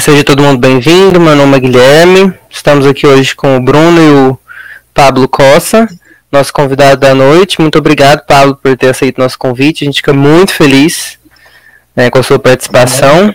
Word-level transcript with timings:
Seja 0.00 0.24
todo 0.24 0.42
mundo 0.42 0.58
bem-vindo, 0.58 1.20
meu 1.20 1.36
nome 1.36 1.58
é 1.58 1.60
Guilherme, 1.60 2.32
estamos 2.48 2.86
aqui 2.86 3.06
hoje 3.06 3.36
com 3.36 3.58
o 3.58 3.60
Bruno 3.60 4.00
e 4.00 4.10
o 4.10 4.38
Pablo 4.94 5.28
Costa, 5.28 5.86
nosso 6.32 6.50
convidado 6.50 6.98
da 6.98 7.14
noite. 7.14 7.60
Muito 7.60 7.76
obrigado, 7.76 8.24
Pablo, 8.24 8.56
por 8.56 8.74
ter 8.74 8.88
aceito 8.88 9.20
nosso 9.20 9.38
convite, 9.38 9.84
a 9.84 9.86
gente 9.86 9.96
fica 9.96 10.14
muito 10.14 10.54
feliz 10.54 11.18
né, 11.94 12.08
com 12.08 12.18
a 12.18 12.22
sua 12.22 12.38
participação. 12.38 13.34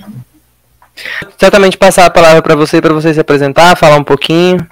Certamente 1.37 1.77
passar 1.77 2.07
a 2.07 2.09
palavra 2.09 2.41
para 2.41 2.55
você, 2.55 2.81
para 2.81 2.93
você 2.93 3.13
se 3.13 3.19
apresentar, 3.19 3.77
falar 3.77 3.97
um 3.97 4.03
pouquinho. 4.03 4.67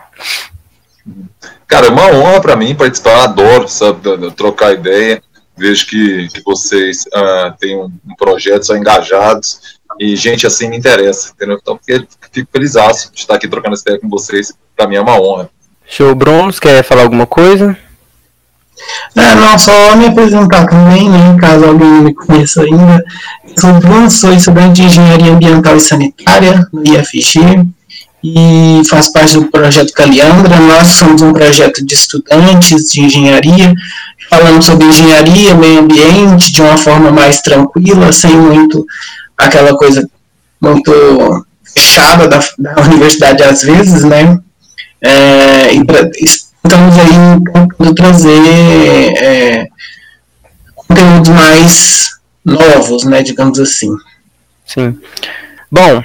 Cara, 1.67 1.86
é 1.86 1.91
uma 1.91 2.08
honra 2.08 2.41
para 2.41 2.55
mim 2.55 2.73
participar, 2.73 3.25
adoro 3.25 3.67
sabe, 3.67 4.31
trocar 4.31 4.73
ideia. 4.73 5.22
Vejo 5.55 5.86
que, 5.86 6.30
que 6.30 6.41
vocês 6.44 7.05
uh, 7.13 7.55
têm 7.59 7.77
um 7.77 8.16
projeto, 8.17 8.66
são 8.66 8.75
engajados 8.75 9.74
e 9.99 10.16
gente 10.16 10.45
assim 10.45 10.70
me 10.70 10.77
interessa, 10.77 11.31
entendeu? 11.31 11.58
Então 11.62 11.80
fico 12.31 12.49
feliz 12.52 12.73
de 12.73 13.20
estar 13.20 13.36
aqui 13.36 13.48
trocando 13.48 13.73
essa 13.73 13.84
ideia 13.84 13.99
com 13.99 14.09
vocês. 14.09 14.53
Para 14.76 14.88
mim 14.88 14.95
é 14.95 15.02
uma 15.02 15.20
honra. 15.20 15.49
Show, 15.88 16.13
Bruno, 16.16 16.52
quer 16.53 16.84
falar 16.84 17.03
alguma 17.03 17.26
coisa? 17.26 17.77
É, 19.16 19.36
não, 19.36 19.58
só 19.58 19.95
me 19.95 20.08
apresentar 20.08 20.66
também, 20.67 21.09
né, 21.09 21.38
caso 21.39 21.63
alguém 21.63 21.88
não 21.88 22.02
me 22.02 22.13
conheça 22.13 22.62
ainda. 22.62 23.03
Sou 23.58 23.73
Bruno, 23.80 24.12
sou 24.12 24.34
estudante 24.34 24.81
de 24.81 24.88
Engenharia 24.88 25.31
Ambiental 25.31 25.77
e 25.77 25.80
Sanitária 25.80 26.67
no 26.73 26.84
IFG 26.86 27.66
e 28.22 28.81
faço 28.89 29.14
parte 29.14 29.36
do 29.36 29.45
projeto 29.45 29.94
Caliandra. 29.94 30.59
Nós 30.59 30.88
somos 30.89 31.22
um 31.22 31.31
projeto 31.31 31.86
de 31.86 31.94
estudantes 31.94 32.91
de 32.91 33.02
engenharia, 33.02 33.73
falando 34.30 34.62
sobre 34.64 34.88
engenharia, 34.88 35.53
meio 35.53 35.81
ambiente, 35.81 36.52
de 36.52 36.62
uma 36.62 36.75
forma 36.75 37.12
mais 37.12 37.41
tranquila, 37.41 38.12
sem 38.12 38.36
muito 38.36 38.86
aquela 39.38 39.75
coisa 39.78 40.08
muito 40.61 41.45
fechada 41.64 42.28
da, 42.28 42.39
da 42.58 42.81
universidade 42.83 43.44
às 43.44 43.61
vezes, 43.61 44.03
né? 44.03 44.39
É, 45.02 45.73
estamos 45.73 46.97
aí 46.97 47.44
tentando 47.53 47.95
trazer 47.95 48.41
é, 49.17 49.67
conteúdos 50.75 51.30
mais 51.30 52.09
novos, 52.44 53.03
né, 53.03 53.22
digamos 53.22 53.59
assim. 53.59 53.89
Sim. 54.66 54.97
Bom, 55.72 56.03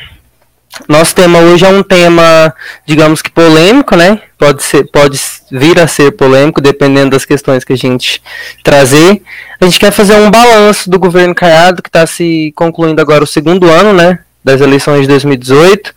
nosso 0.88 1.14
tema 1.14 1.38
hoje 1.38 1.64
é 1.64 1.68
um 1.68 1.82
tema, 1.82 2.54
digamos 2.86 3.22
que 3.22 3.30
polêmico, 3.30 3.96
né? 3.96 4.20
Pode, 4.38 4.62
ser, 4.62 4.90
pode 4.90 5.18
vir 5.50 5.78
a 5.78 5.86
ser 5.86 6.12
polêmico, 6.12 6.60
dependendo 6.60 7.10
das 7.10 7.24
questões 7.24 7.64
que 7.64 7.72
a 7.72 7.76
gente 7.76 8.22
trazer. 8.62 9.22
A 9.60 9.64
gente 9.64 9.78
quer 9.78 9.90
fazer 9.90 10.14
um 10.14 10.30
balanço 10.30 10.88
do 10.88 10.98
governo 10.98 11.34
Caiado, 11.34 11.82
que 11.82 11.88
está 11.88 12.06
se 12.06 12.52
concluindo 12.54 13.00
agora 13.00 13.24
o 13.24 13.26
segundo 13.26 13.68
ano, 13.68 13.92
né? 13.92 14.20
Das 14.44 14.60
eleições 14.60 15.02
de 15.02 15.08
2018. 15.08 15.94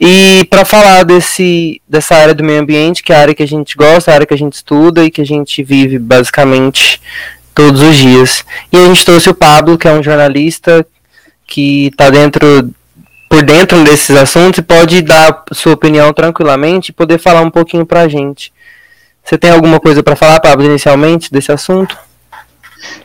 E 0.00 0.44
para 0.50 0.64
falar 0.64 1.04
desse, 1.04 1.80
dessa 1.88 2.14
área 2.16 2.34
do 2.34 2.44
meio 2.44 2.60
ambiente, 2.60 3.02
que 3.02 3.12
é 3.12 3.16
a 3.16 3.20
área 3.20 3.34
que 3.34 3.42
a 3.42 3.48
gente 3.48 3.76
gosta, 3.76 4.10
a 4.10 4.14
área 4.14 4.26
que 4.26 4.34
a 4.34 4.38
gente 4.38 4.54
estuda 4.54 5.04
e 5.04 5.10
que 5.10 5.20
a 5.20 5.26
gente 5.26 5.62
vive 5.62 5.98
basicamente 5.98 7.00
todos 7.54 7.80
os 7.80 7.96
dias. 7.96 8.44
E 8.72 8.76
a 8.76 8.86
gente 8.86 9.04
trouxe 9.04 9.30
o 9.30 9.34
Pablo, 9.34 9.78
que 9.78 9.88
é 9.88 9.92
um 9.92 10.02
jornalista 10.02 10.84
que 11.46 11.86
está 11.86 12.10
dentro 12.10 12.70
por 13.28 13.42
dentro 13.42 13.82
desses 13.82 14.16
assuntos 14.16 14.58
e 14.58 14.62
pode 14.62 15.02
dar 15.02 15.42
sua 15.52 15.72
opinião 15.72 16.12
tranquilamente 16.12 16.90
e 16.90 16.92
poder 16.92 17.18
falar 17.18 17.40
um 17.40 17.50
pouquinho 17.50 17.84
para 17.84 18.02
a 18.02 18.08
gente. 18.08 18.52
Você 19.24 19.38
tem 19.38 19.50
alguma 19.50 19.80
coisa 19.80 20.02
para 20.02 20.14
falar, 20.14 20.38
Pablo, 20.40 20.66
inicialmente 20.66 21.32
desse 21.32 21.50
assunto? 21.50 21.96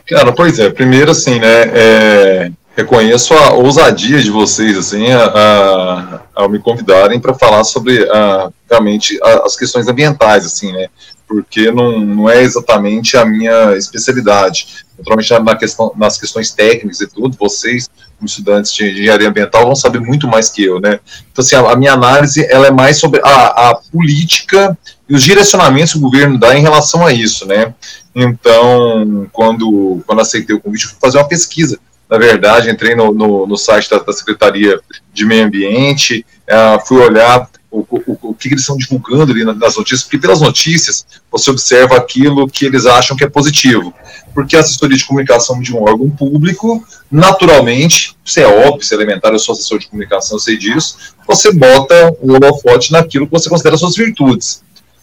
Cara, 0.06 0.32
pois 0.32 0.58
é. 0.58 0.68
Primeiro, 0.68 1.10
assim, 1.10 1.38
né, 1.38 1.62
é, 1.72 2.50
reconheço 2.76 3.32
a 3.32 3.54
ousadia 3.54 4.22
de 4.22 4.30
vocês, 4.30 4.76
assim, 4.76 5.10
a, 5.10 6.20
a, 6.36 6.48
me 6.48 6.58
convidarem 6.58 7.18
para 7.18 7.32
falar 7.32 7.64
sobre 7.64 8.06
a, 8.10 8.50
realmente 8.68 9.18
as 9.44 9.56
questões 9.56 9.88
ambientais, 9.88 10.44
assim, 10.44 10.72
né, 10.72 10.88
porque 11.26 11.70
não, 11.70 12.00
não 12.00 12.28
é 12.28 12.42
exatamente 12.42 13.16
a 13.16 13.24
minha 13.24 13.76
especialidade. 13.76 14.84
Naturalmente, 14.98 15.38
na 15.38 15.56
questão, 15.56 15.92
nas 15.96 16.18
questões 16.18 16.50
técnicas 16.50 17.00
e 17.00 17.06
tudo, 17.06 17.36
vocês 17.38 17.88
como 18.18 18.26
estudantes 18.26 18.74
de 18.74 18.90
engenharia 18.90 19.28
ambiental 19.28 19.64
vão 19.64 19.74
saber 19.74 20.00
muito 20.00 20.28
mais 20.28 20.50
que 20.50 20.62
eu, 20.62 20.78
né? 20.78 21.00
Então, 21.32 21.42
assim, 21.42 21.54
a, 21.54 21.60
a 21.60 21.76
minha 21.76 21.94
análise, 21.94 22.44
ela 22.50 22.66
é 22.66 22.70
mais 22.70 22.98
sobre 22.98 23.20
a, 23.24 23.70
a, 23.70 23.79
política 23.90 24.76
e 25.08 25.14
os 25.14 25.22
direcionamentos 25.22 25.92
que 25.92 25.98
o 25.98 26.02
governo 26.02 26.38
dá 26.38 26.56
em 26.56 26.62
relação 26.62 27.04
a 27.04 27.12
isso, 27.12 27.46
né? 27.46 27.74
Então, 28.14 29.28
quando, 29.32 30.02
quando 30.06 30.20
aceitei 30.20 30.54
o 30.54 30.60
convite, 30.60 30.86
fui 30.86 30.96
fazer 31.00 31.18
uma 31.18 31.28
pesquisa. 31.28 31.78
Na 32.08 32.18
verdade, 32.18 32.70
entrei 32.70 32.94
no, 32.94 33.12
no, 33.12 33.46
no 33.46 33.56
site 33.56 33.88
da, 33.88 33.98
da, 33.98 34.12
Secretaria 34.12 34.80
de 35.12 35.24
Meio 35.24 35.46
Ambiente, 35.46 36.26
uh, 36.48 36.84
fui 36.86 36.98
olhar 36.98 37.48
o, 37.70 37.86
o, 37.88 38.18
o 38.30 38.34
que 38.34 38.48
eles 38.48 38.60
estão 38.60 38.76
divulgando 38.76 39.32
ali 39.32 39.44
nas 39.44 39.76
notícias, 39.76 40.02
porque 40.02 40.18
pelas 40.18 40.40
notícias 40.40 41.06
você 41.30 41.50
observa 41.50 41.96
aquilo 41.96 42.48
que 42.48 42.64
eles 42.66 42.84
acham 42.84 43.16
que 43.16 43.24
é 43.24 43.28
positivo. 43.28 43.94
Porque 44.34 44.56
a 44.56 44.60
assessoria 44.60 44.96
de 44.96 45.04
comunicação 45.04 45.60
de 45.60 45.74
um 45.74 45.82
órgão 45.82 46.10
público, 46.10 46.84
naturalmente, 47.10 48.16
isso 48.24 48.40
é 48.40 48.46
óbvio, 48.46 48.80
isso 48.80 48.94
é 48.94 48.96
elementar, 48.96 49.32
eu 49.32 49.38
sou 49.38 49.52
assessor 49.52 49.78
de 49.78 49.88
comunicação, 49.88 50.36
eu 50.36 50.40
sei 50.40 50.56
disso, 50.56 50.96
você 51.26 51.52
bota 51.52 52.16
o 52.20 52.32
holofote 52.32 52.92
naquilo 52.92 53.26
que 53.26 53.32
você 53.32 53.48
considera 53.48 53.76
suas 53.76 53.94
virtudes. 53.94 54.62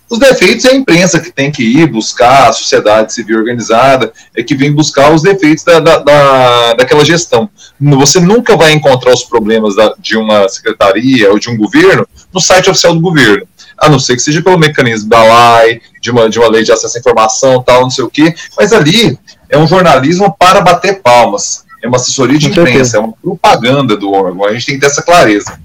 Os 0.10 0.20
defeitos 0.20 0.64
é 0.64 0.70
a 0.70 0.76
imprensa 0.76 1.20
que 1.20 1.32
tem 1.32 1.52
que 1.52 1.64
ir 1.64 1.86
buscar, 1.88 2.48
a 2.48 2.54
sociedade 2.54 3.14
civil 3.14 3.40
organizada 3.40 4.12
é 4.36 4.42
que 4.42 4.56
vem 4.56 4.72
buscar 4.72 5.14
os 5.14 5.22
defeitos 5.22 5.66
da, 5.66 5.80
da, 5.80 5.98
da 5.98 6.74
daquela 6.76 7.04
gestão. 7.04 7.50
Você 7.80 8.20
nunca 8.20 8.56
vai 8.56 8.72
encontrar 8.72 9.14
os 9.14 9.24
problemas 9.24 9.76
da, 9.76 9.94
de 10.00 10.18
uma 10.18 10.48
secretaria 10.48 11.30
ou 11.30 11.38
de 11.38 11.50
um 11.50 11.58
governo 11.58 12.08
no 12.34 12.40
site 12.40 12.70
oficial 12.70 12.94
do 12.94 13.02
governo, 13.02 13.46
a 13.78 13.90
não 13.90 14.00
ser 14.00 14.16
que 14.16 14.22
seja 14.22 14.42
pelo 14.42 14.58
mecanismo 14.58 15.10
da 15.10 15.60
lei, 15.60 15.82
de 16.02 16.10
uma, 16.10 16.30
de 16.30 16.40
uma 16.40 16.50
lei 16.50 16.64
de 16.64 16.72
acesso 16.72 16.96
à 16.98 17.00
informação, 17.00 17.62
tal, 17.62 17.82
não 17.82 17.90
sei 17.90 18.06
o 18.06 18.10
quê, 18.10 18.34
mas 18.58 18.72
ali 18.72 19.18
é 19.50 19.58
um 19.58 19.68
jornalismo 19.68 20.34
para 20.38 20.62
bater 20.62 21.02
palmas, 21.02 21.66
é 21.84 21.88
uma 21.88 21.98
assessoria 21.98 22.38
de 22.38 22.48
imprensa, 22.48 22.98
é 22.98 23.00
uma 23.00 23.14
propaganda 23.14 23.98
do 23.98 24.12
órgão, 24.12 24.46
a 24.46 24.54
gente 24.54 24.66
tem 24.66 24.76
que 24.76 24.82
ter 24.82 24.88
essa 24.88 25.02
clareza. 25.02 25.60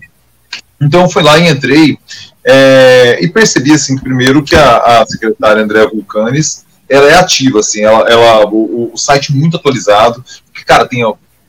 Então, 0.80 1.08
fui 1.08 1.22
lá 1.22 1.38
e 1.38 1.48
entrei 1.48 1.96
é, 2.44 3.18
e 3.20 3.28
percebi, 3.28 3.72
assim, 3.72 3.96
primeiro 3.96 4.42
que 4.42 4.56
a, 4.56 4.76
a 4.76 5.06
secretária 5.06 5.62
Andréa 5.62 5.88
Vulcanes, 5.88 6.64
ela 6.88 7.08
é 7.08 7.14
ativa, 7.14 7.60
assim, 7.60 7.82
ela, 7.82 8.08
ela 8.08 8.46
o, 8.46 8.90
o 8.92 8.96
site 8.96 9.32
muito 9.32 9.56
atualizado, 9.56 10.24
porque, 10.52 10.64
cara, 10.64 10.86
tem, 10.86 11.02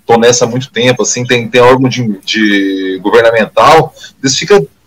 tô 0.05 0.17
nessa 0.17 0.45
há 0.45 0.47
muito 0.47 0.71
tempo, 0.71 1.01
assim, 1.01 1.25
tem, 1.25 1.47
tem 1.47 1.61
órgão 1.61 1.89
de, 1.89 2.19
de 2.23 2.99
governamental, 3.01 3.93
eles 4.21 4.37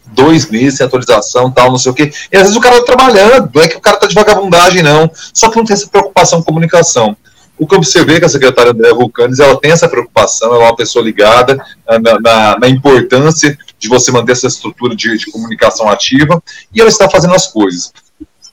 dois 0.07 0.49
meses 0.49 0.79
sem 0.79 0.87
atualização, 0.87 1.51
tal, 1.51 1.71
não 1.71 1.79
sei 1.79 1.91
o 1.93 1.95
quê, 1.95 2.13
e 2.33 2.37
às 2.37 2.45
vezes 2.45 2.57
o 2.57 2.61
cara 2.61 2.79
tá 2.79 2.85
trabalhando, 2.85 3.51
não 3.55 3.63
é 3.63 3.69
que 3.69 3.77
o 3.77 3.81
cara 3.81 3.97
tá 3.97 4.07
de 4.07 4.15
vagabundagem, 4.15 4.83
não, 4.83 5.11
só 5.35 5.51
que 5.51 5.57
não 5.57 5.65
tem 5.65 5.75
essa 5.75 5.89
preocupação 5.89 6.39
com 6.39 6.47
comunicação. 6.47 7.17
O 7.59 7.67
que 7.67 7.75
eu 7.75 7.79
observei 7.79 8.17
é 8.17 8.19
que 8.21 8.27
a 8.27 8.29
secretária 8.29 8.73
Andréa 8.73 8.95
Vulcanes, 8.95 9.39
ela 9.39 9.59
tem 9.59 9.71
essa 9.71 9.89
preocupação, 9.89 10.55
ela 10.55 10.65
é 10.65 10.67
uma 10.67 10.77
pessoa 10.77 11.05
ligada 11.05 11.57
na, 11.87 12.21
na, 12.21 12.59
na 12.59 12.69
importância 12.69 13.59
de 13.79 13.89
você 13.89 14.13
manter 14.13 14.33
essa 14.33 14.47
estrutura 14.47 14.95
de, 14.95 15.17
de 15.17 15.31
comunicação 15.31 15.89
ativa, 15.89 16.43
e 16.75 16.81
ela 16.81 16.89
está 16.89 17.09
fazendo 17.09 17.35
as 17.35 17.47
coisas. 17.47 17.93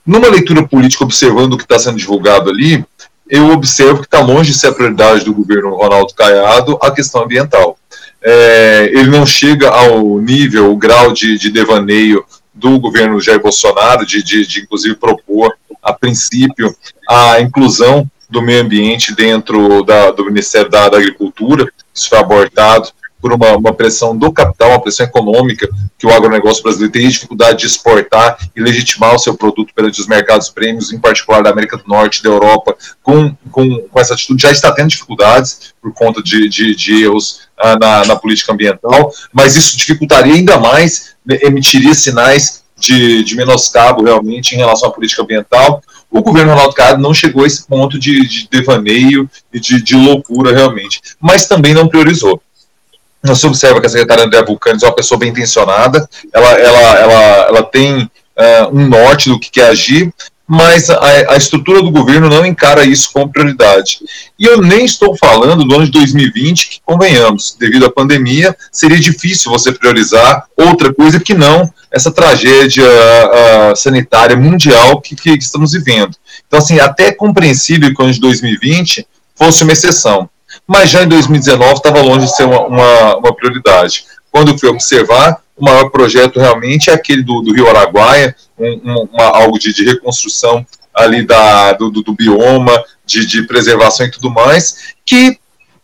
Numa 0.06 0.28
leitura 0.28 0.66
política, 0.66 1.04
observando 1.04 1.54
o 1.54 1.56
que 1.56 1.64
está 1.64 1.78
sendo 1.78 1.98
divulgado 1.98 2.50
ali, 2.50 2.84
eu 3.28 3.50
observo 3.50 4.00
que 4.00 4.06
está 4.06 4.20
longe 4.20 4.52
de 4.52 4.58
ser 4.58 4.68
a 4.68 4.72
prioridade 4.72 5.24
do 5.24 5.34
governo 5.34 5.74
Ronaldo 5.74 6.12
Caiado 6.14 6.78
a 6.82 6.90
questão 6.90 7.22
ambiental. 7.22 7.78
É, 8.22 8.90
ele 8.92 9.08
não 9.08 9.24
chega 9.24 9.68
ao 9.68 10.18
nível, 10.18 10.70
o 10.70 10.76
grau 10.76 11.12
de, 11.12 11.38
de 11.38 11.50
devaneio 11.50 12.24
do 12.52 12.78
governo 12.78 13.20
Jair 13.20 13.40
Bolsonaro, 13.40 14.06
de, 14.06 14.22
de, 14.22 14.46
de, 14.46 14.60
inclusive 14.60 14.94
propor, 14.94 15.54
a 15.82 15.92
princípio, 15.92 16.74
a 17.08 17.40
inclusão 17.40 18.08
do 18.34 18.42
meio 18.42 18.62
ambiente 18.62 19.14
dentro 19.14 19.84
da, 19.84 20.10
do 20.10 20.24
Ministério 20.24 20.68
da, 20.68 20.88
da 20.88 20.98
Agricultura. 20.98 21.72
Isso 21.94 22.08
foi 22.08 22.18
abortado 22.18 22.90
por 23.20 23.32
uma, 23.32 23.56
uma, 23.56 23.72
pressão 23.72 24.14
do 24.14 24.30
capital, 24.30 24.70
uma 24.70 24.82
pressão 24.82 25.06
econômica, 25.06 25.66
que 25.96 26.06
o 26.06 26.12
agronegócio 26.12 26.62
brasileiro 26.62 26.92
tem 26.92 27.08
dificuldade 27.08 27.60
de 27.60 27.66
exportar 27.66 28.36
e 28.54 28.60
legitimar 28.60 29.14
o 29.14 29.18
seu 29.18 29.34
produto 29.34 29.72
perante 29.72 29.98
os 29.98 30.06
mercados 30.06 30.50
prêmios, 30.50 30.92
em 30.92 30.98
particular 30.98 31.42
da 31.42 31.48
América 31.48 31.78
do 31.78 31.84
Norte, 31.86 32.22
da 32.22 32.28
Europa, 32.28 32.76
com, 33.02 33.34
com, 33.50 33.78
com 33.88 34.00
essa 34.00 34.12
atitude, 34.12 34.42
já 34.42 34.50
está 34.50 34.72
tendo 34.72 34.88
dificuldades 34.88 35.72
por 35.80 35.94
conta 35.94 36.22
de, 36.22 36.48
de, 36.50 36.74
de 36.74 37.04
erros 37.04 37.48
ah, 37.56 37.78
na, 37.80 38.04
na 38.04 38.16
política 38.16 38.52
ambiental, 38.52 39.10
mas 39.32 39.56
isso 39.56 39.76
dificultaria 39.78 40.34
ainda 40.34 40.58
mais, 40.58 41.14
emitiria 41.40 41.94
sinais 41.94 42.64
de, 42.76 43.24
de 43.24 43.36
menoscabo 43.36 44.04
realmente 44.04 44.54
em 44.54 44.58
relação 44.58 44.88
à 44.88 44.92
política 44.92 45.22
ambiental. 45.22 45.82
O 46.10 46.22
governo 46.22 46.52
Ronaldo 46.52 46.74
Caiado 46.74 47.02
não 47.02 47.12
chegou 47.12 47.44
a 47.44 47.46
esse 47.46 47.66
ponto 47.66 47.98
de, 47.98 48.26
de 48.26 48.48
devaneio 48.48 49.28
e 49.52 49.58
de, 49.58 49.82
de 49.82 49.96
loucura 49.96 50.52
realmente, 50.52 51.00
mas 51.20 51.46
também 51.46 51.74
não 51.74 51.88
priorizou. 51.88 52.40
Você 53.22 53.46
observa 53.46 53.80
que 53.80 53.86
a 53.86 53.90
secretária 53.90 54.24
André 54.24 54.44
Vulcanes 54.44 54.82
é 54.82 54.86
uma 54.86 54.94
pessoa 54.94 55.18
bem 55.18 55.30
intencionada, 55.30 56.08
ela, 56.32 56.52
ela, 56.52 56.98
ela, 56.98 57.46
ela 57.48 57.62
tem 57.62 58.02
uh, 58.02 58.68
um 58.70 58.86
norte 58.86 59.30
do 59.30 59.40
que 59.40 59.50
quer 59.50 59.68
agir, 59.68 60.12
mas 60.46 60.90
a, 60.90 60.98
a, 61.32 61.36
estrutura 61.36 61.82
do 61.82 61.90
governo 61.90 62.28
não 62.28 62.44
encara 62.44 62.84
isso 62.84 63.10
como 63.12 63.30
prioridade. 63.30 64.00
E 64.38 64.44
eu 64.44 64.60
nem 64.60 64.84
estou 64.84 65.16
falando 65.16 65.64
do 65.64 65.74
ano 65.74 65.86
de 65.86 65.90
2020, 65.92 66.68
que, 66.68 66.80
convenhamos, 66.84 67.56
devido 67.58 67.86
à 67.86 67.90
pandemia, 67.90 68.54
seria 68.70 69.00
difícil 69.00 69.50
você 69.50 69.72
priorizar 69.72 70.44
outra 70.56 70.92
coisa 70.92 71.18
que 71.18 71.32
não 71.32 71.72
essa 71.90 72.10
tragédia 72.10 72.84
uh, 72.84 73.76
sanitária 73.76 74.36
mundial 74.36 75.00
que, 75.00 75.14
que, 75.14 75.30
estamos 75.30 75.72
vivendo. 75.72 76.14
Então, 76.46 76.58
assim, 76.58 76.78
até 76.80 77.06
é 77.06 77.12
compreensível 77.12 77.94
que 77.94 78.02
o 78.02 78.04
ano 78.04 78.12
de 78.12 78.20
2020 78.20 79.06
fosse 79.36 79.62
uma 79.62 79.72
exceção. 79.72 80.28
Mas 80.66 80.90
já 80.90 81.04
em 81.04 81.08
2019 81.08 81.74
estava 81.74 82.02
longe 82.02 82.26
de 82.26 82.36
ser 82.36 82.44
uma, 82.44 82.66
uma, 82.66 83.16
uma 83.16 83.34
prioridade. 83.34 84.04
Quando 84.30 84.58
fui 84.58 84.68
observar, 84.68 85.40
o 85.56 85.64
maior 85.64 85.90
projeto 85.90 86.40
realmente 86.40 86.90
é 86.90 86.92
aquele 86.92 87.22
do, 87.22 87.40
do 87.40 87.52
Rio 87.52 87.68
Araguaia, 87.68 88.34
um, 88.58 89.08
uma, 89.12 89.24
algo 89.24 89.58
de, 89.58 89.72
de, 89.72 89.84
reconstrução 89.84 90.66
ali 90.92 91.26
da, 91.26 91.72
do, 91.72 91.90
do, 91.90 92.02
do 92.02 92.12
bioma, 92.12 92.72
de, 93.04 93.26
de, 93.26 93.42
preservação 93.46 94.06
e 94.06 94.10
tudo 94.10 94.30
mais, 94.30 94.94
que 95.04 95.38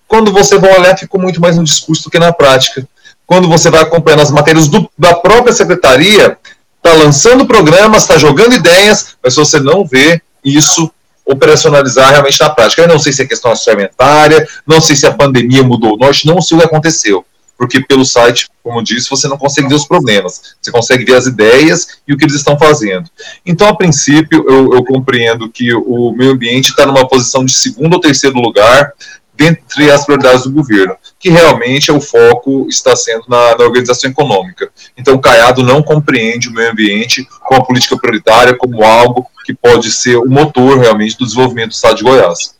quando 0.08 0.32
você 0.32 0.58
vai 0.58 0.76
olhar 0.78 0.98
ficou 0.98 1.20
muito 1.20 1.40
mais 1.40 1.56
no 1.56 1.64
discurso 1.64 2.04
do 2.04 2.10
que 2.10 2.18
na 2.18 2.32
prática. 2.32 2.86
Quando 3.26 3.48
você 3.48 3.70
vai 3.70 3.80
acompanhando 3.80 4.22
as 4.22 4.30
matérias 4.32 4.66
do, 4.66 4.90
da 4.98 5.14
própria 5.14 5.52
secretaria, 5.52 6.36
está 6.76 6.92
lançando 6.94 7.46
programas, 7.46 8.02
está 8.02 8.18
jogando 8.18 8.54
ideias, 8.54 9.16
mas 9.22 9.36
você 9.36 9.60
não 9.60 9.84
vê 9.84 10.20
isso 10.44 10.90
operacionalizar 11.24 12.10
realmente 12.10 12.40
na 12.40 12.50
prática. 12.50 12.82
Eu 12.82 12.88
não 12.88 12.98
sei 12.98 13.12
se 13.12 13.22
é 13.22 13.26
questão 13.26 13.52
orçamentária, 13.52 14.48
não 14.66 14.80
sei 14.80 14.96
se 14.96 15.06
a 15.06 15.12
pandemia 15.12 15.62
mudou 15.62 15.94
o 15.94 15.96
norte, 15.96 16.26
não 16.26 16.40
sei 16.40 16.56
o 16.56 16.60
que 16.60 16.66
aconteceu 16.66 17.24
porque 17.60 17.78
pelo 17.78 18.06
site, 18.06 18.48
como 18.62 18.82
disse, 18.82 19.10
você 19.10 19.28
não 19.28 19.36
consegue 19.36 19.68
ver 19.68 19.74
os 19.74 19.86
problemas, 19.86 20.56
você 20.58 20.72
consegue 20.72 21.04
ver 21.04 21.16
as 21.16 21.26
ideias 21.26 21.98
e 22.08 22.14
o 22.14 22.16
que 22.16 22.24
eles 22.24 22.34
estão 22.34 22.58
fazendo. 22.58 23.10
Então, 23.44 23.68
a 23.68 23.76
princípio, 23.76 24.46
eu, 24.48 24.72
eu 24.72 24.82
compreendo 24.82 25.46
que 25.46 25.74
o 25.74 26.10
meio 26.12 26.32
ambiente 26.32 26.70
está 26.70 26.86
numa 26.86 27.06
posição 27.06 27.44
de 27.44 27.52
segundo 27.52 27.92
ou 27.92 28.00
terceiro 28.00 28.38
lugar 28.38 28.94
dentre 29.34 29.90
as 29.90 30.06
prioridades 30.06 30.44
do 30.44 30.52
governo, 30.52 30.96
que 31.18 31.28
realmente 31.28 31.90
é 31.90 31.92
o 31.92 32.00
foco 32.00 32.66
está 32.66 32.96
sendo 32.96 33.24
na, 33.28 33.58
na 33.58 33.64
organização 33.64 34.08
econômica. 34.08 34.70
Então, 34.96 35.14
o 35.16 35.20
Caiado 35.20 35.62
não 35.62 35.82
compreende 35.82 36.48
o 36.48 36.52
meio 36.52 36.70
ambiente 36.70 37.28
como 37.42 37.60
a 37.60 37.64
política 37.66 37.98
prioritária, 37.98 38.56
como 38.56 38.82
algo 38.82 39.26
que 39.44 39.52
pode 39.52 39.90
ser 39.90 40.16
o 40.16 40.30
motor 40.30 40.78
realmente 40.78 41.18
do 41.18 41.26
desenvolvimento 41.26 41.68
do 41.68 41.74
Estado 41.74 41.96
de 41.98 42.04
Goiás. 42.04 42.58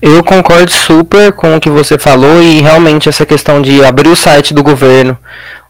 Eu 0.00 0.22
concordo 0.22 0.70
super 0.70 1.32
com 1.32 1.56
o 1.56 1.60
que 1.60 1.70
você 1.70 1.98
falou 1.98 2.42
e 2.42 2.60
realmente 2.60 3.08
essa 3.08 3.24
questão 3.24 3.62
de 3.62 3.82
abrir 3.82 4.08
o 4.08 4.16
site 4.16 4.52
do 4.52 4.62
governo, 4.62 5.18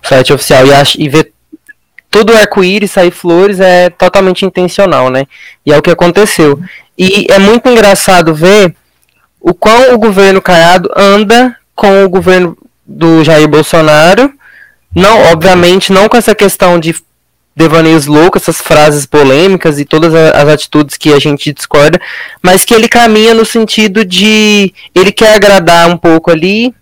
o 0.03 0.07
site 0.07 0.33
oficial, 0.33 0.65
e, 0.99 1.09
ver 1.09 1.33
tudo 2.11 2.35
arco-íris, 2.35 2.91
sair 2.91 3.11
flores 3.11 3.61
é 3.61 3.89
totalmente 3.91 4.45
intencional, 4.45 5.11
né? 5.11 5.27
E 5.65 5.73
é 5.73 5.79
o 5.79 5.83
que 5.83 5.91
aconteceu. 5.91 6.59
E 6.99 7.27
é 7.31 7.39
muito 7.39 7.69
engraçado 7.69 8.35
ver 8.35 8.75
o 9.41 9.55
quão 9.55 9.95
o 9.95 9.99
governo 9.99 10.43
Caiado 10.43 10.91
anda 10.97 11.55
com 11.75 12.05
o 12.05 12.09
governo 12.09 12.57
do 12.85 13.23
Jair 13.23 13.47
Bolsonaro. 13.47 14.33
Não, 14.95 15.31
obviamente, 15.31 15.93
não 15.93 16.09
com 16.09 16.17
essa 16.17 16.35
questão 16.35 16.81
de 16.81 16.97
devaneios 17.57 18.05
loucos, 18.05 18.43
essas 18.43 18.61
frases 18.61 19.07
polêmicas 19.07 19.79
e 19.79 19.85
todas 19.87 20.15
as 20.15 20.49
atitudes 20.49 20.99
que 20.99 21.13
a 21.15 21.19
gente 21.19 21.55
discorda, 21.55 21.99
mas 22.43 22.67
que 22.67 22.75
ele 22.75 22.87
caminha 22.87 23.33
no 23.33 23.47
sentido 23.47 24.05
de 24.05 24.75
ele 24.95 25.11
quer 25.11 25.35
agradar 25.35 25.89
um 25.89 25.97
pouco 25.97 26.31
ali, 26.31 26.75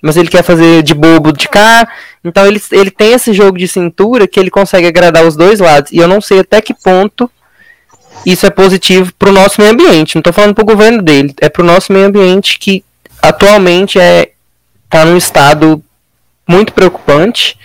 mas 0.00 0.16
ele 0.16 0.28
quer 0.28 0.44
fazer 0.44 0.84
de 0.84 0.94
bobo 0.94 1.32
de 1.32 1.48
cá. 1.48 1.86
Então 2.24 2.46
ele, 2.46 2.62
ele 2.70 2.90
tem 2.92 3.12
esse 3.12 3.32
jogo 3.32 3.58
de 3.58 3.66
cintura 3.66 4.28
que 4.28 4.38
ele 4.38 4.50
consegue 4.50 4.86
agradar 4.86 5.26
os 5.26 5.36
dois 5.36 5.58
lados. 5.58 5.90
E 5.90 5.98
eu 5.98 6.06
não 6.06 6.20
sei 6.20 6.38
até 6.40 6.60
que 6.60 6.72
ponto 6.72 7.28
isso 8.24 8.46
é 8.46 8.50
positivo 8.50 9.12
para 9.18 9.30
o 9.30 9.32
nosso 9.32 9.60
meio 9.60 9.72
ambiente. 9.72 10.14
Não 10.14 10.20
estou 10.20 10.32
falando 10.32 10.54
para 10.54 10.62
o 10.62 10.66
governo 10.66 11.02
dele, 11.02 11.34
é 11.40 11.48
para 11.48 11.62
o 11.62 11.66
nosso 11.66 11.92
meio 11.92 12.06
ambiente 12.06 12.58
que 12.58 12.84
atualmente 13.20 13.98
é 13.98 14.30
está 14.84 15.04
num 15.04 15.16
estado 15.16 15.82
muito 16.48 16.72
preocupante. 16.72 17.56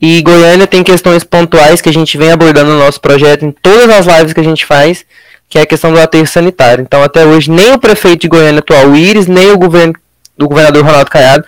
E 0.00 0.22
Goiânia 0.22 0.66
tem 0.66 0.82
questões 0.82 1.24
pontuais 1.24 1.80
que 1.80 1.88
a 1.88 1.92
gente 1.92 2.16
vem 2.16 2.30
abordando 2.30 2.70
no 2.70 2.78
nosso 2.78 3.00
projeto 3.00 3.44
em 3.44 3.50
todas 3.50 3.90
as 3.90 4.06
lives 4.06 4.32
que 4.32 4.40
a 4.40 4.44
gente 4.44 4.64
faz, 4.64 5.04
que 5.48 5.58
é 5.58 5.62
a 5.62 5.66
questão 5.66 5.92
do 5.92 5.98
aterro 5.98 6.26
sanitário. 6.26 6.82
Então, 6.82 7.02
até 7.02 7.26
hoje, 7.26 7.50
nem 7.50 7.72
o 7.72 7.78
prefeito 7.78 8.22
de 8.22 8.28
Goiânia 8.28 8.60
atual, 8.60 8.88
o 8.88 8.96
Iris, 8.96 9.26
nem 9.26 9.50
o 9.50 9.58
governo 9.58 9.94
do 10.36 10.46
governador 10.48 10.84
Ronaldo 10.84 11.10
Caiado 11.10 11.44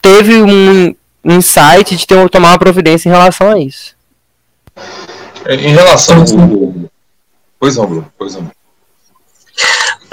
teve 0.00 0.42
um 0.42 0.94
insight 1.24 1.94
de 1.94 2.06
ter, 2.06 2.28
tomar 2.28 2.50
uma 2.50 2.58
providência 2.58 3.08
em 3.08 3.12
relação 3.12 3.50
a 3.50 3.58
isso. 3.58 3.94
Em 5.48 5.72
relação 5.72 6.18
ao. 6.18 6.90
Pois 7.60 7.76
não, 7.76 7.86
Bruno, 7.86 8.12
pois 8.18 8.34
não. 8.34 8.50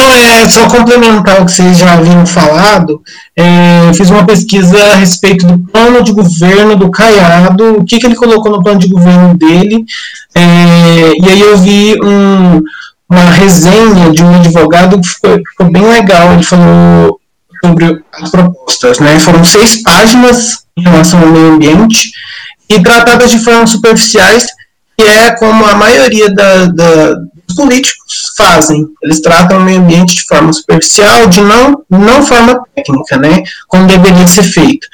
Então, 0.10 0.16
é, 0.16 0.50
só 0.50 0.68
complementar 0.68 1.42
o 1.42 1.46
que 1.46 1.52
vocês 1.52 1.78
já 1.78 1.94
haviam 1.94 2.26
falado, 2.26 3.02
é, 3.36 3.92
fiz 3.94 4.10
uma 4.10 4.26
pesquisa 4.26 4.78
a 4.92 4.96
respeito 4.96 5.46
do 5.46 5.60
plano 5.60 6.04
de 6.04 6.12
governo 6.12 6.76
do 6.76 6.90
Caiado, 6.90 7.80
o 7.80 7.86
que, 7.86 8.00
que 8.00 8.06
ele 8.06 8.16
colocou 8.16 8.52
no 8.52 8.64
plano 8.64 8.80
de 8.80 8.88
governo 8.88 9.38
dele, 9.38 9.86
é, 10.34 11.12
e 11.22 11.30
aí 11.30 11.42
eu 11.42 11.58
vi 11.58 11.96
um, 12.04 12.62
uma 13.10 13.30
resenha 13.32 14.12
de 14.12 14.24
um 14.24 14.36
advogado 14.36 15.00
que 15.00 15.08
ficou, 15.08 15.38
ficou, 15.52 15.72
bem 15.72 15.84
legal, 15.84 16.34
ele 16.34 16.44
falou 16.44 17.20
sobre 17.64 18.02
as 18.14 18.32
propostas, 18.32 19.00
né, 19.00 19.20
foram 19.20 19.44
seis 19.44 19.82
páginas 19.84 20.64
em 20.78 20.82
relação 20.82 21.20
ao 21.22 21.28
meio 21.28 21.54
ambiente, 21.54 22.12
e 22.68 22.82
tratadas 22.82 23.32
de 23.32 23.40
forma 23.40 23.68
superficiais, 23.68 24.48
que 24.98 25.04
é 25.04 25.36
como 25.36 25.66
a 25.66 25.76
maioria 25.76 26.34
da, 26.34 26.66
da 26.66 27.16
políticos 27.60 28.32
fazem. 28.38 28.86
Eles 29.04 29.20
tratam 29.20 29.58
o 29.58 29.62
meio 29.62 29.82
ambiente 29.82 30.16
de 30.16 30.24
forma 30.24 30.54
superficial, 30.54 31.28
de 31.28 31.42
não, 31.42 31.84
não 31.90 32.26
forma 32.26 32.62
técnica, 32.74 33.18
né, 33.18 33.44
como 33.68 33.86
deveria 33.86 34.26
ser 34.28 34.44
feito. 34.44 34.88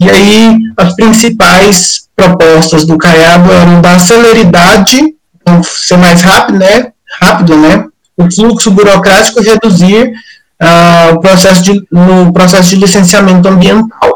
E 0.00 0.10
aí, 0.10 0.56
as 0.76 0.96
principais 0.96 2.08
propostas 2.16 2.84
do 2.84 2.98
Caiado 2.98 3.52
eram 3.52 3.80
dar 3.80 4.00
celeridade, 4.00 5.00
então, 5.40 5.62
ser 5.62 5.96
mais 5.96 6.20
rápido, 6.22 6.58
né, 6.58 6.90
rápido, 7.20 7.56
né, 7.56 7.84
o 8.16 8.28
fluxo 8.28 8.72
burocrático 8.72 9.40
reduzir 9.40 10.12
uh, 10.60 11.14
o 11.14 11.20
processo 11.20 11.62
de, 11.62 11.80
no 11.92 12.32
processo 12.32 12.70
de 12.70 12.76
licenciamento 12.76 13.46
ambiental. 13.46 14.12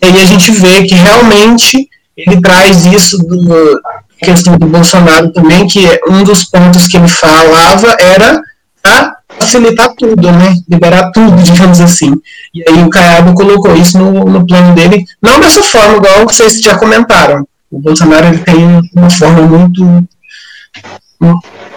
E 0.00 0.06
aí 0.06 0.22
a 0.22 0.24
gente 0.24 0.52
vê 0.52 0.84
que 0.84 0.94
realmente 0.94 1.88
ele 2.16 2.40
traz 2.40 2.86
isso 2.86 3.18
do, 3.18 3.80
questão 4.20 4.56
do 4.56 4.66
Bolsonaro 4.66 5.32
também, 5.32 5.66
que 5.66 5.86
um 6.08 6.22
dos 6.22 6.44
pontos 6.44 6.86
que 6.86 6.96
ele 6.96 7.08
falava 7.08 7.96
era 7.98 8.40
a 8.84 9.16
facilitar 9.38 9.94
tudo, 9.96 10.30
né? 10.32 10.54
Liberar 10.68 11.10
tudo, 11.12 11.36
digamos 11.42 11.80
assim. 11.80 12.12
E 12.54 12.62
aí 12.68 12.82
o 12.82 12.90
Caiado 12.90 13.32
colocou 13.34 13.74
isso 13.76 13.98
no, 13.98 14.24
no 14.24 14.46
plano 14.46 14.74
dele, 14.74 15.04
não 15.22 15.40
dessa 15.40 15.62
forma, 15.62 15.96
igual 15.96 16.24
vocês 16.26 16.60
já 16.60 16.78
comentaram. 16.78 17.46
O 17.70 17.78
Bolsonaro 17.78 18.26
ele 18.26 18.38
tem 18.38 18.90
uma 18.94 19.10
forma 19.10 19.42
muito 19.42 20.06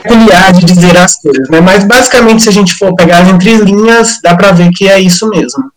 peculiar 0.02 0.54
de 0.54 0.66
dizer 0.66 0.98
as 0.98 1.22
coisas, 1.22 1.50
né? 1.50 1.62
Mas 1.62 1.84
basicamente, 1.84 2.44
se 2.44 2.50
a 2.50 2.54
gente 2.54 2.74
for 2.74 2.96
pegar 2.96 3.20
as 3.20 3.30
entrelinhas, 3.30 4.20
dá 4.22 4.36
para 4.36 4.52
ver 4.52 4.72
que 4.72 4.88
é 4.88 5.00
isso 5.00 5.30
mesmo. 5.30 5.72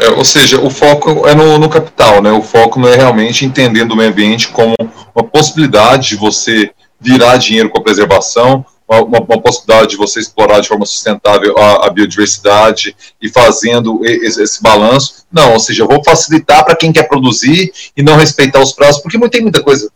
É, 0.00 0.08
ou 0.10 0.24
seja, 0.24 0.58
o 0.58 0.70
foco 0.70 1.28
é 1.28 1.34
no, 1.34 1.58
no, 1.58 1.68
capital, 1.68 2.22
né? 2.22 2.32
O 2.32 2.42
foco 2.42 2.80
não 2.80 2.88
é 2.88 2.96
realmente 2.96 3.44
entendendo 3.44 3.92
o 3.92 3.96
meio 3.96 4.08
ambiente 4.08 4.48
como 4.48 4.74
uma 5.14 5.22
possibilidade 5.22 6.08
de 6.08 6.16
você 6.16 6.70
virar 6.98 7.36
dinheiro 7.36 7.68
com 7.68 7.78
a 7.78 7.82
preservação, 7.82 8.64
uma, 8.88 9.20
uma 9.20 9.40
possibilidade 9.40 9.90
de 9.90 9.96
você 9.96 10.18
explorar 10.18 10.60
de 10.60 10.68
forma 10.68 10.86
sustentável 10.86 11.54
a, 11.58 11.86
a 11.86 11.90
biodiversidade 11.90 12.96
e 13.20 13.28
fazendo 13.28 14.00
esse, 14.02 14.42
esse, 14.42 14.62
balanço. 14.62 15.26
Não, 15.30 15.52
ou 15.52 15.60
seja, 15.60 15.82
eu 15.82 15.88
vou 15.88 16.02
facilitar 16.02 16.64
para 16.64 16.76
quem 16.76 16.92
quer 16.92 17.06
produzir 17.06 17.70
e 17.94 18.02
não 18.02 18.16
respeitar 18.16 18.60
os 18.60 18.72
prazos, 18.72 19.02
porque 19.02 19.18
tem 19.28 19.42
muita 19.42 19.62
coisa. 19.62 19.90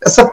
Essa, 0.00 0.32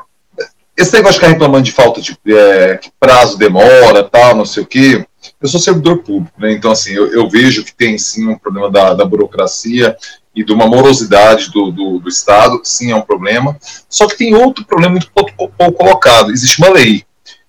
esse 0.78 0.94
negócio 0.94 1.14
de 1.14 1.20
ficar 1.20 1.34
reclamando 1.34 1.64
de 1.64 1.72
falta 1.72 2.00
de 2.00 2.16
é, 2.28 2.80
prazo 3.00 3.36
demora, 3.36 4.04
tal, 4.04 4.36
não 4.36 4.46
sei 4.46 4.62
o 4.62 4.66
quê 4.68 5.06
eu 5.42 5.50
sou 5.50 5.60
servidor 5.60 6.00
público, 6.00 6.40
né? 6.40 6.52
Então, 6.52 6.72
assim, 6.72 6.92
eu, 6.92 7.12
eu, 7.12 7.28
vejo 7.28 7.64
que 7.64 7.74
tem 7.74 7.98
sim 7.98 8.28
um 8.28 8.38
problema 8.38 8.70
da, 8.70 8.94
da 8.94 9.04
burocracia 9.04 9.98
e 10.36 10.44
de 10.44 10.54
uma 10.54 10.68
morosidade 10.68 11.50
do, 11.52 11.72
do, 11.72 12.00
do, 12.00 12.08
Estado, 12.08 12.62
sim, 12.64 12.92
é 12.92 12.96
um 12.96 13.02
problema. 13.02 13.58
Só 13.90 14.08
que 14.08 14.18
tem 14.18 14.36
outro 14.36 14.64
problema 14.64 14.92
muito 14.92 15.12
pouco, 15.12 15.32
pouco 15.36 15.74
colocado: 15.74 16.32
existe 16.32 16.60
uma 16.60 16.70
lei. 16.70 17.04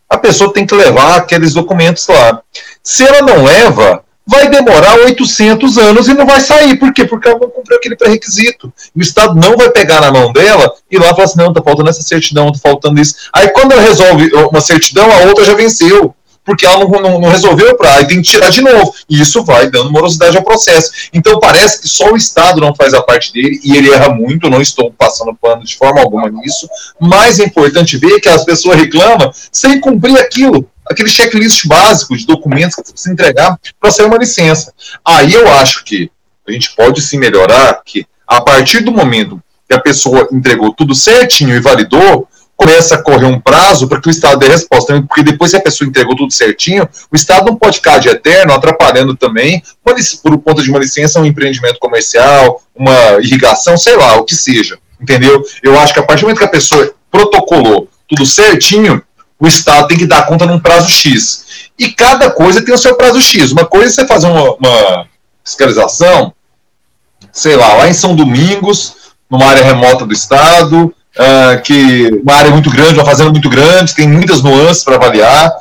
A 0.08 0.16
pessoa 0.16 0.52
tem 0.52 0.66
que 0.66 0.74
levar 0.74 1.16
aqueles 1.16 1.52
documentos 1.52 2.06
lá. 2.08 2.42
Se 2.82 3.04
ela 3.04 3.22
não 3.22 3.44
leva, 3.44 4.04
vai 4.26 4.48
demorar 4.48 4.98
800 5.00 5.78
anos 5.78 6.08
e 6.08 6.14
não 6.14 6.26
vai 6.26 6.40
sair. 6.40 6.76
Por 6.76 6.92
quê? 6.92 7.04
Porque 7.04 7.28
ela 7.28 7.38
não 7.38 7.50
cumpriu 7.50 7.76
aquele 7.76 7.96
pré-requisito. 7.96 8.72
O 8.94 9.00
Estado 9.00 9.34
não 9.34 9.56
vai 9.56 9.70
pegar 9.70 10.00
na 10.00 10.10
mão 10.10 10.32
dela 10.32 10.72
e 10.90 10.98
lá 10.98 11.10
falar 11.10 11.24
assim: 11.24 11.38
não, 11.38 11.52
tá 11.52 11.62
faltando 11.62 11.90
essa 11.90 12.02
certidão, 12.02 12.50
tá 12.50 12.58
faltando 12.58 13.00
isso. 13.00 13.16
Aí 13.34 13.48
quando 13.50 13.72
ela 13.72 13.82
resolve 13.82 14.30
uma 14.50 14.60
certidão, 14.60 15.10
a 15.10 15.26
outra 15.26 15.44
já 15.44 15.54
venceu 15.54 16.14
porque 16.44 16.66
ela 16.66 16.78
não, 16.78 16.88
não, 16.88 17.20
não 17.20 17.30
resolveu 17.30 17.76
prazo, 17.76 18.02
e 18.02 18.08
tem 18.08 18.22
que 18.22 18.30
tirar 18.30 18.50
de 18.50 18.60
novo. 18.60 18.94
E 19.08 19.20
isso 19.20 19.44
vai 19.44 19.70
dando 19.70 19.92
morosidade 19.92 20.36
ao 20.36 20.42
processo. 20.42 20.90
Então 21.12 21.38
parece 21.38 21.80
que 21.80 21.88
só 21.88 22.12
o 22.12 22.16
Estado 22.16 22.60
não 22.60 22.74
faz 22.74 22.94
a 22.94 23.02
parte 23.02 23.32
dele, 23.32 23.60
e 23.62 23.76
ele 23.76 23.90
erra 23.90 24.08
muito, 24.08 24.50
não 24.50 24.60
estou 24.60 24.92
passando 24.92 25.34
pano 25.34 25.64
de 25.64 25.76
forma 25.76 26.00
alguma 26.00 26.28
nisso. 26.28 26.68
Mais 27.00 27.38
é 27.38 27.44
importante 27.44 27.96
ver 27.96 28.20
que 28.20 28.28
as 28.28 28.44
pessoas 28.44 28.76
reclamam 28.76 29.32
sem 29.50 29.80
cumprir 29.80 30.18
aquilo 30.18 30.68
aquele 30.84 31.08
checklist 31.08 31.66
básico 31.66 32.16
de 32.16 32.26
documentos 32.26 32.74
que 32.74 32.82
você 32.82 32.92
precisa 32.92 33.12
entregar 33.12 33.58
para 33.80 33.90
ser 33.90 34.04
uma 34.04 34.18
licença. 34.18 34.74
Aí 35.04 35.32
eu 35.32 35.48
acho 35.48 35.84
que 35.84 36.10
a 36.46 36.52
gente 36.52 36.74
pode 36.74 37.00
se 37.00 37.16
melhorar, 37.16 37.80
que 37.84 38.04
a 38.26 38.40
partir 38.40 38.80
do 38.80 38.92
momento 38.92 39.40
que 39.68 39.74
a 39.74 39.80
pessoa 39.80 40.28
entregou 40.32 40.74
tudo 40.74 40.94
certinho 40.94 41.54
e 41.54 41.60
validou, 41.60 42.28
começa 42.62 42.94
a 42.94 43.02
correr 43.02 43.26
um 43.26 43.40
prazo 43.40 43.88
para 43.88 44.00
que 44.00 44.08
o 44.08 44.10
Estado 44.10 44.38
dê 44.38 44.46
resposta. 44.46 45.02
Porque 45.02 45.22
depois 45.22 45.50
que 45.50 45.56
a 45.56 45.62
pessoa 45.62 45.88
entregou 45.88 46.16
tudo 46.16 46.32
certinho, 46.32 46.88
o 47.10 47.16
Estado 47.16 47.46
não 47.46 47.56
pode 47.56 47.76
ficar 47.76 47.98
de 47.98 48.08
eterno, 48.08 48.52
atrapalhando 48.52 49.16
também, 49.16 49.62
por 50.22 50.38
conta 50.38 50.62
de 50.62 50.70
uma 50.70 50.78
licença, 50.78 51.20
um 51.20 51.26
empreendimento 51.26 51.78
comercial, 51.80 52.62
uma 52.74 53.20
irrigação, 53.20 53.76
sei 53.76 53.96
lá, 53.96 54.16
o 54.16 54.24
que 54.24 54.36
seja. 54.36 54.78
Entendeu? 55.00 55.42
Eu 55.62 55.78
acho 55.80 55.92
que 55.92 55.98
a 55.98 56.04
partir 56.04 56.20
do 56.20 56.26
momento 56.26 56.38
que 56.38 56.44
a 56.44 56.48
pessoa 56.48 56.94
protocolou 57.10 57.88
tudo 58.08 58.24
certinho, 58.24 59.02
o 59.38 59.48
Estado 59.48 59.88
tem 59.88 59.98
que 59.98 60.06
dar 60.06 60.26
conta 60.26 60.46
num 60.46 60.60
prazo 60.60 60.88
X. 60.88 61.70
E 61.76 61.90
cada 61.90 62.30
coisa 62.30 62.64
tem 62.64 62.72
o 62.72 62.78
seu 62.78 62.94
prazo 62.94 63.20
X. 63.20 63.50
Uma 63.50 63.66
coisa 63.66 63.88
é 63.88 63.90
você 63.90 64.06
fazer 64.06 64.28
uma, 64.28 64.54
uma 64.54 65.06
fiscalização, 65.44 66.32
sei 67.32 67.56
lá, 67.56 67.74
lá 67.74 67.88
em 67.88 67.92
São 67.92 68.14
Domingos, 68.14 68.94
numa 69.28 69.46
área 69.46 69.64
remota 69.64 70.06
do 70.06 70.12
Estado, 70.12 70.94
uh, 71.18 71.62
que 71.62 72.20
uma 72.22 72.34
área 72.34 72.50
muito 72.50 72.70
grande, 72.70 72.94
uma 72.94 73.04
fazenda 73.04 73.30
muito 73.30 73.48
grande, 73.48 73.94
tem 73.94 74.08
muitas 74.08 74.42
nuances 74.42 74.84
para 74.84 74.96
avaliar. 74.96 75.52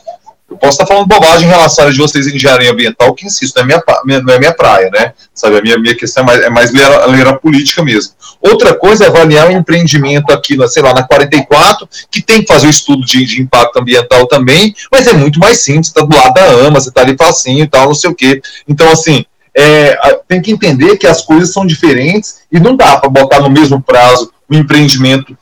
Eu 0.50 0.58
posso 0.58 0.74
estar 0.74 0.86
falando 0.86 1.08
bobagem 1.08 1.48
em 1.48 1.50
relação 1.50 1.88
a 1.88 1.91
de 1.91 1.98
vocês 1.98 2.27
em 2.27 2.36
engenharia 2.36 2.70
ambiental, 2.70 3.13
que 3.13 3.25
insisto, 3.25 3.55
não 3.55 3.63
é 3.63 3.65
minha, 4.05 4.22
não 4.22 4.34
é 4.34 4.38
minha 4.38 4.53
praia, 4.53 4.89
né? 4.91 5.13
Sabe, 5.34 5.58
a 5.58 5.62
minha, 5.62 5.77
minha 5.77 5.96
questão 5.96 6.24
é 6.24 6.25
mais, 6.25 6.41
é 6.41 6.50
mais 6.50 6.74
ler, 6.74 6.89
ler 7.08 7.25
a 7.25 7.38
política 7.38 7.81
mesmo. 7.81 8.12
Outra 8.41 8.74
coisa 8.74 9.05
é 9.05 9.08
avaliar 9.08 9.48
um 9.48 9.58
empreendimento 9.58 10.29
aqui, 10.34 10.58
na, 10.58 10.67
sei 10.67 10.84
lá, 10.84 10.93
na 10.93 11.03
44, 11.03 11.88
que 12.12 12.22
tem 12.22 12.41
que 12.41 12.48
fazer 12.48 12.67
o 12.67 12.70
estudo 12.70 13.05
de, 13.05 13.24
de 13.24 13.41
impacto 13.41 13.79
ambiental 13.79 14.27
também, 14.27 14.75
mas 14.91 15.08
é 15.08 15.13
muito 15.13 15.39
mais 15.39 15.60
simples, 15.60 15.88
está 15.88 16.01
do 16.01 16.13
lado 16.13 16.34
da 16.34 16.43
AMA, 16.43 16.81
você 16.81 16.89
está 16.89 17.01
ali 17.01 17.15
facinho 17.17 17.63
e 17.63 17.67
tal, 17.67 17.86
não 17.86 17.93
sei 17.93 18.10
o 18.10 18.15
quê. 18.15 18.41
Então, 18.67 18.91
assim, 18.91 19.24
é, 19.55 19.98
tem 20.27 20.41
que 20.41 20.51
entender 20.51 20.98
que 20.98 21.08
as 21.08 21.22
coisas 21.22 21.53
são 21.53 21.65
diferentes 21.65 22.41
e 22.51 22.60
não 22.60 22.75
dá 22.75 22.98
para 22.98 23.10
botar 23.10 23.39
no 23.39 23.50
mesmo 23.50 23.81
prazo 23.81 24.34
um 24.50 24.58
empreendimento 24.58 25.38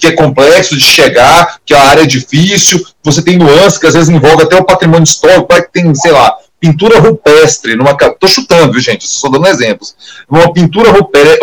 que 0.00 0.06
é 0.06 0.12
complexo 0.12 0.76
de 0.76 0.84
chegar, 0.84 1.58
que 1.64 1.74
a 1.74 1.82
área 1.82 2.02
é 2.02 2.06
difícil, 2.06 2.84
você 3.02 3.22
tem 3.22 3.36
nuances 3.36 3.78
que 3.78 3.86
às 3.86 3.94
vezes 3.94 4.08
envolve 4.08 4.42
até 4.42 4.56
o 4.56 4.64
patrimônio 4.64 5.04
histórico, 5.04 5.46
que 5.46 5.72
tem, 5.72 5.94
sei 5.94 6.12
lá, 6.12 6.34
pintura 6.60 7.00
rupestre, 7.00 7.74
numa. 7.74 7.96
Tô 7.96 8.28
chutando, 8.28 8.72
viu, 8.72 8.80
gente? 8.80 9.08
Só 9.08 9.28
dando 9.30 9.48
exemplos. 9.48 9.96
Uma 10.28 10.52
pintura 10.52 10.92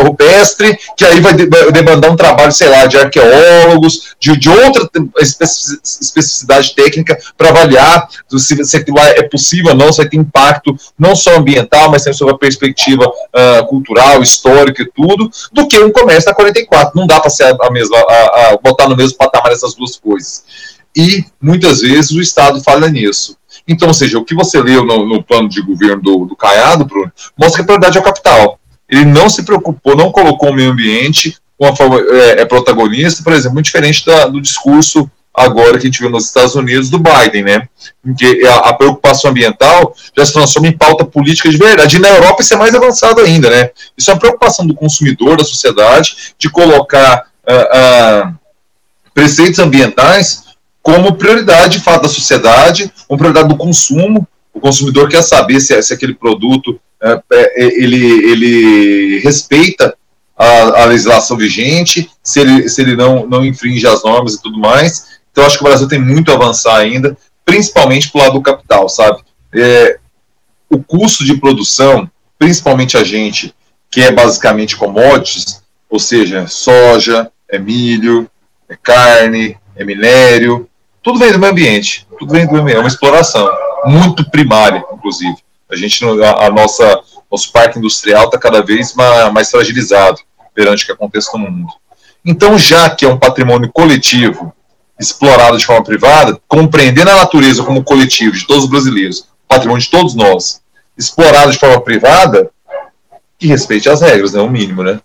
rupestre, 0.00 0.78
que 0.96 1.04
aí 1.04 1.20
vai 1.20 1.34
demandar 1.34 2.10
um 2.10 2.16
trabalho, 2.16 2.52
sei 2.52 2.68
lá, 2.68 2.86
de 2.86 2.96
arqueólogos, 2.96 4.14
de, 4.20 4.38
de 4.38 4.48
outra 4.48 4.88
especificidade 5.18 6.74
técnica 6.74 7.18
para 7.36 7.50
avaliar 7.50 8.08
se, 8.30 8.64
se 8.64 8.76
aquilo 8.76 8.98
é 8.98 9.22
possível 9.24 9.72
ou 9.72 9.76
não, 9.76 9.92
se 9.92 9.98
vai 9.98 10.08
ter 10.08 10.16
impacto 10.16 10.76
não 10.96 11.16
só 11.16 11.36
ambiental, 11.36 11.90
mas 11.90 12.02
também 12.04 12.16
sobre 12.16 12.34
a 12.34 12.38
perspectiva 12.38 13.04
uh, 13.06 13.66
cultural, 13.66 14.22
histórica 14.22 14.82
e 14.82 14.90
tudo, 14.90 15.30
do 15.52 15.66
que 15.66 15.78
um 15.80 15.90
comércio 15.90 16.26
da 16.26 16.34
44. 16.34 16.92
Não 16.94 17.06
dá 17.06 17.18
para 17.18 17.30
ser 17.30 17.44
a, 17.44 17.56
a 17.60 17.70
mesma, 17.70 17.98
a, 17.98 18.52
a 18.52 18.58
botar 18.62 18.88
no 18.88 18.96
mesmo 18.96 19.18
patamar 19.18 19.50
essas 19.50 19.74
duas 19.74 19.96
coisas. 19.96 20.44
E 20.96 21.24
muitas 21.40 21.80
vezes 21.80 22.10
o 22.12 22.20
Estado 22.20 22.62
falha 22.62 22.88
nisso. 22.88 23.37
Então, 23.68 23.88
ou 23.88 23.94
seja, 23.94 24.18
o 24.18 24.24
que 24.24 24.34
você 24.34 24.60
leu 24.60 24.84
no, 24.84 25.06
no 25.06 25.22
plano 25.22 25.48
de 25.48 25.60
governo 25.60 26.02
do, 26.02 26.24
do 26.24 26.34
Caiado, 26.34 26.86
Bruno, 26.86 27.12
mostra 27.38 27.56
que 27.56 27.62
a 27.62 27.64
prioridade 27.64 27.98
é 27.98 28.00
o 28.00 28.04
capital. 28.04 28.58
Ele 28.88 29.04
não 29.04 29.28
se 29.28 29.42
preocupou, 29.44 29.94
não 29.94 30.10
colocou 30.10 30.50
o 30.50 30.54
meio 30.54 30.70
ambiente 30.70 31.36
uma 31.58 31.74
forma, 31.74 32.00
é, 32.00 32.42
é 32.42 32.44
protagonista, 32.44 33.22
por 33.22 33.32
exemplo, 33.32 33.54
muito 33.54 33.66
diferente 33.66 34.06
da, 34.06 34.28
do 34.28 34.40
discurso 34.40 35.10
agora 35.34 35.72
que 35.78 35.86
a 35.86 35.90
gente 35.90 36.00
viu 36.00 36.10
nos 36.10 36.26
Estados 36.26 36.54
Unidos 36.54 36.88
do 36.90 36.98
Biden, 36.98 37.44
né? 37.44 37.68
Em 38.04 38.14
que 38.14 38.46
a, 38.46 38.56
a, 38.56 38.74
preocupação 38.74 39.30
ambiental 39.30 39.94
já 40.16 40.24
se 40.24 40.32
transforma 40.32 40.68
em 40.68 40.76
pauta 40.76 41.04
política 41.04 41.48
de 41.48 41.56
verdade. 41.56 41.96
E 41.96 42.00
na 42.00 42.08
Europa 42.08 42.42
isso 42.42 42.54
é 42.54 42.56
mais 42.56 42.74
avançado 42.74 43.20
ainda, 43.20 43.50
né? 43.50 43.70
Isso 43.96 44.10
é 44.10 44.14
uma 44.14 44.20
preocupação 44.20 44.66
do 44.66 44.74
consumidor, 44.74 45.36
da 45.36 45.44
sociedade, 45.44 46.34
de 46.38 46.48
colocar 46.48 47.26
uh, 47.46 48.28
uh, 48.28 48.34
preceitos 49.14 49.58
ambientais 49.58 50.47
como 50.88 51.16
prioridade 51.16 51.76
de 51.76 51.84
fato 51.84 52.04
da 52.04 52.08
sociedade, 52.08 52.90
como 53.06 53.18
prioridade 53.18 53.48
do 53.50 53.58
consumo. 53.58 54.26
O 54.54 54.58
consumidor 54.58 55.06
quer 55.06 55.20
saber 55.20 55.60
se, 55.60 55.80
se 55.82 55.92
aquele 55.92 56.14
produto 56.14 56.80
é, 57.02 57.22
é, 57.30 57.84
ele, 57.84 58.06
ele 58.26 59.18
respeita 59.18 59.94
a, 60.34 60.82
a, 60.82 60.84
legislação 60.86 61.36
vigente, 61.36 62.10
se 62.22 62.40
ele, 62.40 62.68
se 62.70 62.80
ele 62.80 62.96
não, 62.96 63.26
não 63.26 63.44
infringe 63.44 63.86
as 63.86 64.02
normas 64.02 64.34
e 64.34 64.42
tudo 64.42 64.58
mais. 64.58 65.18
Então, 65.30 65.44
acho 65.44 65.58
que 65.58 65.62
o 65.62 65.68
Brasil 65.68 65.86
tem 65.86 66.00
muito 66.00 66.32
a 66.32 66.36
avançar 66.36 66.78
ainda, 66.78 67.14
principalmente 67.44 68.10
para 68.10 68.22
lado 68.22 68.32
do 68.32 68.42
capital, 68.42 68.88
sabe? 68.88 69.20
É, 69.52 69.98
o 70.70 70.82
custo 70.82 71.22
de 71.22 71.36
produção, 71.36 72.10
principalmente 72.38 72.96
a 72.96 73.04
gente, 73.04 73.54
que 73.90 74.00
é 74.00 74.10
basicamente 74.10 74.74
commodities, 74.74 75.62
ou 75.90 75.98
seja, 75.98 76.46
soja, 76.46 77.30
é 77.46 77.58
milho, 77.58 78.28
é 78.66 78.74
carne, 78.74 79.54
é 79.76 79.84
minério, 79.84 80.68
tudo 81.02 81.18
vem 81.18 81.32
do 81.32 81.38
meio 81.38 81.52
ambiente, 81.52 82.06
tudo 82.18 82.32
vem 82.32 82.46
do 82.46 82.52
meio 82.52 82.62
ambiente, 82.62 82.76
é 82.76 82.80
uma 82.80 82.88
exploração, 82.88 83.48
muito 83.84 84.28
primária, 84.30 84.84
inclusive. 84.92 85.36
A 85.70 85.76
gente, 85.76 86.04
a, 86.04 86.46
a 86.46 86.50
nossa, 86.50 87.00
nosso 87.30 87.52
parque 87.52 87.78
industrial 87.78 88.24
está 88.24 88.38
cada 88.38 88.62
vez 88.62 88.94
mais, 88.94 89.32
mais 89.32 89.50
fragilizado 89.50 90.18
perante 90.54 90.84
o 90.84 90.86
que 90.86 90.92
acontece 90.92 91.32
no 91.32 91.50
mundo. 91.50 91.72
Então, 92.24 92.58
já 92.58 92.90
que 92.90 93.04
é 93.04 93.08
um 93.08 93.18
patrimônio 93.18 93.70
coletivo 93.72 94.52
explorado 94.98 95.56
de 95.56 95.64
forma 95.64 95.84
privada, 95.84 96.40
compreendendo 96.48 97.10
a 97.10 97.16
natureza 97.16 97.62
como 97.62 97.84
coletivo 97.84 98.34
de 98.34 98.46
todos 98.46 98.64
os 98.64 98.70
brasileiros, 98.70 99.28
patrimônio 99.46 99.82
de 99.82 99.90
todos 99.90 100.14
nós, 100.14 100.60
explorado 100.96 101.52
de 101.52 101.58
forma 101.58 101.80
privada, 101.80 102.50
que 103.38 103.46
respeite 103.46 103.88
as 103.88 104.00
regras, 104.00 104.32
né? 104.32 104.40
O 104.40 104.50
mínimo, 104.50 104.82
né? 104.82 105.00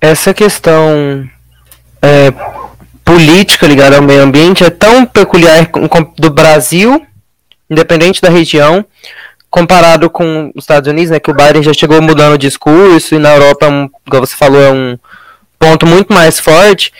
Essa 0.00 0.34
questão 0.34 1.28
é, 2.02 2.32
política 3.04 3.66
ligada 3.66 3.96
ao 3.96 4.02
meio 4.02 4.22
ambiente 4.22 4.64
é 4.64 4.70
tão 4.70 5.06
peculiar 5.06 5.70
do 6.18 6.30
Brasil, 6.30 7.06
independente 7.70 8.20
da 8.20 8.28
região, 8.28 8.84
comparado 9.50 10.10
com 10.10 10.52
os 10.54 10.64
Estados 10.64 10.88
Unidos, 10.88 11.10
né, 11.10 11.18
que 11.18 11.30
o 11.30 11.34
Biden 11.34 11.62
já 11.62 11.72
chegou 11.72 12.00
mudando 12.02 12.34
o 12.34 12.38
discurso, 12.38 13.14
e 13.14 13.18
na 13.18 13.34
Europa, 13.34 13.66
um, 13.66 13.88
como 14.08 14.26
você 14.26 14.36
falou, 14.36 14.60
é 14.60 14.70
um 14.70 14.98
ponto 15.58 15.86
muito 15.86 16.12
mais 16.12 16.38
forte. 16.38 16.92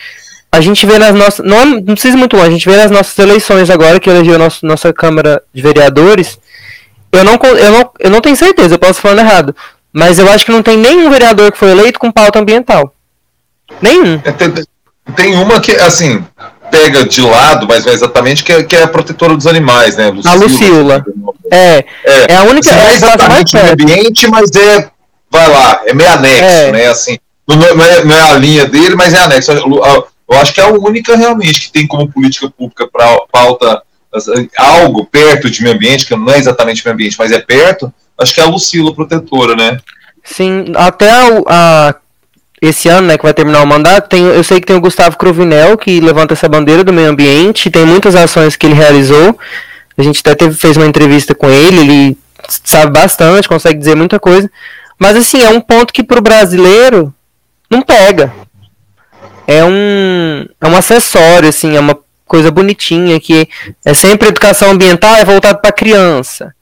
A 0.51 0.59
gente 0.61 0.83
vê 0.85 0.97
nas 0.97 1.13
nossas. 1.13 1.45
Não, 1.45 1.63
não 1.63 1.93
precisa 1.93 2.17
muito 2.17 2.35
longe, 2.35 2.49
a 2.49 2.51
gente 2.51 2.67
vê 2.67 2.75
nas 2.75 2.89
nossas 2.89 3.17
eleições 3.19 3.69
agora, 3.69 3.99
que 3.99 4.09
elegeu 4.09 4.35
a 4.35 4.49
nossa, 4.63 4.91
Câmara 4.91 5.43
de 5.53 5.61
Vereadores. 5.61 6.39
Eu 7.11 7.23
não, 7.23 7.39
eu, 7.43 7.71
não, 7.71 7.91
eu 7.99 8.09
não 8.09 8.21
tenho 8.21 8.35
certeza, 8.35 8.73
eu 8.75 8.79
posso 8.79 8.99
falando 8.99 9.19
errado. 9.19 9.55
Mas 9.93 10.17
eu 10.17 10.29
acho 10.29 10.45
que 10.45 10.51
não 10.51 10.63
tem 10.63 10.77
nenhum 10.77 11.09
vereador 11.09 11.51
que 11.51 11.57
foi 11.57 11.71
eleito 11.71 11.99
com 11.99 12.11
pauta 12.11 12.39
ambiental. 12.39 12.93
Nenhum. 13.81 14.19
É, 14.23 14.31
tem, 15.15 15.35
uma 15.35 15.59
que, 15.59 15.71
assim, 15.71 16.23
pega 16.69 17.05
de 17.05 17.21
lado, 17.21 17.67
mas 17.67 17.85
não 17.85 17.91
é 17.91 17.95
exatamente, 17.95 18.43
que 18.43 18.51
é, 18.51 18.63
que 18.63 18.75
é 18.75 18.83
a 18.83 18.87
protetora 18.87 19.35
dos 19.35 19.47
animais, 19.47 19.97
né? 19.97 20.09
Lucila. 20.09 20.33
A 20.33 20.35
Lucila. 20.35 21.05
É, 21.51 21.85
é, 22.03 22.33
é 22.33 22.35
a 22.35 22.43
única. 22.43 22.71
Não 22.71 22.83
é 22.83 22.93
exatamente 22.93 23.55
o 23.55 23.71
ambiente, 23.71 24.27
mas 24.27 24.49
é. 24.55 24.89
Vai 25.31 25.47
lá, 25.47 25.81
é 25.85 25.93
meio 25.93 26.11
anexo, 26.11 26.43
é. 26.43 26.71
né? 26.71 26.87
Assim, 26.87 27.19
não 27.47 27.85
é, 27.85 28.03
não 28.03 28.15
é 28.15 28.31
a 28.31 28.33
linha 28.33 28.65
dele, 28.65 28.95
mas 28.95 29.13
é 29.13 29.19
anexo. 29.19 29.51
Eu 29.51 30.37
acho 30.37 30.53
que 30.53 30.61
é 30.61 30.63
a 30.63 30.69
única 30.69 31.15
realmente 31.15 31.61
que 31.61 31.71
tem 31.71 31.87
como 31.87 32.11
política 32.11 32.49
pública 32.49 32.87
para 32.87 33.19
pauta 33.31 33.81
assim, 34.13 34.49
algo 34.57 35.05
perto 35.05 35.49
de 35.49 35.63
meio 35.63 35.75
ambiente, 35.75 36.05
que 36.05 36.15
não 36.15 36.31
é 36.31 36.37
exatamente 36.37 36.83
meio 36.83 36.93
ambiente, 36.93 37.15
mas 37.17 37.31
é 37.31 37.39
perto, 37.39 37.91
acho 38.17 38.33
que 38.33 38.39
é 38.39 38.43
a 38.43 38.47
Lucila 38.47 38.93
protetora, 38.93 39.55
né? 39.55 39.79
Sim, 40.23 40.65
até 40.75 41.09
a, 41.09 41.41
a 41.47 41.95
esse 42.61 42.89
ano, 42.89 43.07
né, 43.07 43.17
que 43.17 43.23
vai 43.23 43.33
terminar 43.33 43.61
o 43.61 43.67
mandato, 43.67 44.09
tem, 44.09 44.23
eu 44.23 44.43
sei 44.43 44.59
que 44.59 44.67
tem 44.67 44.75
o 44.75 44.81
Gustavo 44.81 45.17
Cruvinel, 45.17 45.77
que 45.77 45.99
levanta 45.99 46.33
essa 46.33 46.49
bandeira 46.49 46.83
do 46.83 46.91
meio 46.91 47.09
ambiente, 47.09 47.71
tem 47.71 47.85
muitas 47.85 48.15
ações 48.15 48.55
que 48.55 48.65
ele 48.67 48.73
realizou. 48.73 49.37
A 49.97 50.03
gente 50.03 50.19
até 50.19 50.35
teve, 50.35 50.55
fez 50.55 50.75
uma 50.75 50.85
entrevista 50.85 51.33
com 51.33 51.49
ele, 51.49 51.79
ele 51.79 52.17
sabe 52.63 52.91
bastante, 52.91 53.47
consegue 53.47 53.79
dizer 53.79 53.95
muita 53.95 54.19
coisa. 54.19 54.49
Mas 54.97 55.15
assim, 55.15 55.41
é 55.41 55.49
um 55.49 55.61
ponto 55.61 55.93
que 55.93 56.03
para 56.03 56.19
o 56.19 56.21
brasileiro 56.21 57.13
não 57.69 57.81
pega. 57.81 58.33
É 59.47 59.63
um, 59.63 60.45
é 60.59 60.67
um 60.67 60.77
acessório, 60.77 61.49
assim, 61.49 61.75
é 61.75 61.79
uma 61.79 61.97
coisa 62.25 62.51
bonitinha 62.51 63.19
que 63.19 63.49
é 63.83 63.93
sempre 63.93 64.27
educação 64.27 64.71
ambiental, 64.71 65.15
é 65.15 65.25
voltado 65.25 65.59
para 65.59 65.71
criança. 65.71 66.53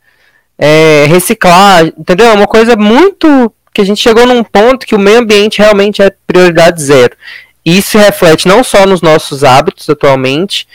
É 0.57 1.05
reciclar, 1.07 1.85
entendeu? 1.85 2.27
É 2.27 2.33
uma 2.33 2.47
coisa 2.47 2.75
muito 2.75 3.53
que 3.77 3.81
a 3.81 3.85
gente 3.85 4.01
chegou 4.01 4.25
num 4.25 4.43
ponto 4.43 4.87
que 4.87 4.95
o 4.95 4.99
meio 4.99 5.19
ambiente 5.19 5.59
realmente 5.59 6.01
é 6.01 6.09
prioridade 6.25 6.81
zero. 6.81 7.15
E 7.63 7.77
isso 7.77 7.95
reflete 7.95 8.47
não 8.47 8.63
só 8.63 8.87
nos 8.87 9.03
nossos 9.03 9.43
hábitos 9.43 9.87
atualmente, 9.87 10.67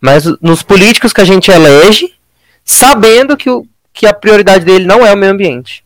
mas 0.00 0.24
nos 0.40 0.62
políticos 0.62 1.12
que 1.12 1.20
a 1.20 1.24
gente 1.24 1.50
elege, 1.50 2.14
sabendo 2.64 3.36
que, 3.36 3.50
o, 3.50 3.66
que 3.92 4.06
a 4.06 4.14
prioridade 4.14 4.64
dele 4.64 4.86
não 4.86 5.04
é 5.04 5.12
o 5.12 5.16
meio 5.16 5.32
ambiente. 5.32 5.84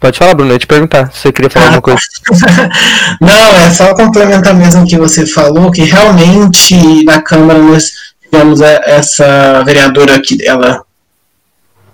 Pode 0.00 0.18
falar, 0.18 0.34
Bruno, 0.34 0.50
eu 0.50 0.54
ia 0.54 0.58
te 0.60 0.66
perguntar 0.66 1.10
se 1.12 1.22
você 1.22 1.32
queria 1.32 1.50
falar 1.50 1.66
ah, 1.66 1.74
alguma 1.74 1.82
coisa. 1.82 2.00
Não, 3.20 3.56
é 3.56 3.70
só 3.70 3.94
complementar 3.94 4.54
mesmo 4.54 4.82
o 4.82 4.86
que 4.86 4.96
você 4.96 5.26
falou, 5.26 5.70
que 5.72 5.82
realmente 5.82 7.04
na 7.04 7.20
Câmara 7.20 7.58
nós 7.58 7.90
tivemos 8.22 8.60
essa 8.60 9.62
vereadora 9.64 10.20
que 10.20 10.46
ela 10.46 10.82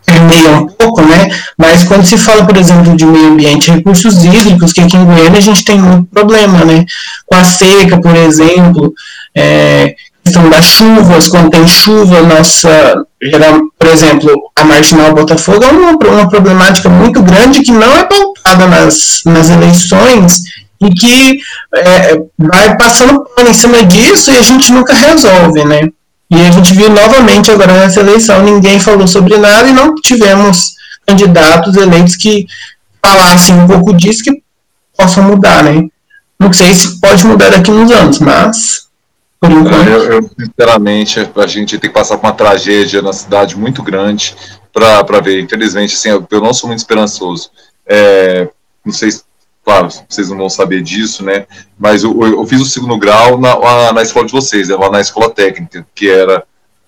permeia 0.05 0.51
um 0.51 0.67
pouco, 0.67 1.03
né? 1.03 1.31
Mas 1.57 1.85
quando 1.85 2.05
se 2.05 2.19
fala, 2.19 2.45
por 2.45 2.57
exemplo, 2.57 2.95
de 2.95 3.07
meio 3.07 3.29
ambiente 3.29 3.71
e 3.71 3.75
recursos 3.75 4.23
hídricos, 4.23 4.73
que 4.73 4.83
aqui 4.83 4.97
em 4.97 5.05
Goiânia 5.05 5.39
a 5.39 5.43
gente 5.43 5.65
tem 5.65 5.79
muito 5.79 6.09
problema, 6.11 6.65
né? 6.65 6.85
Com 7.27 7.37
a 7.37 7.45
seca, 7.45 8.01
por 8.01 8.15
exemplo, 8.15 8.93
é, 9.35 9.95
questão 10.25 10.49
das 10.49 10.65
chuvas, 10.65 11.29
quando 11.29 11.51
tem 11.51 11.67
chuva, 11.69 12.23
nossa, 12.23 13.05
geral, 13.23 13.61
por 13.79 13.89
exemplo, 13.89 14.33
a 14.57 14.65
Marginal 14.65 15.15
Botafogo 15.15 15.63
é 15.63 15.69
uma, 15.69 15.91
uma 15.91 16.29
problemática 16.29 16.89
muito 16.89 17.23
grande 17.23 17.63
que 17.63 17.71
não 17.71 17.93
é 17.97 18.05
pautada 18.05 18.67
nas, 18.67 19.21
nas 19.27 19.51
eleições 19.51 20.43
e 20.81 20.91
que 20.91 21.39
é, 21.75 22.17
vai 22.39 22.77
passando 22.77 23.25
pano 23.37 23.51
em 23.51 23.55
cima 23.55 23.85
disso 23.85 24.31
e 24.31 24.39
a 24.39 24.43
gente 24.43 24.73
nunca 24.73 24.95
resolve, 24.95 25.65
né? 25.65 25.89
E 26.31 26.41
a 26.41 26.51
gente 26.51 26.75
viu 26.75 26.89
novamente 26.89 27.51
agora 27.51 27.75
nessa 27.75 28.01
eleição, 28.01 28.43
ninguém 28.43 28.81
falou 28.81 29.07
sobre 29.07 29.37
nada 29.37 29.69
e 29.69 29.73
não 29.73 29.95
tivemos 29.95 30.73
candidatos 31.07 31.77
eleitos 31.77 32.17
que 32.17 32.47
falassem 33.05 33.55
um 33.55 33.67
pouco 33.67 33.93
disso 33.93 34.25
que 34.25 34.43
possam 34.97 35.25
mudar, 35.25 35.63
né? 35.63 35.87
Não 36.41 36.53
sei 36.53 36.75
se 36.75 36.99
pode 36.99 37.27
mudar 37.27 37.51
daqui 37.51 37.71
uns 37.71 37.91
anos, 37.91 38.19
mas 38.19 38.84
por 39.45 39.53
enquanto. 39.53 39.89
Eu, 39.89 40.13
eu, 40.13 40.31
sinceramente, 40.39 41.21
a 41.35 41.47
gente 41.47 41.79
tem 41.79 41.91
que 41.91 41.95
passar 41.95 42.17
por 42.19 42.27
uma 42.27 42.33
tragédia 42.33 43.03
na 43.03 43.13
cidade 43.13 43.57
muito 43.57 43.83
grande 43.83 44.35
para 44.73 45.21
ver. 45.21 45.41
Infelizmente, 45.41 45.95
assim, 45.95 46.09
eu, 46.09 46.27
eu, 46.31 46.41
não 46.41 46.55
sou 46.55 46.69
muito 46.69 46.81
esperançoso. 46.81 47.51
É, 47.87 48.49
não 48.85 48.93
sei 48.93 49.13
se, 49.13 49.23
claro, 49.65 49.89
vocês 50.09 50.29
não 50.31 50.39
vão 50.39 50.49
saber 50.49 50.83
disso, 50.83 51.25
né? 51.25 51.47
Mas 51.79 52.03
eu, 52.03 52.19
eu 52.25 52.47
fiz 52.47 52.61
o 52.61 52.67
segundo 52.67 52.99
grau 52.99 53.39
na, 53.39 53.93
na 53.93 54.03
escola 54.03 54.27
de 54.27 54.33
vocês, 54.33 54.69
né, 54.69 54.77
lá 54.77 54.91
na 54.91 55.01
escola 55.01 55.31
técnica, 55.31 55.87
que 55.95 56.09
era 56.09 56.45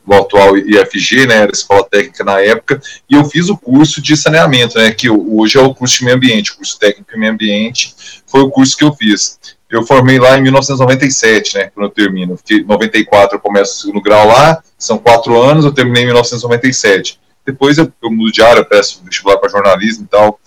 o 0.07 0.15
atual 0.15 0.57
IFG, 0.57 1.27
né, 1.27 1.39
era 1.39 1.51
escola 1.51 1.83
técnica 1.83 2.23
na 2.23 2.41
época, 2.41 2.81
e 3.11 3.15
eu 3.17 3.25
fiz 3.25 3.49
o 3.49 3.59
curso 3.59 4.01
de 4.01 4.17
saneamento, 4.17 4.79
né, 4.79 4.93
que 4.93 5.11
hoje 5.11 5.59
é 5.59 5.61
o 5.61 5.75
curso 5.75 5.99
de 5.99 6.05
meio 6.05 6.17
ambiente, 6.17 6.53
o 6.53 6.57
curso 6.59 6.79
técnico 6.79 7.13
em 7.13 7.19
meio 7.19 7.33
ambiente, 7.33 7.93
foi 8.25 8.41
o 8.43 8.49
curso 8.49 8.77
que 8.77 8.85
eu 8.85 8.93
fiz 8.93 9.37
eu 9.69 9.85
formei 9.85 10.19
lá 10.19 10.39
em 10.39 10.43
1997, 10.43 11.57
né, 11.57 11.71
quando 11.75 11.87
eu 11.87 11.91
termino. 11.91 12.39
Em 12.51 12.65
94 12.65 13.37
eu 13.37 13.41
começo 13.41 13.73
o 13.73 13.81
segundo 13.81 14.01
grau 14.01 14.29
lá, 14.29 14.63
são 14.79 14.97
quatro 14.97 15.41
anos, 15.41 15.65
eu 15.65 15.73
terminei 15.73 16.05
em 16.05 16.07
1997. 16.07 17.19
Depois 17.45 17.79
eu, 17.79 17.93
eu 18.03 18.11
mudo 18.11 18.33
de 18.33 18.43
área, 18.43 18.65
peço 18.65 19.03
vestibular 19.05 19.39
para 19.39 19.51
jornalismo 19.51 20.05
e 20.05 20.09
tal, 20.09 20.41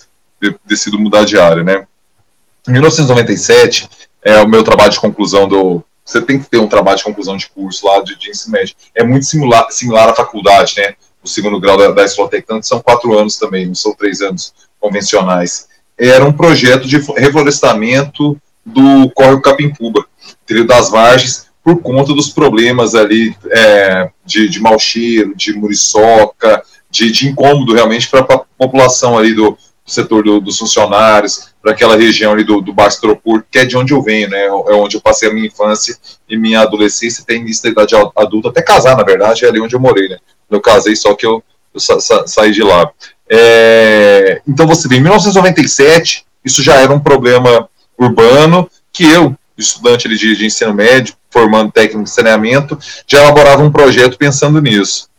decido 0.66 1.00
mudar 1.00 1.26
de 1.26 1.38
área, 1.38 1.64
né. 1.64 1.86
Em 2.68 2.72
1997, 2.72 3.90
é 4.24 4.42
o 4.42 4.48
meu 4.48 4.64
trabalho 4.64 4.92
de 4.92 5.00
conclusão 5.00 5.48
do... 5.48 5.84
Você 6.04 6.22
tem 6.22 6.40
que 6.40 6.50
ter 6.50 6.58
um 6.58 6.68
trabalho 6.68 6.98
de 6.98 7.04
conclusão 7.04 7.38
de 7.38 7.48
curso 7.50 7.86
lá 7.86 8.02
de, 8.02 8.18
de 8.18 8.32
ensino 8.32 8.54
médio. 8.54 8.76
É 8.96 9.04
muito 9.04 9.26
similar, 9.26 9.70
similar 9.70 10.10
à 10.10 10.16
faculdade, 10.16 10.76
né, 10.78 10.96
o 11.22 11.28
segundo 11.28 11.60
grau 11.60 11.78
da, 11.78 11.92
da 11.92 12.06
escola 12.06 12.30
técnica, 12.30 12.62
são 12.64 12.82
quatro 12.82 13.18
anos 13.18 13.38
também, 13.38 13.66
não 13.66 13.76
são 13.76 13.94
três 13.94 14.22
anos 14.22 14.54
convencionais. 14.80 15.68
Era 15.98 16.24
um 16.26 16.32
projeto 16.32 16.88
de 16.88 16.98
reflorestamento 16.98 18.38
do 18.74 19.10
córrego 19.12 19.42
Capimpuba, 19.42 20.06
trilho 20.46 20.66
das 20.66 20.90
Vargens, 20.90 21.48
por 21.64 21.82
conta 21.82 22.14
dos 22.14 22.30
problemas 22.30 22.96
ali 22.96 23.36
é, 23.50 24.10
de, 24.26 24.50
de 24.50 24.60
mau 24.60 24.80
cheiro, 24.80 25.36
de 25.36 25.54
muriçoca, 25.54 26.64
de, 26.90 27.12
de 27.12 27.28
incômodo 27.28 27.74
realmente 27.74 28.10
para 28.10 28.22
a 28.22 28.42
população 28.58 29.18
ali 29.18 29.34
do, 29.34 29.52
do 29.52 29.58
setor 29.86 30.24
do, 30.24 30.40
dos 30.40 30.58
funcionários, 30.58 31.50
para 31.62 31.72
aquela 31.72 31.96
região 31.96 32.32
ali 32.32 32.44
do, 32.44 32.62
do 32.62 32.74
Baixo 32.74 33.02
Tropur, 33.02 33.44
que 33.52 33.60
é 33.60 33.66
de 33.66 33.78
onde 33.78 33.94
eu 33.94 34.02
venho, 34.02 34.30
né? 34.30 34.46
É 34.46 34.52
onde 34.52 34.96
eu 34.96 35.02
passei 35.02 35.30
a 35.30 35.34
minha 35.34 35.48
infância 35.48 35.96
e 36.28 36.38
minha 36.38 36.62
adolescência, 36.62 37.24
tem 37.26 37.42
início 37.42 37.64
da 37.64 37.70
idade 37.70 37.96
adulta, 38.16 38.50
até 38.50 38.62
casar, 38.62 38.96
na 38.96 39.04
verdade, 39.04 39.46
é 39.46 39.50
ali 39.50 39.60
onde 39.60 39.76
eu 39.76 39.80
morei, 39.80 40.08
né? 40.10 40.18
Eu 40.50 40.62
casei, 40.62 40.96
só 40.96 41.14
que 41.14 41.26
eu, 41.26 41.44
eu 41.74 41.80
sa 41.80 42.00
sa 42.00 42.26
saí 42.26 42.52
de 42.52 42.64
lá. 42.64 42.90
É, 43.30 44.42
então 44.48 44.66
você 44.66 44.88
vê, 44.88 44.96
em 44.96 45.02
1997, 45.02 46.26
isso 46.44 46.64
já 46.64 46.76
era 46.76 46.92
um 46.92 47.00
problema 47.00 47.70
urbano, 48.00 48.70
que 48.92 49.04
eu, 49.04 49.36
estudante 49.58 50.08
de, 50.08 50.36
de 50.36 50.46
ensino 50.46 50.74
médio, 50.74 51.14
formando 51.30 51.72
técnico 51.72 52.04
de 52.04 52.10
saneamento, 52.10 52.80
já 53.06 53.20
elaborava 53.20 53.62
um 53.62 53.72
projeto 53.72 54.18
pensando 54.18 54.62
nisso. 54.62 55.10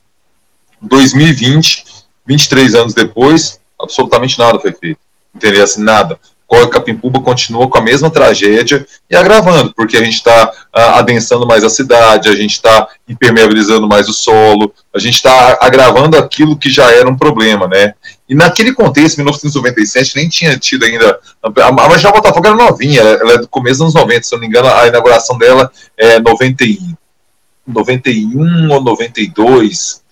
2020, 0.81 1.85
23 2.27 2.75
anos 2.75 2.95
depois, 2.95 3.61
absolutamente 3.81 4.38
nada 4.38 4.59
foi 4.59 4.73
feito. 4.73 4.99
Entendeu? 5.35 5.62
Assim, 5.62 5.83
nada. 5.83 6.19
Córrego 6.51 6.73
Capimpuba 6.73 7.21
continua 7.21 7.69
com 7.69 7.79
a 7.79 7.81
mesma 7.81 8.11
tragédia 8.11 8.85
e 9.09 9.14
agravando, 9.14 9.73
porque 9.73 9.97
a 9.97 10.03
gente 10.03 10.14
está 10.14 10.53
ah, 10.73 10.99
adensando 10.99 11.47
mais 11.47 11.62
a 11.62 11.71
cidade, 11.71 12.29
a 12.29 12.35
gente 12.35 12.55
está 12.55 12.88
impermeabilizando 13.09 13.87
mais 13.87 14.09
o 14.09 14.12
solo, 14.12 14.75
a 14.93 14.99
gente 14.99 15.14
está 15.14 15.59
agravando 15.61 16.19
aquilo 16.19 16.57
que 16.57 16.69
já 16.69 16.90
era 16.90 17.09
um 17.09 17.16
problema, 17.16 17.69
né? 17.69 17.95
E 18.31 18.35
naquele 18.37 18.73
contexto, 18.73 19.16
1997, 19.16 20.14
nem 20.14 20.29
tinha 20.29 20.57
tido 20.57 20.85
ainda. 20.85 21.19
A 21.43 21.73
Marginal 21.73 22.12
Botafogo 22.12 22.47
era 22.47 22.55
novinha, 22.55 23.01
ela 23.01 23.33
é 23.33 23.38
do 23.38 23.49
começo 23.49 23.83
dos 23.83 23.93
anos 23.93 23.95
90, 23.95 24.23
se 24.23 24.33
eu 24.33 24.37
não 24.37 24.43
me 24.43 24.47
engano, 24.47 24.69
a 24.73 24.87
inauguração 24.87 25.37
dela 25.37 25.69
é 25.97 26.21
91, 26.21 26.95
91 27.66 28.71
ou 28.71 28.81
92, 28.85 30.05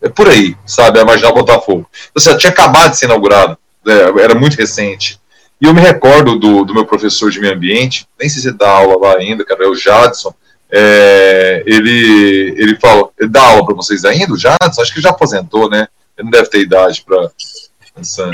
é 0.00 0.08
por 0.08 0.28
aí, 0.28 0.56
sabe? 0.64 1.00
A 1.00 1.04
Marginal 1.04 1.34
Botafogo. 1.34 1.90
Então, 2.12 2.32
assim, 2.32 2.38
tinha 2.38 2.52
acabado 2.52 2.92
de 2.92 2.98
ser 2.98 3.06
inaugurada, 3.06 3.58
é, 3.84 4.22
era 4.22 4.36
muito 4.36 4.54
recente. 4.54 5.18
E 5.60 5.66
eu 5.66 5.74
me 5.74 5.80
recordo 5.80 6.38
do, 6.38 6.64
do 6.64 6.72
meu 6.72 6.86
professor 6.86 7.28
de 7.28 7.40
meio 7.40 7.54
ambiente, 7.54 8.06
nem 8.20 8.28
sei 8.28 8.40
se 8.40 8.52
dá 8.52 8.70
aula 8.70 8.96
lá 9.04 9.16
ainda, 9.16 9.44
cara, 9.44 9.64
é 9.64 9.66
o 9.66 9.74
Jadson. 9.74 10.32
É, 10.70 11.64
ele, 11.66 12.54
ele 12.56 12.76
fala, 12.76 13.08
ele 13.18 13.28
dá 13.28 13.42
aula 13.42 13.66
para 13.66 13.74
vocês 13.74 14.04
ainda, 14.04 14.32
o 14.32 14.38
Jadson? 14.38 14.80
Acho 14.80 14.94
que 14.94 15.00
já 15.00 15.10
aposentou, 15.10 15.68
né? 15.68 15.88
Ele 16.18 16.24
não 16.24 16.30
deve 16.30 16.50
ter 16.50 16.60
idade 16.60 17.04
para. 17.06 17.30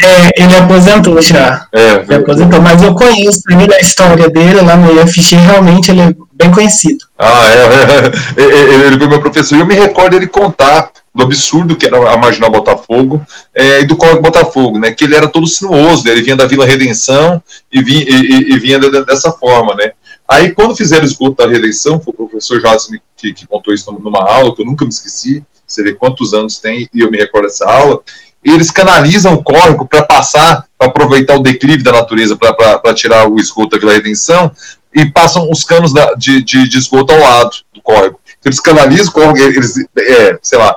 É, 0.03 0.43
ele 0.43 0.57
aposentou 0.57 1.23
já. 1.23 1.67
É, 1.73 1.95
ele 1.95 2.15
aposentou, 2.17 2.61
mas 2.61 2.83
eu 2.83 2.95
conheço 2.95 3.41
ele, 3.51 3.75
a 3.75 3.81
história 3.81 4.29
dele 4.29 4.61
lá 4.61 4.77
no 4.77 4.93
IFX, 5.01 5.31
realmente 5.31 5.91
ele 5.91 6.03
é 6.03 6.15
bem 6.33 6.51
conhecido. 6.51 7.05
Ah, 7.19 7.49
é, 7.49 8.43
é, 8.43 8.45
é 8.45 8.87
ele 8.87 8.99
foi 8.99 9.09
meu 9.09 9.21
professor 9.21 9.57
e 9.57 9.61
eu 9.61 9.67
me 9.67 9.75
recordo 9.75 10.17
ele 10.17 10.27
contar 10.27 10.91
do 11.15 11.23
absurdo 11.23 11.77
que 11.77 11.87
era 11.87 11.97
a 12.11 12.17
Marginal 12.17 12.51
Botafogo 12.51 13.25
é, 13.55 13.81
e 13.81 13.87
do 13.87 13.97
Código 13.97 14.21
Botafogo, 14.21 14.79
né, 14.79 14.91
que 14.91 15.05
ele 15.05 15.15
era 15.15 15.29
todo 15.29 15.47
sinuoso, 15.47 16.05
né, 16.05 16.11
ele 16.11 16.23
vinha 16.23 16.37
da 16.37 16.47
Vila 16.47 16.67
Redenção 16.67 17.41
e 17.73 17.83
vinha, 17.83 18.03
e, 18.03 18.53
e 18.53 18.59
vinha 18.59 18.81
dessa 18.81 19.31
forma, 19.31 19.75
né. 19.77 19.93
Aí, 20.29 20.53
quando 20.53 20.77
fizeram 20.77 21.05
o 21.05 21.07
esgoto 21.07 21.37
da 21.37 21.49
reeleição, 21.49 22.01
foi 22.01 22.13
o 22.17 22.29
professor 22.29 22.61
Jasmine 22.61 23.03
que, 23.17 23.33
que 23.33 23.47
contou 23.47 23.75
isso 23.75 23.91
numa 23.93 24.21
aula, 24.21 24.55
que 24.55 24.63
eu 24.63 24.67
nunca 24.67 24.85
me 24.85 24.91
esqueci, 24.91 25.45
você 25.67 25.83
vê 25.83 25.95
quantos 25.95 26.33
anos 26.33 26.59
tem, 26.59 26.89
e 26.93 27.01
eu 27.01 27.11
me 27.11 27.19
recordo 27.19 27.45
dessa 27.45 27.69
aula, 27.69 28.01
eles 28.43 28.71
canalizam 28.71 29.35
o 29.35 29.43
córrego 29.43 29.87
para 29.87 30.03
passar, 30.03 30.67
para 30.79 30.89
aproveitar 30.89 31.35
o 31.35 31.43
declive 31.43 31.83
da 31.83 31.93
natureza, 31.93 32.37
para 32.37 32.95
tirar 32.95 33.29
o 33.29 33.39
esgoto 33.39 33.71
da 33.71 33.79
Vila 33.79 33.93
Redenção, 33.93 34.51
e 34.95 35.11
passam 35.11 35.51
os 35.51 35.65
canos 35.65 35.93
da, 35.93 36.15
de, 36.15 36.43
de, 36.43 36.69
de, 36.69 36.79
esgoto 36.79 37.13
ao 37.13 37.21
lado 37.21 37.51
do 37.73 37.83
córrego. 37.83 38.21
Eles 38.45 38.61
canalizam 38.61 39.09
o 39.09 39.13
córrego, 39.13 39.39
eles, 39.39 39.75
é, 39.99 40.39
sei 40.41 40.59
lá, 40.59 40.77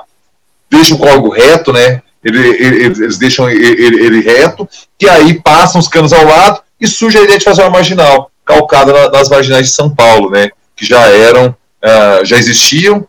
deixam 0.70 0.96
o 0.96 1.00
córrego 1.00 1.28
reto, 1.28 1.72
né? 1.72 2.02
eles 2.24 3.16
deixam 3.16 3.48
ele, 3.48 4.04
ele, 4.04 4.20
reto, 4.20 4.68
que 4.98 5.08
aí 5.08 5.40
passam 5.40 5.80
os 5.80 5.86
canos 5.86 6.12
ao 6.12 6.24
lado 6.24 6.60
e 6.80 6.86
surge 6.86 7.16
a 7.16 7.22
ideia 7.22 7.38
de 7.38 7.44
fazer 7.44 7.62
uma 7.62 7.70
marginal, 7.70 8.30
calcada 8.48 9.10
nas 9.10 9.28
marginais 9.28 9.66
de 9.66 9.72
São 9.74 9.90
Paulo, 9.90 10.30
né? 10.30 10.48
Que 10.74 10.86
já 10.86 11.06
eram, 11.06 11.48
uh, 11.48 12.24
já 12.24 12.38
existiam 12.38 13.06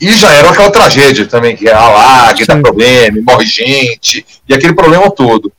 e 0.00 0.10
já 0.12 0.32
era 0.32 0.50
aquela 0.50 0.70
tragédia 0.70 1.26
também, 1.26 1.54
que 1.54 1.68
é 1.68 1.74
alaga, 1.74 2.46
dá 2.46 2.56
problema, 2.56 3.20
morre 3.22 3.44
gente, 3.44 4.24
e 4.48 4.54
aquele 4.54 4.72
problema 4.72 5.10
todo. 5.10 5.52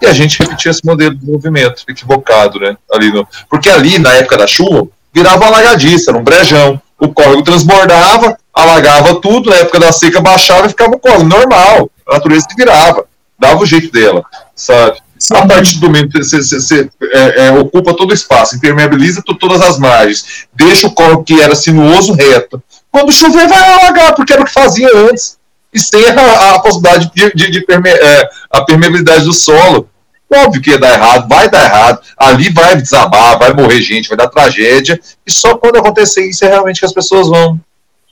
E 0.00 0.06
a 0.06 0.12
gente 0.12 0.38
repetia 0.38 0.70
esse 0.70 0.84
modelo 0.84 1.14
de 1.14 1.26
movimento 1.26 1.82
equivocado, 1.88 2.60
né? 2.60 2.76
Ali 2.92 3.10
no, 3.10 3.26
porque 3.50 3.68
ali, 3.68 3.98
na 3.98 4.12
época 4.14 4.36
da 4.36 4.46
chuva, 4.46 4.86
virava 5.12 5.46
alagadiça, 5.46 6.10
era 6.10 6.18
um 6.18 6.22
brejão. 6.22 6.80
O 6.98 7.08
córrego 7.08 7.42
transbordava, 7.42 8.38
alagava 8.54 9.20
tudo, 9.20 9.50
na 9.50 9.56
época 9.56 9.80
da 9.80 9.92
seca 9.92 10.20
baixava 10.20 10.66
e 10.66 10.70
ficava 10.70 10.94
o 10.94 10.98
córrego 10.98 11.24
normal. 11.24 11.90
A 12.06 12.14
natureza 12.14 12.46
virava, 12.56 13.04
dava 13.38 13.62
o 13.62 13.66
jeito 13.66 13.90
dela, 13.90 14.22
sabe? 14.54 14.98
A 15.32 15.46
partir 15.46 15.78
do 15.78 15.86
momento 15.86 16.10
que 16.10 16.22
você, 16.22 16.38
você, 16.42 16.60
você 16.60 16.90
é, 17.12 17.46
é, 17.46 17.50
ocupa 17.52 17.96
todo 17.96 18.10
o 18.10 18.14
espaço, 18.14 18.56
impermeabiliza 18.56 19.22
todas 19.22 19.60
as 19.62 19.78
margens, 19.78 20.46
deixa 20.52 20.86
o 20.86 20.92
córrego 20.92 21.24
que 21.24 21.40
era 21.40 21.54
sinuoso 21.54 22.12
reto. 22.12 22.62
Quando 22.90 23.12
chover, 23.12 23.48
vai 23.48 23.58
alagar, 23.58 24.14
porque 24.14 24.32
era 24.32 24.42
o 24.42 24.44
que 24.44 24.52
fazia 24.52 24.88
antes. 24.94 25.38
e 25.72 25.78
sem 25.78 26.06
a, 26.06 26.54
a 26.54 26.60
possibilidade 26.60 27.10
de, 27.14 27.32
de, 27.34 27.50
de 27.50 27.60
perme, 27.60 27.90
é, 27.90 28.28
a 28.50 28.62
permeabilidade 28.64 29.24
do 29.24 29.32
solo. 29.32 29.88
Óbvio 30.32 30.60
que 30.60 30.70
ia 30.70 30.78
dar 30.78 30.94
errado, 30.94 31.28
vai 31.28 31.48
dar 31.48 31.64
errado, 31.64 32.00
ali 32.18 32.50
vai 32.50 32.76
desabar, 32.76 33.38
vai 33.38 33.52
morrer 33.52 33.80
gente, 33.80 34.08
vai 34.08 34.18
dar 34.18 34.28
tragédia, 34.28 35.00
e 35.24 35.30
só 35.30 35.56
quando 35.56 35.76
acontecer 35.76 36.28
isso 36.28 36.44
é 36.44 36.48
realmente 36.48 36.80
que 36.80 36.86
as 36.86 36.92
pessoas 36.92 37.28
vão 37.28 37.60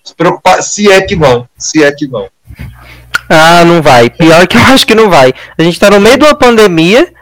se 0.04 0.14
preocupar, 0.14 0.62
se 0.62 0.90
é 0.90 1.00
que 1.02 1.16
vão, 1.16 1.48
se 1.58 1.82
é 1.82 1.90
que 1.90 2.06
vão. 2.06 2.28
Ah, 3.28 3.64
não 3.64 3.82
vai. 3.82 4.10
Pior 4.10 4.46
que 4.46 4.56
eu 4.56 4.62
acho 4.72 4.86
que 4.86 4.94
não 4.94 5.08
vai. 5.08 5.32
A 5.56 5.62
gente 5.62 5.78
tá 5.78 5.90
no 5.90 6.00
meio 6.00 6.18
de 6.18 6.24
uma 6.24 6.34
pandemia 6.34 7.12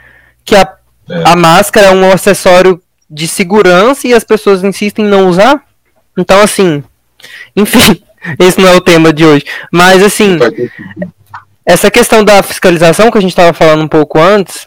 que 0.44 0.54
a, 0.54 0.68
é. 1.08 1.22
a 1.24 1.36
máscara 1.36 1.88
é 1.88 1.94
um 1.94 2.10
acessório 2.12 2.80
de 3.08 3.28
segurança 3.28 4.06
e 4.06 4.14
as 4.14 4.24
pessoas 4.24 4.64
insistem 4.64 5.04
em 5.04 5.08
não 5.08 5.28
usar. 5.28 5.62
Então, 6.16 6.40
assim, 6.40 6.82
enfim, 7.54 8.02
esse 8.38 8.60
não 8.60 8.68
é 8.68 8.74
o 8.74 8.80
tema 8.80 9.12
de 9.12 9.24
hoje. 9.24 9.44
Mas, 9.70 10.02
assim, 10.02 10.38
essa 11.64 11.90
questão 11.90 12.24
da 12.24 12.42
fiscalização 12.42 13.10
que 13.10 13.18
a 13.18 13.20
gente 13.20 13.30
estava 13.30 13.52
falando 13.52 13.82
um 13.82 13.88
pouco 13.88 14.18
antes, 14.18 14.66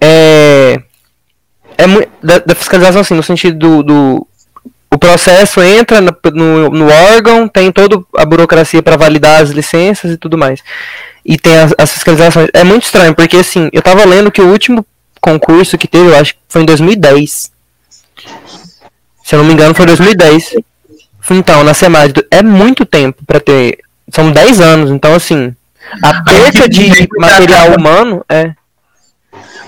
é, 0.00 0.80
é 1.78 1.86
da, 2.22 2.38
da, 2.38 2.54
fiscalização, 2.54 3.00
assim, 3.00 3.14
no 3.14 3.22
sentido 3.22 3.58
do, 3.58 3.82
do 3.82 4.28
o 4.90 4.98
processo 4.98 5.62
entra 5.62 6.00
no, 6.00 6.16
no, 6.32 6.70
no, 6.70 6.88
órgão, 6.88 7.48
tem 7.48 7.72
toda 7.72 8.02
a 8.16 8.24
burocracia 8.24 8.82
para 8.82 8.96
validar 8.96 9.42
as 9.42 9.50
licenças 9.50 10.12
e 10.12 10.16
tudo 10.16 10.38
mais. 10.38 10.62
E 11.24 11.36
tem 11.36 11.58
as, 11.58 11.74
as, 11.76 11.92
fiscalizações. 11.92 12.48
É 12.52 12.62
muito 12.62 12.84
estranho, 12.84 13.14
porque 13.14 13.36
assim, 13.36 13.68
eu 13.72 13.82
tava 13.82 14.04
lendo 14.04 14.30
que 14.30 14.40
o 14.40 14.48
último 14.48 14.86
concurso 15.20 15.76
que 15.76 15.88
teve, 15.88 16.10
eu 16.10 16.16
acho 16.16 16.34
que 16.34 16.40
foi 16.48 16.62
em 16.62 16.66
2010. 16.66 17.50
Se 19.24 19.34
eu 19.34 19.38
não 19.38 19.44
me 19.44 19.54
engano, 19.54 19.74
foi 19.74 19.86
2010. 19.86 20.54
Então, 21.30 21.64
na 21.64 21.74
SEMAD, 21.74 22.24
é 22.30 22.42
muito 22.42 22.86
tempo 22.86 23.24
para 23.26 23.40
ter. 23.40 23.78
São 24.12 24.30
10 24.30 24.60
anos, 24.60 24.90
então 24.92 25.12
assim, 25.14 25.52
a 26.00 26.22
perda 26.22 26.68
de 26.68 27.08
material 27.18 27.74
humano 27.76 28.24
é 28.28 28.52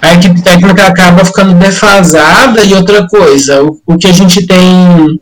a 0.00 0.14
equipe 0.14 0.42
técnica 0.42 0.86
acaba 0.86 1.24
ficando 1.24 1.54
defasada 1.54 2.62
e 2.62 2.74
outra 2.74 3.06
coisa, 3.06 3.62
o, 3.62 3.80
o 3.86 3.98
que 3.98 4.06
a 4.06 4.12
gente 4.12 4.46
tem 4.46 5.20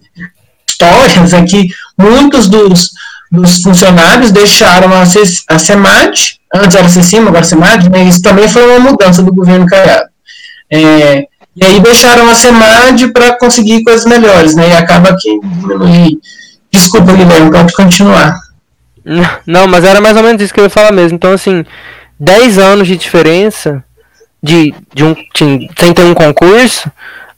histórias 0.69 1.33
é 1.33 1.43
que 1.43 1.69
muitos 1.99 2.49
dos, 2.49 2.91
dos 3.31 3.63
funcionários 3.63 4.31
deixaram 4.31 4.93
a, 4.93 5.03
a 5.03 5.59
SEMAD, 5.59 6.41
antes 6.55 6.77
era 6.77 6.89
CECIM, 6.89 7.27
agora 7.27 7.45
SEMAD, 7.45 7.89
né, 7.89 8.05
isso 8.05 8.21
também 8.21 8.49
foi 8.49 8.65
uma 8.69 8.91
mudança 8.91 9.23
do 9.23 9.35
governo 9.35 9.67
Caiado. 9.67 10.09
É, 10.71 11.27
e 11.57 11.65
aí 11.65 11.81
deixaram 11.81 12.29
a 12.29 12.35
SEMAD 12.35 13.13
para 13.13 13.39
conseguir 13.39 13.83
coisas 13.83 14.05
melhores, 14.05 14.55
né, 14.55 14.71
e 14.71 14.73
acaba 14.73 15.17
que 15.19 15.41
diminui. 15.41 16.19
Desculpa, 16.71 17.13
Guilherme, 17.13 17.51
pode 17.51 17.73
continuar. 17.73 18.39
Não, 19.47 19.67
mas 19.67 19.85
era 19.85 20.01
mais 20.01 20.17
ou 20.17 20.23
menos 20.23 20.43
isso 20.43 20.53
que 20.53 20.61
eu 20.61 20.65
ia 20.65 20.71
falar 20.71 20.93
mesmo. 20.93 21.15
Então, 21.15 21.33
assim, 21.33 21.65
10 22.19 22.59
anos 22.59 22.89
de 22.89 22.97
diferença 22.97 23.85
de, 24.43 24.75
de 24.95 25.05
um 25.05 25.15
sem 25.35 25.93
ter 25.93 26.05
um 26.05 26.15
concurso 26.15 26.91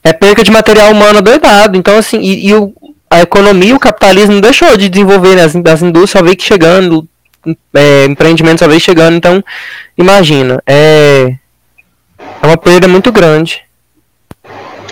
é 0.02 0.12
perca 0.12 0.42
de 0.42 0.50
material 0.50 0.90
humano 0.92 1.22
doidado. 1.22 1.76
Então, 1.76 1.96
assim, 1.98 2.20
e, 2.20 2.48
e 2.48 2.54
o, 2.54 2.72
a 3.10 3.20
economia, 3.20 3.74
o 3.74 3.80
capitalismo 3.80 4.40
deixou 4.40 4.76
de 4.76 4.88
desenvolver 4.88 5.34
né, 5.34 5.42
as, 5.42 5.54
as 5.54 5.82
indústrias, 5.82 6.10
só 6.10 6.22
veio 6.22 6.36
que 6.36 6.44
chegando, 6.44 7.06
é, 7.74 8.04
empreendimentos 8.04 8.60
só 8.60 8.68
veio 8.68 8.80
chegando. 8.80 9.16
Então, 9.16 9.42
imagina, 9.96 10.62
é, 10.66 11.34
é 12.42 12.46
uma 12.46 12.56
perda 12.56 12.88
muito 12.88 13.12
grande. 13.12 13.62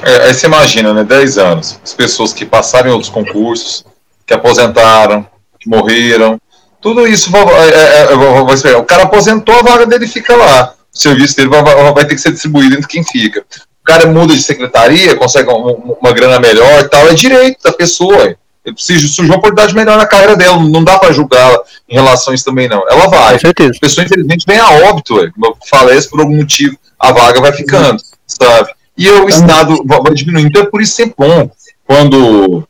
É, 0.02 0.26
aí 0.26 0.34
você 0.34 0.46
imagina, 0.46 0.92
né, 0.92 1.04
10 1.04 1.38
anos, 1.38 1.80
as 1.82 1.94
pessoas 1.94 2.32
que 2.32 2.44
passaram 2.44 2.90
em 2.90 2.92
outros 2.92 3.10
concursos, 3.10 3.84
que 4.26 4.34
aposentaram, 4.34 5.26
que 5.58 5.68
morreram, 5.68 6.40
tudo 6.80 7.06
isso 7.06 7.30
é, 7.34 8.10
é, 8.10 8.72
é 8.72 8.76
o 8.76 8.84
cara 8.84 9.04
aposentou, 9.04 9.58
a 9.58 9.62
vaga 9.62 9.86
dele 9.86 10.06
fica 10.06 10.36
lá 10.36 10.75
o 10.96 11.00
serviço 11.00 11.36
dele 11.36 11.48
vai, 11.48 11.62
vai, 11.62 12.06
ter 12.06 12.14
que 12.14 12.20
ser 12.20 12.32
distribuído 12.32 12.74
entre 12.74 12.88
quem 12.88 13.04
fica. 13.04 13.40
O 13.40 13.84
cara 13.84 14.06
muda 14.06 14.34
de 14.34 14.42
secretaria, 14.42 15.14
consegue 15.16 15.48
uma, 15.50 15.72
uma 15.72 16.12
grana 16.12 16.40
melhor 16.40 16.80
e 16.80 16.88
tal, 16.88 17.06
é 17.06 17.14
direito 17.14 17.62
da 17.62 17.72
pessoa. 17.72 18.34
Ele 18.64 18.74
precisa 18.74 19.06
surgir 19.06 19.30
uma 19.30 19.38
oportunidade 19.38 19.74
melhor 19.74 19.96
na 19.96 20.06
carreira 20.06 20.34
dela, 20.34 20.58
não 20.58 20.82
dá 20.82 20.98
para 20.98 21.12
julgar 21.12 21.56
em 21.88 21.94
relação 21.94 22.32
a 22.32 22.34
isso 22.34 22.44
também, 22.44 22.68
não. 22.68 22.82
Ela 22.88 23.06
vai. 23.06 23.36
A 23.36 23.80
pessoa, 23.80 24.04
infelizmente, 24.04 24.44
vem 24.46 24.58
a 24.58 24.68
óbito, 24.88 25.20
eu 25.20 25.56
falece 25.70 26.08
por 26.10 26.20
algum 26.20 26.36
motivo, 26.36 26.76
a 26.98 27.12
vaga 27.12 27.40
vai 27.40 27.52
ficando, 27.52 28.02
sabe? 28.26 28.70
E 28.96 29.08
o 29.08 29.28
Estado 29.28 29.84
vai 29.84 30.14
diminuindo. 30.14 30.48
Então 30.48 30.62
é 30.62 30.66
por 30.66 30.80
isso 30.80 31.00
é 31.02 31.12
bom 31.16 31.48
quando 31.86 32.66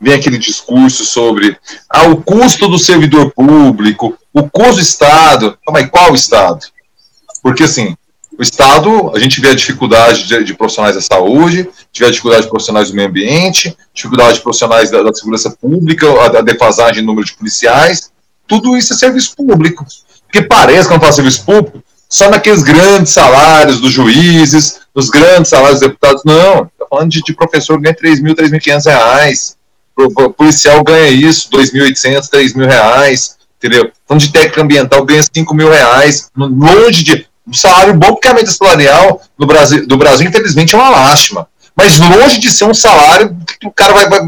vem 0.00 0.14
aquele 0.14 0.36
discurso 0.36 1.04
sobre 1.04 1.56
ah, 1.88 2.08
o 2.08 2.16
custo 2.22 2.68
do 2.68 2.78
servidor 2.78 3.32
público, 3.32 4.18
o 4.34 4.50
custo 4.50 4.74
do 4.74 4.80
Estado. 4.80 5.58
Mas 5.70 5.88
qual 5.88 6.14
Estado? 6.14 6.66
Porque, 7.42 7.64
assim, 7.64 7.96
o 8.38 8.42
Estado, 8.42 9.10
a 9.14 9.18
gente 9.18 9.40
vê 9.40 9.48
a 9.48 9.54
dificuldade 9.54 10.26
de, 10.26 10.44
de 10.44 10.54
profissionais 10.54 10.94
da 10.94 11.00
saúde, 11.00 11.68
vê 11.98 12.06
a 12.06 12.10
dificuldade 12.10 12.44
de 12.44 12.48
profissionais 12.48 12.88
do 12.88 12.96
meio 12.96 13.08
ambiente, 13.08 13.76
dificuldade 13.92 14.34
de 14.34 14.42
profissionais 14.42 14.90
da, 14.90 15.02
da 15.02 15.12
segurança 15.12 15.50
pública, 15.50 16.08
a, 16.08 16.38
a, 16.38 16.42
defasagem 16.42 17.00
de 17.00 17.06
número 17.06 17.26
de 17.26 17.34
policiais, 17.34 18.12
tudo 18.46 18.76
isso 18.76 18.92
é 18.92 18.96
serviço 18.96 19.34
público. 19.36 19.84
Porque 20.24 20.42
parece, 20.42 20.88
quando 20.88 21.00
fala 21.00 21.12
serviço 21.12 21.44
público, 21.44 21.82
só 22.08 22.30
naqueles 22.30 22.62
grandes 22.62 23.12
salários 23.12 23.80
dos 23.80 23.92
juízes, 23.92 24.80
dos 24.94 25.10
grandes 25.10 25.50
salários 25.50 25.80
dos 25.80 25.88
deputados. 25.88 26.22
Não, 26.24 26.64
está 26.64 26.86
falando 26.88 27.10
de, 27.10 27.20
de 27.22 27.32
professor 27.34 27.76
que 27.76 27.82
ganha 27.82 27.94
3 27.94 28.20
mil, 28.20 28.34
3.500 28.34 28.84
reais, 28.86 29.56
o 29.96 30.30
policial 30.30 30.82
ganha 30.84 31.08
isso, 31.08 31.50
2.800, 31.50 32.28
3 32.28 32.54
mil 32.54 32.66
reais, 32.66 33.36
entendeu? 33.58 33.90
Falando 34.06 34.22
de 34.22 34.32
técnica 34.32 34.62
ambiental 34.62 35.04
ganha 35.04 35.22
5 35.22 35.54
mil 35.54 35.68
reais, 35.68 36.30
longe 36.36 37.02
de 37.02 37.27
um 37.48 37.54
salário 37.54 37.94
bom, 37.94 38.08
porque 38.08 38.28
a 38.28 38.34
média 38.34 38.52
salarial 38.52 39.22
no 39.38 39.46
Brasil, 39.46 39.86
do 39.86 39.96
Brasil, 39.96 40.28
infelizmente, 40.28 40.74
é 40.74 40.78
uma 40.78 40.90
lástima. 40.90 41.48
Mas 41.74 41.98
longe 41.98 42.38
de 42.38 42.50
ser 42.50 42.64
um 42.64 42.74
salário 42.74 43.36
que 43.58 43.66
o 43.66 43.70
cara 43.70 43.94
vai, 43.94 44.08
vai 44.08 44.20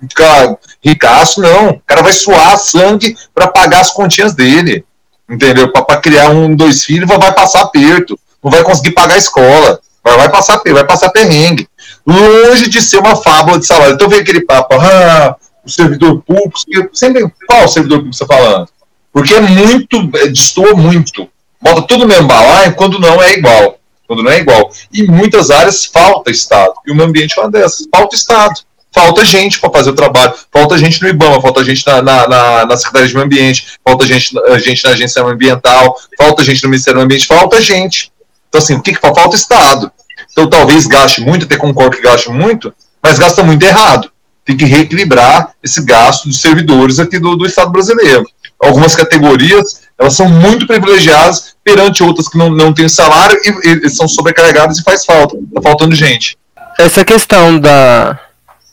ficar 0.00 0.56
ricaço, 0.82 1.40
não. 1.40 1.70
O 1.70 1.80
cara 1.86 2.02
vai 2.02 2.12
suar 2.12 2.58
sangue 2.58 3.16
para 3.34 3.48
pagar 3.48 3.80
as 3.80 3.92
continhas 3.92 4.34
dele. 4.34 4.84
Entendeu? 5.28 5.70
Para 5.70 6.00
criar 6.00 6.30
um, 6.30 6.54
dois 6.54 6.84
filhos, 6.84 7.08
vai 7.08 7.32
passar 7.32 7.62
aperto. 7.62 8.18
Não 8.42 8.50
vai 8.50 8.62
conseguir 8.62 8.92
pagar 8.92 9.14
a 9.14 9.18
escola. 9.18 9.78
Vai, 10.02 10.16
vai 10.16 10.30
passar 10.30 10.60
vai 10.64 10.84
passar 10.84 11.10
perrengue. 11.10 11.68
Longe 12.06 12.68
de 12.68 12.82
ser 12.82 12.98
uma 12.98 13.14
fábula 13.16 13.58
de 13.58 13.66
salário. 13.66 13.94
Então 13.94 14.08
vem 14.08 14.20
aquele 14.20 14.44
papo, 14.44 14.74
ah, 14.74 15.36
o 15.64 15.70
servidor 15.70 16.22
público. 16.22 16.58
Sempre, 16.92 17.30
qual 17.46 17.68
servidor 17.68 17.98
público 17.98 18.16
você 18.16 18.24
está 18.24 18.36
falando? 18.36 18.68
Porque 19.12 19.34
é 19.34 19.40
muito, 19.40 19.96
é, 20.16 20.26
destoa 20.28 20.74
muito 20.74 21.28
bota 21.64 21.82
tudo 21.82 22.06
mesmo 22.06 22.28
balaio 22.28 22.74
quando 22.74 23.00
não 23.00 23.22
é 23.22 23.32
igual. 23.32 23.78
Quando 24.06 24.22
não 24.22 24.30
é 24.30 24.38
igual. 24.38 24.70
E 24.92 25.02
muitas 25.02 25.50
áreas 25.50 25.86
falta 25.86 26.30
Estado. 26.30 26.74
E 26.86 26.92
o 26.92 26.94
meio 26.94 27.08
ambiente 27.08 27.38
é 27.38 27.42
uma 27.42 27.50
dessas. 27.50 27.86
Falta 27.90 28.14
Estado. 28.14 28.60
Falta 28.92 29.24
gente 29.24 29.58
para 29.58 29.72
fazer 29.72 29.90
o 29.90 29.94
trabalho. 29.94 30.34
Falta 30.52 30.78
gente 30.78 31.02
no 31.02 31.08
IBAMA, 31.08 31.40
falta 31.40 31.64
gente 31.64 31.84
na, 31.84 32.00
na, 32.00 32.28
na, 32.28 32.66
na 32.66 32.76
Secretaria 32.76 33.08
de 33.08 33.14
Meio 33.14 33.26
Ambiente, 33.26 33.66
falta 33.84 34.06
gente, 34.06 34.30
gente 34.60 34.84
na 34.84 34.90
Agência 34.90 35.20
Ambiental, 35.20 35.96
falta 36.16 36.44
gente 36.44 36.62
no 36.62 36.70
Ministério 36.70 37.00
do 37.00 37.04
Ambiente, 37.04 37.26
falta 37.26 37.60
gente. 37.60 38.12
Então, 38.48 38.60
assim, 38.60 38.74
o 38.74 38.80
que, 38.80 38.92
que 38.92 39.00
falta? 39.00 39.20
Falta 39.20 39.34
Estado. 39.34 39.90
Então, 40.30 40.48
talvez 40.48 40.86
gaste 40.86 41.20
muito, 41.22 41.44
até 41.44 41.56
concordo 41.56 41.96
que 41.96 42.02
gaste 42.02 42.30
muito, 42.30 42.72
mas 43.02 43.18
gasta 43.18 43.42
muito 43.42 43.64
errado. 43.64 44.12
Tem 44.44 44.56
que 44.56 44.64
reequilibrar 44.64 45.52
esse 45.60 45.82
gasto 45.82 46.28
dos 46.28 46.40
servidores 46.40 47.00
aqui 47.00 47.18
do, 47.18 47.34
do 47.34 47.46
Estado 47.46 47.72
brasileiro. 47.72 48.24
Algumas 48.60 48.94
categorias 48.94 49.80
elas 49.98 50.14
são 50.14 50.28
muito 50.28 50.66
privilegiadas 50.66 51.54
perante 51.62 52.02
outras 52.02 52.28
que 52.28 52.36
não, 52.36 52.50
não 52.50 52.72
têm 52.72 52.88
salário 52.88 53.38
e, 53.44 53.86
e 53.86 53.90
são 53.90 54.08
sobrecarregadas 54.08 54.78
e 54.78 54.82
faz 54.82 55.04
falta, 55.04 55.36
tá 55.54 55.62
faltando 55.62 55.94
gente. 55.94 56.36
Essa 56.78 57.04
questão 57.04 57.58
da 57.58 58.18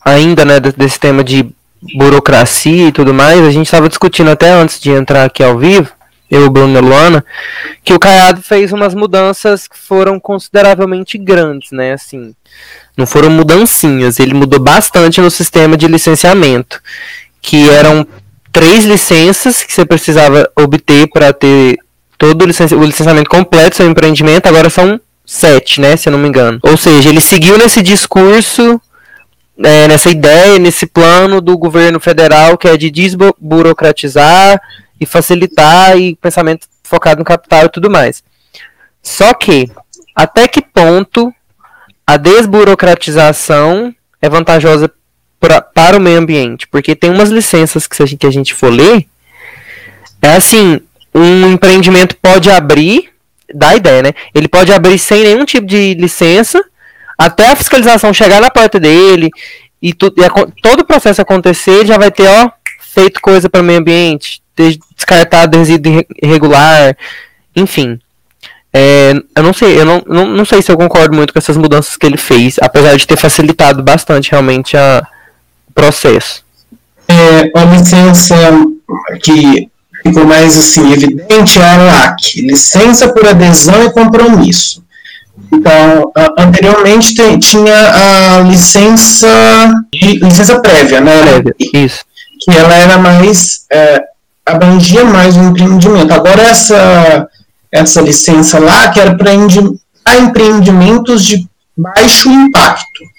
ainda, 0.04 0.44
né, 0.44 0.58
desse 0.58 0.98
tema 0.98 1.22
de 1.22 1.48
burocracia 1.94 2.88
e 2.88 2.92
tudo 2.92 3.14
mais, 3.14 3.40
a 3.40 3.50
gente 3.50 3.66
estava 3.66 3.88
discutindo 3.88 4.30
até 4.30 4.50
antes 4.50 4.80
de 4.80 4.90
entrar 4.90 5.24
aqui 5.24 5.42
ao 5.42 5.58
vivo, 5.58 5.90
eu, 6.30 6.48
Bruno 6.50 6.78
e 6.78 6.80
Luana, 6.80 7.24
que 7.84 7.92
o 7.92 7.98
Caiado 7.98 8.40
fez 8.42 8.72
umas 8.72 8.94
mudanças 8.94 9.68
que 9.68 9.78
foram 9.78 10.18
consideravelmente 10.18 11.18
grandes, 11.18 11.70
né, 11.70 11.92
assim, 11.92 12.34
não 12.96 13.06
foram 13.06 13.30
mudancinhas, 13.30 14.18
ele 14.18 14.34
mudou 14.34 14.60
bastante 14.60 15.20
no 15.20 15.30
sistema 15.30 15.76
de 15.76 15.86
licenciamento, 15.86 16.80
que 17.40 17.68
eram 17.70 18.06
três 18.52 18.84
licenças 18.84 19.62
que 19.62 19.72
você 19.72 19.84
precisava 19.84 20.48
obter 20.54 21.08
para 21.08 21.32
ter 21.32 21.78
todo 22.18 22.42
o, 22.42 22.46
licen 22.46 22.66
o 22.76 22.84
licenciamento 22.84 23.30
completo 23.30 23.70
do 23.70 23.76
seu 23.76 23.90
empreendimento, 23.90 24.46
agora 24.46 24.70
são 24.70 25.00
sete, 25.24 25.80
né, 25.80 25.96
se 25.96 26.08
eu 26.08 26.12
não 26.12 26.18
me 26.18 26.28
engano. 26.28 26.60
Ou 26.62 26.76
seja, 26.76 27.08
ele 27.08 27.20
seguiu 27.20 27.56
nesse 27.56 27.82
discurso, 27.82 28.80
é, 29.58 29.88
nessa 29.88 30.10
ideia, 30.10 30.58
nesse 30.58 30.86
plano 30.86 31.40
do 31.40 31.56
governo 31.56 31.98
federal 31.98 32.58
que 32.58 32.68
é 32.68 32.76
de 32.76 32.90
desburocratizar 32.90 34.60
e 35.00 35.06
facilitar 35.06 35.98
e 35.98 36.14
pensamento 36.16 36.66
focado 36.84 37.20
no 37.20 37.24
capital 37.24 37.64
e 37.64 37.70
tudo 37.70 37.90
mais. 37.90 38.22
Só 39.02 39.34
que, 39.34 39.70
até 40.14 40.46
que 40.46 40.62
ponto 40.62 41.32
a 42.06 42.16
desburocratização 42.16 43.94
é 44.20 44.28
vantajosa 44.28 44.90
pra, 45.42 45.60
para 45.60 45.96
o 45.96 46.00
meio 46.00 46.20
ambiente, 46.20 46.68
porque 46.68 46.94
tem 46.94 47.10
umas 47.10 47.28
licenças 47.28 47.88
que 47.88 47.96
se 47.96 48.02
a 48.04 48.06
gente, 48.06 48.18
que 48.20 48.26
a 48.28 48.30
gente 48.30 48.54
for 48.54 48.72
ler, 48.72 49.04
É 50.22 50.36
assim, 50.36 50.80
um 51.12 51.52
empreendimento 51.52 52.16
pode 52.22 52.48
abrir, 52.48 53.10
dá 53.52 53.74
ideia, 53.74 54.04
né? 54.04 54.12
Ele 54.32 54.46
pode 54.46 54.72
abrir 54.72 54.96
sem 55.00 55.24
nenhum 55.24 55.44
tipo 55.44 55.66
de 55.66 55.94
licença, 55.94 56.64
até 57.18 57.50
a 57.50 57.56
fiscalização 57.56 58.14
chegar 58.14 58.40
na 58.40 58.50
porta 58.50 58.78
dele 58.78 59.30
e, 59.82 59.92
tu, 59.92 60.14
e 60.16 60.24
a, 60.24 60.30
todo 60.62 60.82
o 60.82 60.86
processo 60.86 61.20
acontecer, 61.20 61.84
já 61.84 61.98
vai 61.98 62.12
ter, 62.12 62.28
ó, 62.28 62.48
feito 62.78 63.20
coisa 63.20 63.50
para 63.50 63.62
o 63.62 63.64
meio 63.64 63.80
ambiente, 63.80 64.40
ter 64.54 64.78
descartado 64.94 65.58
resíduo 65.58 66.04
irregular, 66.22 66.96
enfim. 67.56 67.98
É, 68.72 69.12
eu 69.36 69.42
não 69.42 69.52
sei, 69.52 69.80
eu 69.80 69.84
não, 69.84 70.02
não, 70.06 70.26
não 70.26 70.44
sei 70.44 70.62
se 70.62 70.70
eu 70.70 70.78
concordo 70.78 71.16
muito 71.16 71.32
com 71.32 71.38
essas 71.40 71.56
mudanças 71.56 71.96
que 71.96 72.06
ele 72.06 72.16
fez, 72.16 72.56
apesar 72.60 72.96
de 72.96 73.08
ter 73.08 73.16
facilitado 73.16 73.82
bastante 73.82 74.30
realmente 74.30 74.76
a, 74.76 75.04
processo. 75.74 76.42
É, 77.08 77.58
a 77.58 77.64
licença 77.64 78.34
que 79.22 79.68
ficou 80.02 80.24
mais 80.24 80.56
assim 80.56 80.92
evidente 80.92 81.60
é 81.60 81.64
a 81.64 81.76
LAC, 81.76 82.40
licença 82.42 83.12
por 83.12 83.26
adesão 83.26 83.84
e 83.84 83.92
compromisso. 83.92 84.82
Então, 85.52 86.12
anteriormente 86.38 87.14
tinha 87.38 88.36
a 88.36 88.40
licença 88.40 89.28
licença 89.92 90.60
prévia, 90.60 91.00
né? 91.00 91.22
Prévia, 91.22 91.54
isso. 91.74 92.04
Que 92.40 92.50
ela 92.56 92.74
era 92.74 92.98
mais 92.98 93.64
é, 93.70 94.02
abrangia 94.46 95.04
mais 95.04 95.36
o 95.36 95.40
empreendimento. 95.40 96.12
Agora 96.12 96.42
essa 96.42 97.28
essa 97.70 98.00
licença 98.02 98.58
lá 98.58 98.90
que 98.90 99.00
era 99.00 99.16
para 99.16 99.32
empreendimentos 100.18 101.24
de 101.24 101.46
baixo 101.76 102.28
impacto. 102.28 103.11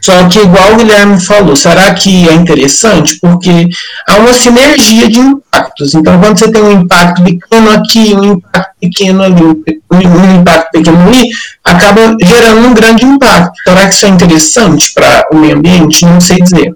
Só 0.00 0.28
que, 0.28 0.38
igual 0.38 0.72
o 0.72 0.76
Guilherme 0.76 1.20
falou, 1.20 1.56
será 1.56 1.92
que 1.92 2.28
é 2.28 2.32
interessante? 2.32 3.18
Porque 3.20 3.68
há 4.08 4.16
uma 4.16 4.32
sinergia 4.32 5.08
de 5.08 5.18
impactos. 5.18 5.94
Então, 5.94 6.20
quando 6.20 6.38
você 6.38 6.50
tem 6.50 6.62
um 6.62 6.82
impacto 6.82 7.22
pequeno 7.24 7.70
aqui, 7.70 8.14
um 8.14 8.24
impacto 8.24 8.74
pequeno 8.80 9.22
ali, 9.22 9.42
um 9.42 10.40
impacto 10.40 10.70
pequeno 10.70 11.08
ali, 11.08 11.28
acaba 11.64 12.16
gerando 12.22 12.68
um 12.68 12.74
grande 12.74 13.04
impacto. 13.04 13.52
Será 13.64 13.88
que 13.88 13.94
isso 13.94 14.06
é 14.06 14.08
interessante 14.08 14.92
para 14.94 15.26
o 15.32 15.36
meio 15.36 15.56
ambiente? 15.56 16.04
Não 16.04 16.20
sei 16.20 16.38
dizer. 16.38 16.74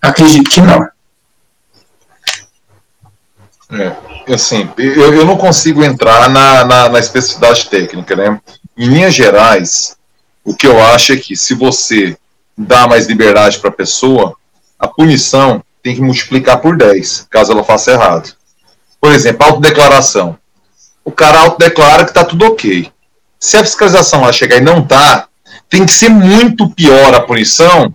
Acredito 0.00 0.50
que 0.50 0.60
não. 0.60 0.86
É, 3.72 3.92
assim, 4.34 4.68
eu, 4.78 5.14
eu 5.14 5.24
não 5.24 5.36
consigo 5.36 5.82
entrar 5.82 6.28
na, 6.28 6.64
na, 6.64 6.88
na 6.90 6.98
especificidade 6.98 7.68
técnica, 7.68 8.14
né? 8.14 8.40
Em 8.76 8.86
linhas 8.86 9.14
gerais, 9.14 9.96
o 10.44 10.54
que 10.54 10.66
eu 10.66 10.82
acho 10.82 11.12
é 11.12 11.16
que 11.16 11.36
se 11.36 11.54
você 11.54 12.16
dá 12.56 12.86
mais 12.86 13.06
liberdade 13.06 13.58
para 13.58 13.70
a 13.70 13.74
pessoa, 13.74 14.36
a 14.78 14.86
punição 14.86 15.62
tem 15.82 15.94
que 15.94 16.00
multiplicar 16.00 16.60
por 16.60 16.76
10, 16.76 17.26
caso 17.30 17.52
ela 17.52 17.64
faça 17.64 17.92
errado. 17.92 18.34
Por 19.00 19.12
exemplo, 19.12 19.46
autodeclaração. 19.46 20.38
O 21.04 21.10
cara 21.10 21.40
autodeclara 21.40 22.04
que 22.04 22.10
está 22.10 22.24
tudo 22.24 22.46
ok. 22.46 22.90
Se 23.38 23.56
a 23.56 23.64
fiscalização 23.64 24.20
lá 24.20 24.32
chegar 24.32 24.58
e 24.58 24.60
não 24.60 24.86
tá, 24.86 25.26
tem 25.68 25.84
que 25.84 25.92
ser 25.92 26.08
muito 26.08 26.70
pior 26.70 27.12
a 27.14 27.20
punição 27.20 27.92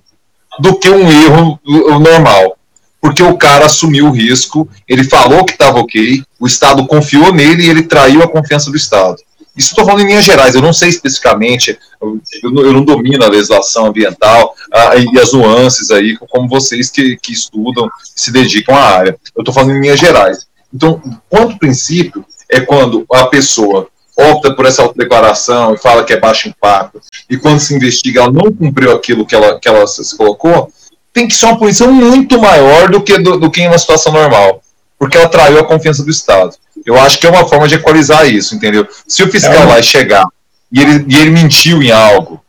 do 0.60 0.78
que 0.78 0.89
um 0.89 1.10
erro 1.10 1.60
normal. 2.00 2.58
Porque 3.00 3.24
o 3.24 3.38
cara 3.38 3.67
assumiu 3.67 4.08
o 4.08 4.12
risco, 4.12 4.67
ele 4.88 5.04
falou 5.04 5.46
que 5.46 5.54
estava 5.54 5.80
ok, 5.80 6.24
o 6.39 6.48
Estado 6.48 6.86
confiou 6.88 7.32
nele 7.32 7.63
e 7.63 7.70
ele 7.70 7.84
traiu 7.84 8.22
a 8.22 8.28
confiança 8.28 8.70
do 8.70 8.76
Estado. 8.76 9.17
Isso 9.58 9.70
estou 9.72 9.86
falando 9.86 10.04
em 10.04 10.08
linhas 10.08 10.24
gerais, 10.24 10.54
eu 10.54 10.62
não 10.62 10.72
sei 10.72 10.89
especificamente, 10.89 11.78
eu, 12.00 12.22
eu 12.43 12.74
não 12.74 12.86
domino 12.86 13.26
a 13.26 13.28
legislação 13.28 13.88
ambiental 13.88 14.54
ah, 14.72 14.96
e 14.96 15.20
as 15.20 15.34
nuances 15.34 15.89
aí, 15.89 16.15
como 16.30 16.48
vocês 16.48 16.91
que, 16.91 17.17
que 17.17 17.34
estudam, 17.34 17.89
se 18.15 18.32
dedicam 18.32 18.76
à 18.76 18.82
área. 18.82 19.17
Eu 19.36 19.41
estou 19.41 19.54
falando 19.54 19.72
em 19.72 19.82
linhas 19.82 20.00
gerais. 20.00 20.46
Então, 20.72 21.02
ponto 21.28 21.58
princípio 21.58 22.24
é 22.50 22.60
quando 22.62 23.06
a 23.12 23.26
pessoa 23.26 23.88
opta 24.15 24.54
por 24.54 24.65
essa 24.65 24.84
autodeclaração 24.84 25.74
e 25.74 25.78
fala 25.78 26.04
que 26.04 26.13
é 26.13 26.20
baixo 26.20 26.50
impacto, 26.50 27.00
e 27.30 27.38
quando 27.38 27.60
se 27.60 27.74
investiga 27.74 28.22
ela 28.22 28.32
não 28.32 28.52
cumpriu 28.52 28.91
aquilo 28.91 29.26
que 29.26 29.36
ela, 29.36 29.60
que 29.60 29.67
ela 29.67 29.86
se 29.86 30.17
colocou, 30.17 30.72
tem 31.13 31.28
que 31.28 31.36
ser 31.36 31.48
uma 31.48 31.58
punição 31.58 31.91
muito 31.91 32.39
maior 32.39 32.89
do 32.89 33.02
que, 33.02 33.17
do, 33.17 33.39
do 33.39 33.50
que 33.50 33.62
em 33.62 33.67
uma 33.67 33.78
situação 33.78 34.12
normal, 34.12 34.62
porque 35.00 35.17
ela 35.17 35.30
traiu 35.30 35.60
a 35.60 35.63
confiança 35.63 36.04
do 36.04 36.12
Estado. 36.12 36.56
Eu 36.88 36.97
acho 36.97 37.19
que 37.19 37.28
é 37.28 37.30
uma 37.30 37.45
forma 37.45 37.67
de 37.67 37.76
equalizar 37.76 38.26
isso, 38.26 38.56
entendeu? 38.56 38.88
Se 39.06 39.21
o 39.21 39.30
fiscal 39.30 39.63
é. 39.63 39.65
vai 39.65 39.84
chegar 39.84 40.26
e 40.71 40.82
ele, 40.82 41.06
e 41.06 41.17
ele 41.17 41.32
mentiu 41.32 41.84
em 41.84 41.91
algo, 41.91 42.41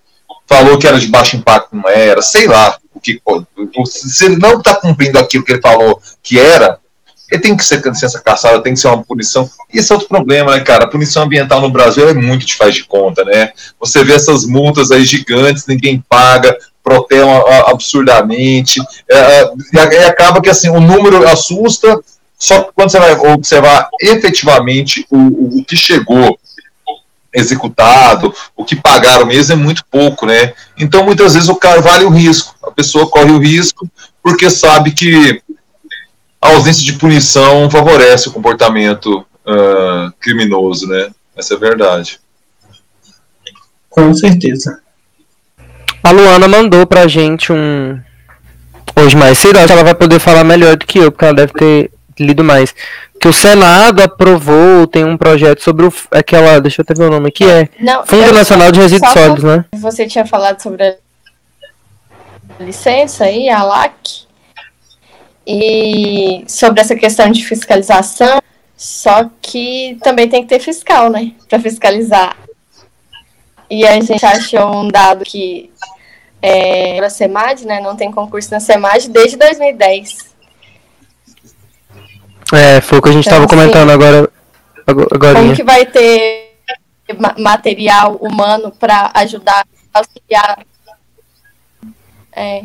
falou 0.46 0.78
que 0.78 0.86
era 0.86 1.00
de 1.00 1.08
baixo 1.08 1.36
impacto, 1.36 1.74
não 1.74 1.88
era, 1.90 2.22
sei 2.22 2.46
lá, 2.46 2.78
o 2.94 3.00
que, 3.00 3.20
se 3.84 4.24
ele 4.24 4.36
não 4.36 4.58
está 4.58 4.76
cumprindo 4.76 5.18
aquilo 5.18 5.44
que 5.44 5.50
ele 5.50 5.60
falou 5.60 6.00
que 6.22 6.38
era, 6.38 6.78
ele 7.32 7.42
tem 7.42 7.56
que 7.56 7.64
ser 7.64 7.84
licença 7.84 8.20
caçada, 8.20 8.62
tem 8.62 8.74
que 8.74 8.80
ser 8.80 8.86
uma 8.86 9.02
punição. 9.02 9.50
E 9.74 9.78
esse 9.78 9.90
é 9.90 9.94
outro 9.96 10.08
problema, 10.08 10.52
né, 10.52 10.60
cara? 10.60 10.84
A 10.84 10.88
punição 10.88 11.24
ambiental 11.24 11.60
no 11.60 11.68
Brasil 11.68 12.08
é 12.08 12.14
muito 12.14 12.46
de 12.46 12.54
faz 12.54 12.76
de 12.76 12.84
conta, 12.84 13.24
né? 13.24 13.50
Você 13.80 14.04
vê 14.04 14.14
essas 14.14 14.46
multas 14.46 14.92
aí 14.92 15.04
gigantes, 15.04 15.66
ninguém 15.66 16.02
paga, 16.08 16.56
protelam 16.82 17.44
absurdamente, 17.66 18.80
é, 19.10 19.18
é 19.18 19.52
e 19.74 19.78
acaba 19.78 20.40
que 20.40 20.48
assim, 20.48 20.70
o 20.70 20.80
número 20.80 21.28
assusta, 21.28 22.00
só 22.38 22.62
que 22.62 22.70
quando 22.74 22.90
você 22.90 23.00
vai 23.00 23.12
observar 23.32 23.88
efetivamente 24.00 25.06
o, 25.10 25.58
o 25.58 25.64
que 25.64 25.76
chegou 25.76 26.38
executado, 27.34 28.32
o 28.56 28.64
que 28.64 28.76
pagaram 28.76 29.26
mesmo 29.26 29.52
é 29.52 29.56
muito 29.56 29.84
pouco, 29.90 30.24
né? 30.24 30.54
Então 30.78 31.04
muitas 31.04 31.34
vezes 31.34 31.48
o 31.48 31.56
cara 31.56 31.80
vale 31.80 32.04
o 32.04 32.10
risco, 32.10 32.54
a 32.62 32.70
pessoa 32.70 33.08
corre 33.10 33.30
o 33.30 33.38
risco 33.38 33.88
porque 34.22 34.48
sabe 34.48 34.92
que 34.92 35.42
a 36.40 36.48
ausência 36.50 36.84
de 36.84 36.92
punição 36.92 37.68
favorece 37.70 38.28
o 38.28 38.32
comportamento 38.32 39.26
uh, 39.46 40.12
criminoso, 40.20 40.86
né? 40.86 41.10
Essa 41.36 41.54
é 41.54 41.56
a 41.56 41.60
verdade. 41.60 42.20
Com 43.90 44.14
certeza. 44.14 44.80
A 46.02 46.10
Luana 46.10 46.46
mandou 46.46 46.86
pra 46.86 47.08
gente 47.08 47.52
um. 47.52 48.00
Hoje 48.96 49.16
mais 49.16 49.38
cedo, 49.38 49.56
acho 49.56 49.66
que 49.66 49.72
ela 49.72 49.84
vai 49.84 49.94
poder 49.94 50.18
falar 50.18 50.44
melhor 50.44 50.76
do 50.76 50.86
que 50.86 50.98
eu, 50.98 51.10
porque 51.12 51.24
ela 51.24 51.34
deve 51.34 51.52
ter 51.52 51.90
lido 52.22 52.44
mais. 52.44 52.74
Que 53.20 53.28
o 53.28 53.32
Senado 53.32 54.02
aprovou, 54.02 54.86
tem 54.86 55.04
um 55.04 55.16
projeto 55.16 55.62
sobre 55.62 55.86
o, 55.86 55.92
aquela, 56.10 56.60
deixa 56.60 56.80
eu 56.80 56.84
até 56.84 56.94
ver 56.94 57.08
o 57.08 57.10
nome 57.10 57.28
aqui, 57.28 57.44
é 57.44 57.68
Não, 57.80 58.06
Fundo 58.06 58.32
Nacional 58.32 58.70
de 58.70 58.80
Resíduos 58.80 59.12
Sólidos, 59.12 59.44
né? 59.44 59.64
Você 59.74 60.06
tinha 60.06 60.24
falado 60.24 60.60
sobre 60.60 60.84
a 60.84 60.94
licença 62.60 63.24
aí, 63.24 63.48
a 63.48 63.62
LAC, 63.62 64.26
e 65.46 66.44
sobre 66.46 66.80
essa 66.80 66.94
questão 66.94 67.30
de 67.30 67.42
fiscalização, 67.42 68.40
só 68.76 69.30
que 69.40 69.98
também 70.02 70.28
tem 70.28 70.42
que 70.42 70.48
ter 70.48 70.60
fiscal, 70.60 71.08
né, 71.08 71.32
para 71.48 71.58
fiscalizar. 71.58 72.36
E 73.70 73.86
a 73.86 73.98
gente 74.00 74.24
achou 74.24 74.76
um 74.76 74.88
dado 74.88 75.24
que 75.24 75.72
é, 76.42 76.98
a 77.00 77.08
SEMAD, 77.08 77.66
né, 77.66 77.80
não 77.80 77.96
tem 77.96 78.12
concurso 78.12 78.50
na 78.50 78.60
SEMAD 78.60 79.08
desde 79.08 79.36
2010. 79.36 80.36
É, 82.52 82.80
foi 82.80 82.98
o 82.98 83.02
que 83.02 83.08
a 83.08 83.12
gente 83.12 83.26
estava 83.26 83.44
então, 83.44 83.58
comentando 83.58 83.90
agora. 83.90 84.30
agora 84.86 85.34
como 85.34 85.54
que 85.54 85.62
vai 85.62 85.84
ter 85.84 86.48
material 87.38 88.16
humano 88.16 88.72
para 88.78 89.10
ajudar 89.14 89.66
a 89.92 89.98
auxiliar? 89.98 90.66
É, 92.32 92.62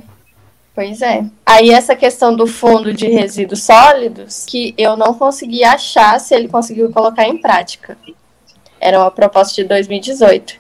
pois 0.74 1.02
é. 1.02 1.26
Aí 1.46 1.70
essa 1.70 1.96
questão 1.96 2.36
do 2.36 2.48
fundo 2.48 2.94
de 2.94 3.08
resíduos 3.08 3.64
sólidos, 3.64 4.46
que 4.46 4.74
eu 4.78 4.96
não 4.96 5.14
consegui 5.14 5.64
achar 5.64 6.20
se 6.20 6.34
ele 6.34 6.48
conseguiu 6.48 6.92
colocar 6.92 7.28
em 7.28 7.38
prática. 7.38 7.98
Era 8.80 9.00
uma 9.00 9.12
proposta 9.12 9.56
de 9.56 9.68
2018, 9.68 10.56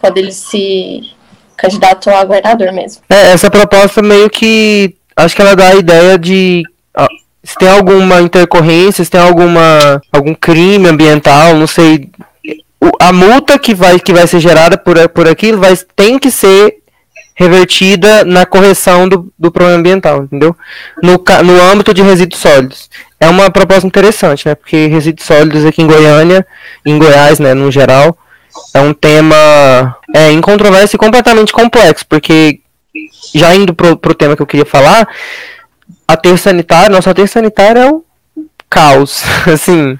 quando 0.00 0.18
ele 0.18 0.32
se 0.32 1.12
candidatou 1.56 2.14
a 2.14 2.24
governador 2.24 2.72
mesmo. 2.72 3.02
É, 3.08 3.32
essa 3.32 3.50
proposta 3.50 4.00
meio 4.00 4.30
que 4.30 4.96
acho 5.16 5.36
que 5.36 5.42
ela 5.42 5.54
dá 5.54 5.68
a 5.68 5.74
ideia 5.74 6.18
de 6.18 6.62
se 7.42 7.54
tem 7.56 7.68
alguma 7.68 8.20
intercorrência, 8.20 9.04
se 9.04 9.10
tem 9.10 9.20
alguma 9.20 10.00
algum 10.12 10.34
crime 10.34 10.88
ambiental, 10.88 11.54
não 11.54 11.66
sei, 11.66 12.10
a 13.00 13.12
multa 13.12 13.58
que 13.58 13.74
vai 13.74 13.98
que 13.98 14.12
vai 14.12 14.26
ser 14.26 14.40
gerada 14.40 14.76
por, 14.76 15.08
por 15.08 15.28
aquilo 15.28 15.58
vai 15.58 15.74
tem 15.96 16.18
que 16.18 16.30
ser 16.30 16.80
revertida 17.40 18.22
na 18.22 18.44
correção 18.44 19.08
do, 19.08 19.32
do 19.38 19.50
problema 19.50 19.78
ambiental, 19.78 20.24
entendeu? 20.24 20.54
No, 21.02 21.12
no 21.42 21.62
âmbito 21.72 21.94
de 21.94 22.02
resíduos 22.02 22.38
sólidos. 22.38 22.90
É 23.18 23.26
uma 23.30 23.50
proposta 23.50 23.86
interessante, 23.86 24.46
né? 24.46 24.54
Porque 24.54 24.88
resíduos 24.88 25.26
sólidos 25.26 25.64
aqui 25.64 25.80
em 25.80 25.86
Goiânia, 25.86 26.46
em 26.84 26.98
Goiás, 26.98 27.38
né, 27.38 27.54
no 27.54 27.70
geral, 27.70 28.14
é 28.74 28.80
um 28.80 28.92
tema 28.92 29.96
é, 30.14 30.30
em 30.30 30.40
controvérsia 30.42 30.96
e 30.96 30.98
completamente 30.98 31.50
complexo, 31.50 32.04
porque 32.06 32.60
já 33.34 33.54
indo 33.54 33.72
pro, 33.72 33.96
pro 33.96 34.14
tema 34.14 34.36
que 34.36 34.42
eu 34.42 34.46
queria 34.46 34.66
falar, 34.66 35.08
aterro 36.06 36.38
sanitário, 36.38 36.94
nosso 36.94 37.10
aterro 37.10 37.28
sanitário 37.28 37.82
é 37.82 37.90
um 37.90 38.02
caos. 38.68 39.22
assim, 39.46 39.98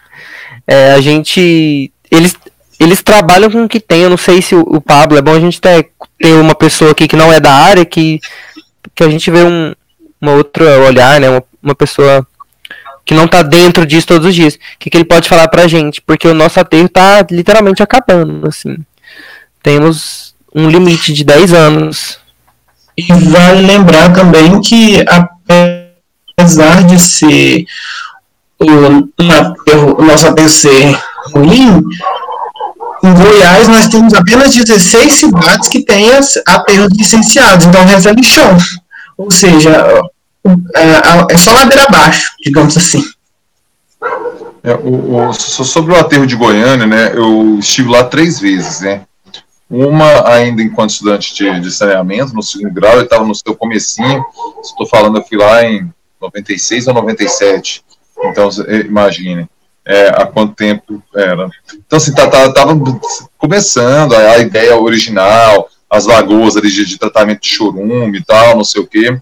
é, 0.66 0.92
a 0.92 1.00
gente. 1.00 1.92
Eles, 2.10 2.34
eles 2.78 3.02
trabalham 3.02 3.50
com 3.50 3.64
o 3.64 3.68
que 3.68 3.80
tem. 3.80 4.02
Eu 4.02 4.10
não 4.10 4.16
sei 4.16 4.42
se 4.42 4.54
o, 4.54 4.60
o, 4.60 4.80
Pablo 4.80 5.18
é 5.18 5.22
bom 5.22 5.34
a 5.34 5.40
gente 5.40 5.60
ter, 5.60 5.90
ter 6.18 6.32
uma 6.34 6.54
pessoa 6.54 6.90
aqui 6.92 7.06
que 7.06 7.16
não 7.16 7.32
é 7.32 7.38
da 7.38 7.52
área, 7.52 7.84
que, 7.84 8.20
que 8.94 9.04
a 9.04 9.08
gente 9.08 9.30
vê 9.30 9.42
um 9.42 9.72
uma 10.20 10.32
outra 10.32 10.80
olhar, 10.80 11.18
né? 11.18 11.30
Uma, 11.30 11.42
uma 11.62 11.74
pessoa 11.74 12.26
que 13.04 13.14
não 13.14 13.26
tá 13.26 13.42
dentro 13.42 13.86
disso 13.86 14.06
todos 14.06 14.28
os 14.28 14.34
dias. 14.34 14.54
O 14.54 14.58
que, 14.78 14.90
que 14.90 14.96
ele 14.96 15.04
pode 15.04 15.28
falar 15.28 15.48
pra 15.48 15.66
gente? 15.66 16.00
Porque 16.02 16.28
o 16.28 16.34
nosso 16.34 16.60
aterro 16.60 16.88
tá 16.88 17.26
literalmente 17.30 17.82
acabando, 17.82 18.46
assim. 18.46 18.76
Temos 19.62 20.34
um 20.54 20.68
limite 20.68 21.12
de 21.12 21.24
10 21.24 21.54
anos. 21.54 22.18
E 22.96 23.02
vale 23.12 23.66
lembrar 23.66 24.12
também 24.12 24.60
que, 24.60 25.02
apesar 26.40 26.84
de 26.84 26.98
ser 26.98 27.66
o, 28.58 30.00
o 30.00 30.04
nosso 30.04 30.26
aterro 30.26 30.48
ser 30.48 30.98
ruim, 31.34 31.82
em 33.02 33.14
Goiás 33.14 33.68
nós 33.68 33.88
temos 33.88 34.14
apenas 34.14 34.54
16 34.54 35.12
cidades 35.12 35.68
que 35.68 35.84
têm 35.84 36.10
aterros 36.46 36.88
licenciados, 36.92 37.66
então 37.66 37.84
resta 37.84 38.14
chão. 38.22 38.56
Ou 39.16 39.30
seja, 39.30 40.02
é, 40.74 41.34
é 41.34 41.36
só 41.36 41.52
ladeira 41.52 41.84
abaixo, 41.84 42.32
digamos 42.42 42.76
assim. 42.76 43.02
É, 44.62 44.74
o, 44.74 45.28
o, 45.28 45.32
sobre 45.32 45.92
o 45.92 45.96
aterro 45.96 46.26
de 46.26 46.36
Goiânia, 46.36 46.86
né, 46.86 47.12
eu 47.14 47.58
estive 47.58 47.88
lá 47.88 48.04
três 48.04 48.38
vezes, 48.38 48.80
né, 48.80 49.02
uma 49.70 50.28
ainda 50.28 50.62
enquanto 50.62 50.90
estudante 50.90 51.34
de, 51.34 51.60
de 51.60 51.70
saneamento, 51.70 52.34
no 52.34 52.42
segundo 52.42 52.74
grau, 52.74 52.96
eu 52.96 53.04
estava 53.04 53.24
no 53.24 53.34
seu 53.34 53.54
comecinho, 53.54 54.22
estou 54.62 54.86
falando, 54.86 55.18
eu 55.18 55.24
fui 55.24 55.38
lá 55.38 55.64
em 55.64 55.88
96 56.20 56.86
ou 56.88 56.94
97, 56.94 57.84
então 58.24 58.48
imagine 58.84 59.48
é, 59.86 60.08
há 60.08 60.26
quanto 60.26 60.54
tempo 60.54 61.02
era. 61.14 61.48
Então, 61.74 61.96
assim, 61.96 62.12
tá, 62.12 62.28
tá, 62.28 62.52
tava 62.52 62.74
começando 63.38 64.14
a, 64.14 64.32
a, 64.32 64.38
ideia 64.38 64.76
original, 64.78 65.68
as 65.88 66.06
lagoas 66.06 66.56
ali 66.56 66.70
de, 66.70 66.84
de, 66.84 66.98
tratamento 66.98 67.40
de 67.40 67.48
chorume 67.48 68.18
e 68.18 68.24
tal, 68.24 68.56
não 68.56 68.64
sei 68.64 68.82
o 68.82 68.86
quê. 68.86 69.18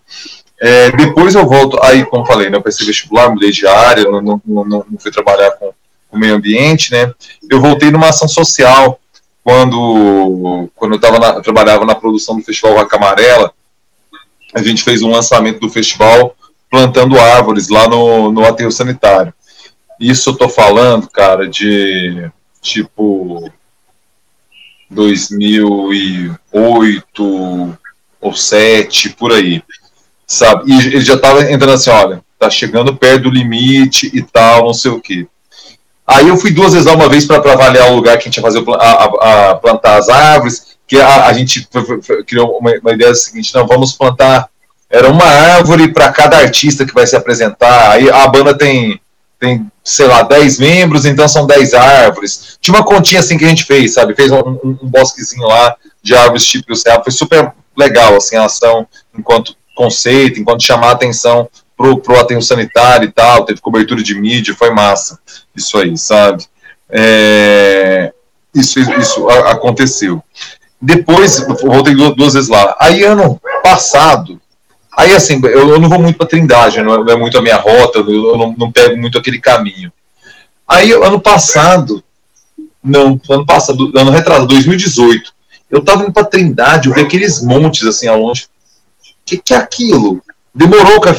É, 0.60 0.90
depois 0.90 1.34
eu 1.34 1.46
volto, 1.46 1.78
aí, 1.82 2.04
como 2.04 2.26
falei, 2.26 2.50
né, 2.50 2.56
eu 2.56 2.62
pensei 2.62 2.84
vestibular, 2.84 3.30
mudei 3.30 3.50
de 3.52 3.66
área, 3.66 4.04
não, 4.04 4.20
não, 4.20 4.42
não, 4.44 4.64
não 4.66 4.98
fui 4.98 5.10
trabalhar 5.10 5.52
com 5.52 5.72
o 6.10 6.18
meio 6.18 6.34
ambiente, 6.34 6.90
né? 6.90 7.12
Eu 7.48 7.60
voltei 7.60 7.90
numa 7.90 8.08
ação 8.08 8.26
social, 8.26 8.98
quando, 9.44 10.68
quando 10.74 10.94
eu 10.94 11.00
tava 11.00 11.18
na, 11.18 11.40
trabalhava 11.40 11.86
na 11.86 11.94
produção 11.94 12.36
do 12.36 12.44
Festival 12.44 12.74
Vaca 12.74 12.96
Amarela, 12.96 13.52
a 14.54 14.62
gente 14.62 14.82
fez 14.82 15.00
um 15.00 15.10
lançamento 15.10 15.60
do 15.60 15.70
festival 15.70 16.34
plantando 16.70 17.18
árvores 17.18 17.68
lá 17.68 17.88
no, 17.88 18.30
no 18.30 18.44
aterro 18.44 18.70
sanitário. 18.70 19.34
Isso 19.98 20.30
eu 20.30 20.36
tô 20.36 20.48
falando, 20.48 21.10
cara, 21.10 21.48
de 21.48 22.30
tipo 22.60 23.50
2008 24.90 27.78
ou 28.20 28.34
7, 28.34 29.10
por 29.10 29.32
aí. 29.32 29.62
Sabe? 30.26 30.70
E 30.70 30.78
ele 30.78 31.00
já 31.00 31.18
tava 31.18 31.50
entrando 31.50 31.74
assim, 31.74 31.90
olha, 31.90 32.22
tá 32.38 32.50
chegando 32.50 32.94
perto 32.94 33.24
do 33.24 33.30
limite 33.30 34.10
e 34.12 34.22
tal, 34.22 34.66
não 34.66 34.74
sei 34.74 34.90
o 34.90 35.00
quê. 35.00 35.26
Aí 36.06 36.28
eu 36.28 36.36
fui 36.36 36.50
duas 36.50 36.72
vezes 36.72 36.86
lá, 36.86 36.94
uma 36.94 37.08
vez 37.08 37.26
para 37.26 37.36
avaliar 37.36 37.90
o 37.90 37.96
lugar 37.96 38.16
que 38.16 38.22
a 38.22 38.24
gente 38.24 38.36
ia 38.36 38.42
fazer 38.42 38.64
a, 38.66 38.74
a, 38.74 39.50
a 39.50 39.54
plantar 39.56 39.98
as 39.98 40.08
árvores, 40.08 40.78
que 40.86 40.98
a, 40.98 41.26
a 41.26 41.32
gente 41.34 41.68
criou 42.26 42.58
uma, 42.58 42.72
uma 42.80 42.92
ideia 42.92 43.14
seguinte, 43.14 43.54
não, 43.54 43.66
vamos 43.66 43.92
plantar, 43.92 44.48
era 44.90 45.10
uma 45.10 45.24
árvore 45.24 45.92
para 45.92 46.10
cada 46.10 46.38
artista 46.38 46.86
que 46.86 46.94
vai 46.94 47.06
se 47.06 47.16
apresentar, 47.16 47.92
aí 47.92 48.10
a 48.10 48.26
banda 48.28 48.56
tem 48.56 49.00
tem, 49.38 49.70
sei 49.84 50.06
lá, 50.06 50.22
10 50.22 50.58
membros, 50.58 51.04
então 51.04 51.28
são 51.28 51.46
10 51.46 51.72
árvores. 51.72 52.58
Tinha 52.60 52.76
uma 52.76 52.84
continha 52.84 53.20
assim 53.20 53.38
que 53.38 53.44
a 53.44 53.48
gente 53.48 53.64
fez, 53.64 53.94
sabe? 53.94 54.14
Fez 54.14 54.32
um, 54.32 54.40
um, 54.40 54.78
um 54.82 54.88
bosquezinho 54.88 55.46
lá 55.46 55.76
de 56.02 56.14
árvores 56.14 56.44
típicas, 56.44 56.82
foi 57.04 57.12
super 57.12 57.52
legal, 57.76 58.16
assim, 58.16 58.34
a 58.34 58.46
ação 58.46 58.86
enquanto 59.16 59.54
conceito, 59.76 60.40
enquanto 60.40 60.64
chamar 60.64 60.88
a 60.88 60.92
atenção 60.92 61.48
pro, 61.76 61.98
pro 61.98 62.18
aterro 62.18 62.42
sanitário 62.42 63.08
e 63.08 63.12
tal, 63.12 63.44
teve 63.44 63.60
cobertura 63.60 64.02
de 64.02 64.14
mídia, 64.16 64.56
foi 64.56 64.70
massa, 64.70 65.20
isso 65.54 65.78
aí, 65.78 65.96
sabe? 65.96 66.44
É, 66.90 68.12
isso, 68.52 68.80
isso 68.80 69.28
aconteceu. 69.28 70.22
Depois, 70.80 71.46
voltei 71.62 71.94
duas 71.94 72.34
vezes 72.34 72.48
lá. 72.48 72.76
Aí, 72.80 73.04
ano 73.04 73.40
passado, 73.62 74.40
Aí, 74.98 75.14
assim, 75.14 75.40
eu, 75.44 75.78
não 75.78 75.88
vou 75.88 76.00
muito 76.00 76.16
para 76.16 76.26
Trindade, 76.26 76.82
não 76.82 76.92
é, 76.92 76.98
não 76.98 77.12
é, 77.12 77.16
muito 77.16 77.38
a 77.38 77.40
minha 77.40 77.56
rota, 77.56 78.00
eu 78.00 78.36
não, 78.36 78.52
não 78.58 78.72
pego 78.72 78.96
muito 78.96 79.16
aquele 79.16 79.40
caminho. 79.40 79.92
Aí, 80.66 80.90
ano 80.90 81.20
passado, 81.20 82.02
não, 82.82 83.20
ano 83.30 83.46
passado, 83.46 83.92
ano 83.94 84.10
retrasado, 84.10 84.48
2018, 84.48 85.32
eu 85.70 85.84
tava 85.84 86.02
indo 86.02 86.12
para 86.12 86.24
Trindade, 86.24 86.88
eu 86.88 86.94
vi 86.94 87.02
aqueles 87.02 87.40
montes 87.40 87.86
assim 87.86 88.08
ao 88.08 88.20
longe. 88.20 88.46
O 88.46 89.06
que, 89.24 89.36
que 89.36 89.54
é 89.54 89.58
aquilo? 89.58 90.20
Demorou, 90.52 91.00
cara. 91.00 91.16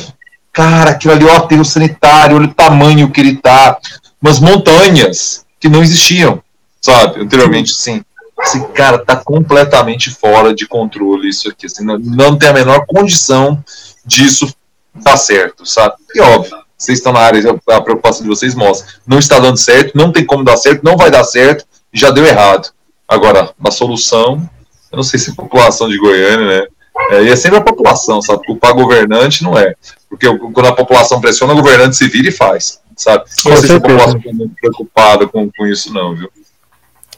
Cara, 0.52 0.90
aquilo 0.92 1.14
ali, 1.14 1.24
ó, 1.24 1.38
aterro 1.38 1.64
sanitário, 1.64 2.36
olha 2.36 2.48
o 2.48 2.54
tamanho 2.54 3.10
que 3.10 3.22
ele 3.22 3.38
tá. 3.38 3.78
Umas 4.22 4.42
montanhas 4.42 5.46
que 5.58 5.70
não 5.70 5.82
existiam, 5.82 6.44
sabe? 6.82 7.22
Anteriormente, 7.22 7.74
sim. 7.74 8.04
Esse 8.42 8.66
cara 8.70 8.98
tá 9.00 9.16
completamente 9.16 10.10
fora 10.10 10.54
de 10.54 10.68
controle 10.68 11.30
isso 11.30 11.50
aqui. 11.50 11.66
Assim, 11.66 11.84
não, 11.84 11.98
não 11.98 12.38
tem 12.38 12.50
a 12.50 12.54
menor 12.54 12.86
condição 12.86 13.64
disso 14.06 14.54
dar 14.96 15.18
certo, 15.18 15.66
sabe? 15.66 15.96
E 16.16 16.22
óbvio, 16.22 16.58
vocês 16.78 17.00
estão 17.00 17.12
na 17.12 17.20
área, 17.20 17.42
a 17.70 17.82
preocupação 17.82 18.24
de 18.24 18.30
vocês 18.30 18.56
mostra. 18.56 18.88
Não 19.06 19.20
está 19.20 19.38
dando 19.40 19.58
certo, 19.58 19.98
não 19.98 20.12
tem 20.12 20.26
como 20.26 20.44
dar 20.44 20.58
certo, 20.58 20.84
não 20.84 20.96
vai 20.96 21.12
dar 21.12 21.24
certo, 21.26 21.66
já 21.92 22.10
deu 22.10 22.26
errado. 22.26 22.72
Agora, 23.08 23.54
a 23.64 23.72
solução, 23.72 24.50
eu 24.92 24.96
não 24.96 25.04
sei 25.04 25.20
se 25.20 25.30
é 25.30 25.34
a 25.34 25.36
população 25.36 25.90
de 25.90 25.98
Goiânia, 25.98 26.46
né? 26.48 26.68
É, 27.12 27.24
e 27.24 27.30
é 27.30 27.36
sempre 27.36 27.58
a 27.58 27.64
população, 27.64 28.22
sabe? 28.22 28.46
Culpar 28.46 28.74
governante 28.74 29.44
não 29.44 29.58
é. 29.58 29.74
Porque 30.10 30.28
quando 30.38 30.68
a 30.68 30.76
população 30.76 31.20
pressiona, 31.20 31.54
o 31.54 31.58
governante 31.58 31.96
se 31.96 32.08
vira 32.08 32.30
e 32.30 32.32
faz, 32.32 32.80
sabe? 32.96 33.26
Não 33.46 33.58
sei 33.58 33.68
se 33.68 33.74
a 33.74 33.80
população 33.80 34.18
está 34.18 34.34
muito 34.34 34.56
preocupada 34.56 35.28
com, 35.28 35.50
com 35.52 35.68
isso, 35.68 35.94
não, 35.94 36.16
viu? 36.16 36.30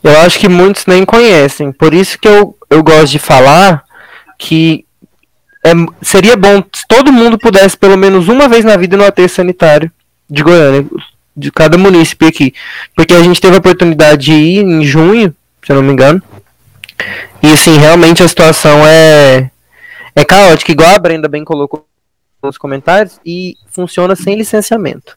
Eu 0.04 0.20
acho 0.22 0.40
que 0.40 0.50
muitos 0.50 0.86
nem 0.86 1.06
conhecem. 1.06 1.72
Por 1.72 1.94
isso 1.94 2.18
que 2.18 2.28
eu, 2.28 2.58
eu 2.70 2.84
gosto 2.84 3.12
de 3.12 3.20
falar 3.20 3.84
que 4.38 4.86
é, 5.64 5.72
seria 6.02 6.36
bom 6.36 6.64
se 6.74 6.88
todo 6.88 7.14
mundo 7.14 7.38
pudesse, 7.38 7.78
pelo 7.78 7.98
menos 7.98 8.28
uma 8.28 8.48
vez 8.48 8.66
na 8.66 8.76
vida, 8.76 8.98
no 8.98 9.06
aterro 9.06 9.30
sanitário 9.30 9.92
de 10.30 10.42
Goiânia, 10.42 10.86
de 11.36 11.52
cada 11.52 11.78
município 11.78 12.28
aqui. 12.28 12.54
Porque 12.96 13.14
a 13.14 13.22
gente 13.22 13.40
teve 13.40 13.56
a 13.56 13.60
oportunidade 13.60 14.26
de 14.26 14.34
ir 14.34 14.64
em 14.64 14.84
junho, 14.84 15.36
se 15.64 15.72
eu 15.72 15.76
não 15.76 15.84
me 15.84 15.94
engano. 15.94 16.22
E 17.44 17.52
assim, 17.52 17.78
realmente 17.78 18.24
a 18.24 18.28
situação 18.28 18.86
é, 18.86 19.50
é 20.16 20.26
caótica, 20.26 20.72
igual 20.72 20.96
a 20.96 21.00
Brenda 21.00 21.28
bem 21.28 21.44
colocou 21.44 21.88
nos 22.44 22.58
comentários, 22.58 23.20
e 23.24 23.56
funciona 23.68 24.16
sem 24.16 24.36
licenciamento. 24.36 25.16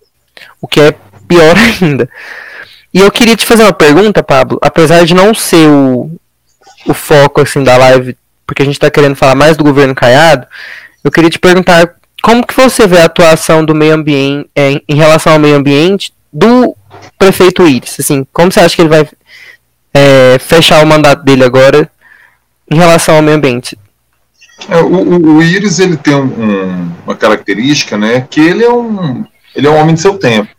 O 0.61 0.69
que 0.69 0.81
é 0.81 0.95
pior 1.27 1.57
ainda. 1.81 2.09
E 2.95 3.01
eu 3.01 3.11
queria 3.11 3.37
te 3.37 3.45
fazer 3.45 3.65
uma 3.65 3.73
pergunta, 3.73 4.23
Pablo, 4.23 4.57
apesar 4.63 5.05
de 5.05 5.15
não 5.15 5.35
ser 5.35 5.69
o, 5.69 6.09
o 6.87 6.95
foco 6.95 7.41
assim 7.41 7.65
da 7.65 7.77
live, 7.77 8.17
porque 8.47 8.63
a 8.63 8.65
gente 8.65 8.77
está 8.77 8.89
querendo 8.89 9.17
falar 9.17 9.35
mais 9.35 9.57
do 9.57 9.65
governo 9.65 9.97
Caiado, 9.97 10.47
eu 11.03 11.11
queria 11.11 11.29
te 11.29 11.41
perguntar 11.41 11.93
como 12.23 12.47
que 12.47 12.55
você 12.55 12.87
vê 12.87 12.99
a 13.01 13.07
atuação 13.07 13.65
do 13.65 13.75
meio 13.75 13.95
ambiente 13.95 14.49
é, 14.55 14.81
em 14.89 14.95
relação 14.95 15.33
ao 15.33 15.41
meio 15.41 15.57
ambiente 15.57 16.15
do 16.33 16.77
prefeito 17.19 17.67
Iris, 17.67 17.97
assim, 17.99 18.25
como 18.33 18.53
você 18.53 18.61
acha 18.61 18.77
que 18.77 18.83
ele 18.83 18.89
vai 18.89 19.09
é, 19.93 20.39
fechar 20.39 20.83
o 20.83 20.87
mandato 20.87 21.25
dele 21.25 21.45
agora 21.45 21.91
em 22.71 22.77
relação 22.77 23.17
ao 23.17 23.23
meio 23.23 23.37
ambiente? 23.37 23.77
É, 24.69 24.77
o, 24.77 24.87
o, 24.87 25.37
o, 25.37 25.43
Iris 25.43 25.81
ele 25.81 25.97
tem 25.97 26.15
um, 26.15 26.93
uma 27.05 27.17
característica, 27.17 27.99
né, 27.99 28.27
que 28.31 28.41
ele 28.41 28.65
é 28.65 28.73
um 28.73 29.25
ele 29.55 29.67
é 29.69 29.71
um 29.71 29.77
homem 29.77 29.95
de 29.95 30.01
seu 30.01 30.19
tempo. 30.19 30.54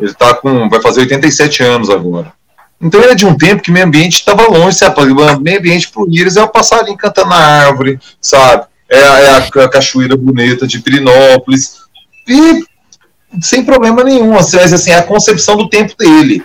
Ele 0.00 0.14
tá 0.14 0.34
com, 0.34 0.68
vai 0.68 0.80
fazer 0.80 1.00
87 1.00 1.62
anos 1.62 1.90
agora. 1.90 2.32
Então 2.80 3.00
ele 3.00 3.12
é 3.12 3.14
de 3.14 3.26
um 3.26 3.36
tempo 3.36 3.62
que 3.62 3.72
meio 3.72 3.86
ambiente 3.86 4.14
estava 4.14 4.46
longe, 4.46 4.76
sabe? 4.76 5.12
Meio 5.40 5.58
ambiente 5.58 5.90
para 5.90 6.02
o 6.02 6.08
Íris 6.08 6.36
é 6.36 6.42
o 6.42 6.48
passarinho 6.48 6.96
cantando 6.96 7.30
na 7.30 7.36
árvore, 7.36 7.98
sabe? 8.20 8.66
É, 8.88 9.02
a, 9.02 9.18
é 9.20 9.64
a 9.64 9.68
cachoeira 9.68 10.16
bonita 10.16 10.66
de 10.66 10.78
Pirinópolis. 10.78 11.78
E 12.26 12.62
sem 13.42 13.64
problema 13.64 14.04
nenhum. 14.04 14.36
Assim, 14.36 14.58
assim, 14.58 14.90
é 14.90 14.98
a 14.98 15.02
concepção 15.02 15.56
do 15.56 15.68
tempo 15.68 15.94
dele. 15.96 16.42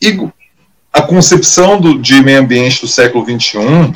E 0.00 0.28
a 0.92 1.02
concepção 1.02 1.80
do, 1.80 1.98
de 1.98 2.22
meio 2.22 2.40
ambiente 2.40 2.82
do 2.82 2.88
século 2.88 3.24
XXI, 3.24 3.92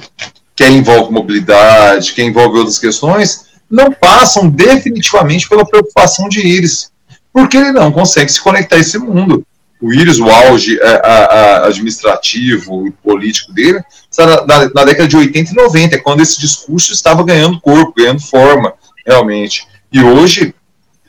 que 0.57 0.67
envolve 0.67 1.13
mobilidade, 1.13 2.13
que 2.13 2.23
envolve 2.23 2.59
outras 2.59 2.79
questões, 2.79 3.47
não 3.71 3.93
passam 3.93 4.49
definitivamente 4.49 5.49
pela 5.49 5.67
preocupação 5.67 6.29
de 6.29 6.41
Íris 6.47 6.92
porque 7.33 7.57
ele 7.57 7.73
não 7.73 7.91
consegue 7.91 8.31
se 8.31 8.41
conectar 8.41 8.77
a 8.77 8.81
esse 8.81 8.99
mundo. 8.99 9.45
O 9.81 9.93
Íris, 9.93 10.21
o 10.21 10.29
auge 10.31 10.81
a, 10.81 11.09
a, 11.09 11.67
administrativo 11.67 12.87
e 12.87 12.93
político 12.93 13.53
dele, 13.53 13.83
está 14.09 14.25
na, 14.47 14.71
na, 14.73 14.85
década 14.85 15.09
de 15.09 15.17
80 15.17 15.51
e 15.51 15.55
90, 15.55 15.97
é 15.97 15.99
quando 15.99 16.21
esse 16.21 16.39
discurso 16.39 16.93
estava 16.93 17.25
ganhando 17.25 17.61
corpo, 17.61 17.95
ganhando 17.97 18.21
forma, 18.21 18.75
realmente. 19.05 19.67
E 19.93 20.01
hoje, 20.01 20.55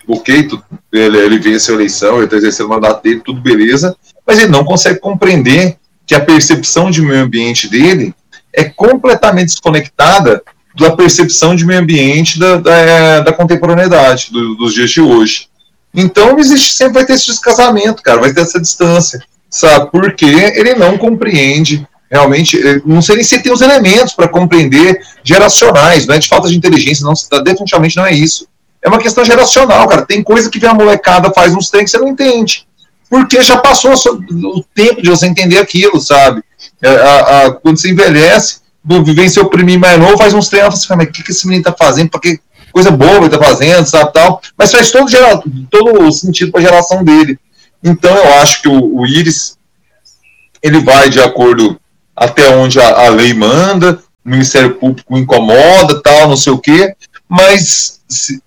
ok, 0.07 0.49
ele, 0.91 1.17
ele 1.17 1.37
vence 1.37 1.69
a 1.69 1.75
eleição, 1.75 2.15
ele 2.15 2.25
está 2.25 2.37
exercendo 2.37 2.65
o 2.65 2.69
mandato 2.69 3.03
dele, 3.03 3.21
tudo 3.23 3.41
beleza, 3.41 3.95
mas 4.25 4.39
ele 4.39 4.49
não 4.49 4.63
consegue 4.63 4.99
compreender 4.99 5.77
que 6.07 6.15
a 6.15 6.19
percepção 6.19 6.89
de 6.89 7.01
meio 7.01 7.21
ambiente 7.21 7.69
dele 7.69 8.15
é 8.51 8.63
completamente 8.63 9.49
desconectada 9.49 10.41
da 10.75 10.95
percepção 10.95 11.55
de 11.55 11.63
meio 11.63 11.79
ambiente 11.79 12.39
da, 12.39 12.57
da, 12.57 13.19
da 13.19 13.33
contemporaneidade, 13.33 14.31
do, 14.31 14.55
dos 14.55 14.73
dias 14.73 14.89
de 14.89 14.99
hoje 14.99 15.52
Então, 15.93 16.39
existe, 16.39 16.73
sempre 16.73 16.93
vai 16.93 17.05
ter 17.05 17.13
esse 17.13 17.27
descasamento, 17.27 18.01
cara, 18.01 18.19
vai 18.19 18.33
ter 18.33 18.41
essa 18.41 18.59
distância, 18.59 19.23
sabe? 19.49 19.91
Porque 19.91 20.25
ele 20.25 20.75
não 20.75 20.97
compreende 20.97 21.87
realmente, 22.09 22.59
não 22.85 23.01
sei 23.01 23.15
nem 23.15 23.23
se 23.23 23.41
tem 23.41 23.51
os 23.51 23.61
elementos 23.61 24.13
para 24.13 24.27
compreender 24.27 25.01
geracionais, 25.23 26.05
não 26.05 26.13
é 26.13 26.19
de 26.19 26.27
falta 26.27 26.47
de 26.47 26.55
inteligência, 26.55 27.03
não, 27.03 27.13
definitivamente 27.43 27.97
não 27.97 28.05
é 28.05 28.13
isso. 28.13 28.47
É 28.83 28.87
uma 28.87 28.99
questão 28.99 29.23
geracional, 29.25 29.87
cara. 29.87 30.05
Tem 30.05 30.21
coisa 30.21 30.49
que 30.49 30.59
vem 30.59 30.69
a 30.69 30.73
molecada 30.73 31.31
faz 31.33 31.55
uns 31.55 31.69
trem 31.69 31.85
que 31.85 31.89
você 31.89 31.97
não 31.97 32.09
entende. 32.09 32.67
Porque 33.09 33.41
já 33.41 33.57
passou 33.57 33.93
o 33.93 34.63
tempo 34.75 35.01
de 35.01 35.09
você 35.09 35.25
entender 35.25 35.57
aquilo, 35.57 35.99
sabe? 36.01 36.43
É, 36.81 36.89
a, 36.89 37.45
a, 37.45 37.51
quando 37.51 37.79
você 37.79 37.89
envelhece, 37.89 38.57
vem 38.83 39.29
seu 39.29 39.49
priminho 39.49 39.79
mais 39.79 39.97
novo, 39.97 40.17
faz 40.17 40.33
uns 40.33 40.49
treinos, 40.49 40.79
você 40.79 40.87
fala, 40.87 40.99
mas 40.99 41.07
o 41.07 41.11
que, 41.11 41.23
que 41.23 41.31
esse 41.31 41.47
menino 41.47 41.63
tá 41.63 41.73
fazendo? 41.77 42.09
Porque 42.09 42.39
coisa 42.73 42.91
boa 42.91 43.17
ele 43.17 43.29
tá 43.29 43.37
fazendo, 43.37 43.85
sabe, 43.85 44.11
tal. 44.11 44.41
Mas 44.57 44.71
faz 44.71 44.91
todo, 44.91 45.09
gera, 45.09 45.41
todo 45.69 46.03
o 46.03 46.11
sentido 46.11 46.51
para 46.51 46.59
a 46.59 46.63
geração 46.63 47.03
dele. 47.03 47.39
Então 47.83 48.13
eu 48.13 48.33
acho 48.35 48.61
que 48.61 48.67
o, 48.67 48.99
o 48.99 49.05
Iris, 49.05 49.57
ele 50.61 50.79
vai 50.79 51.09
de 51.09 51.21
acordo 51.21 51.79
até 52.15 52.55
onde 52.55 52.79
a, 52.79 53.05
a 53.05 53.09
lei 53.09 53.33
manda, 53.33 54.01
o 54.25 54.29
Ministério 54.29 54.75
Público 54.75 55.17
incomoda, 55.17 56.01
tal, 56.01 56.27
não 56.27 56.37
sei 56.37 56.51
o 56.51 56.57
quê, 56.57 56.95
mas 57.29 58.01
se, 58.09 58.41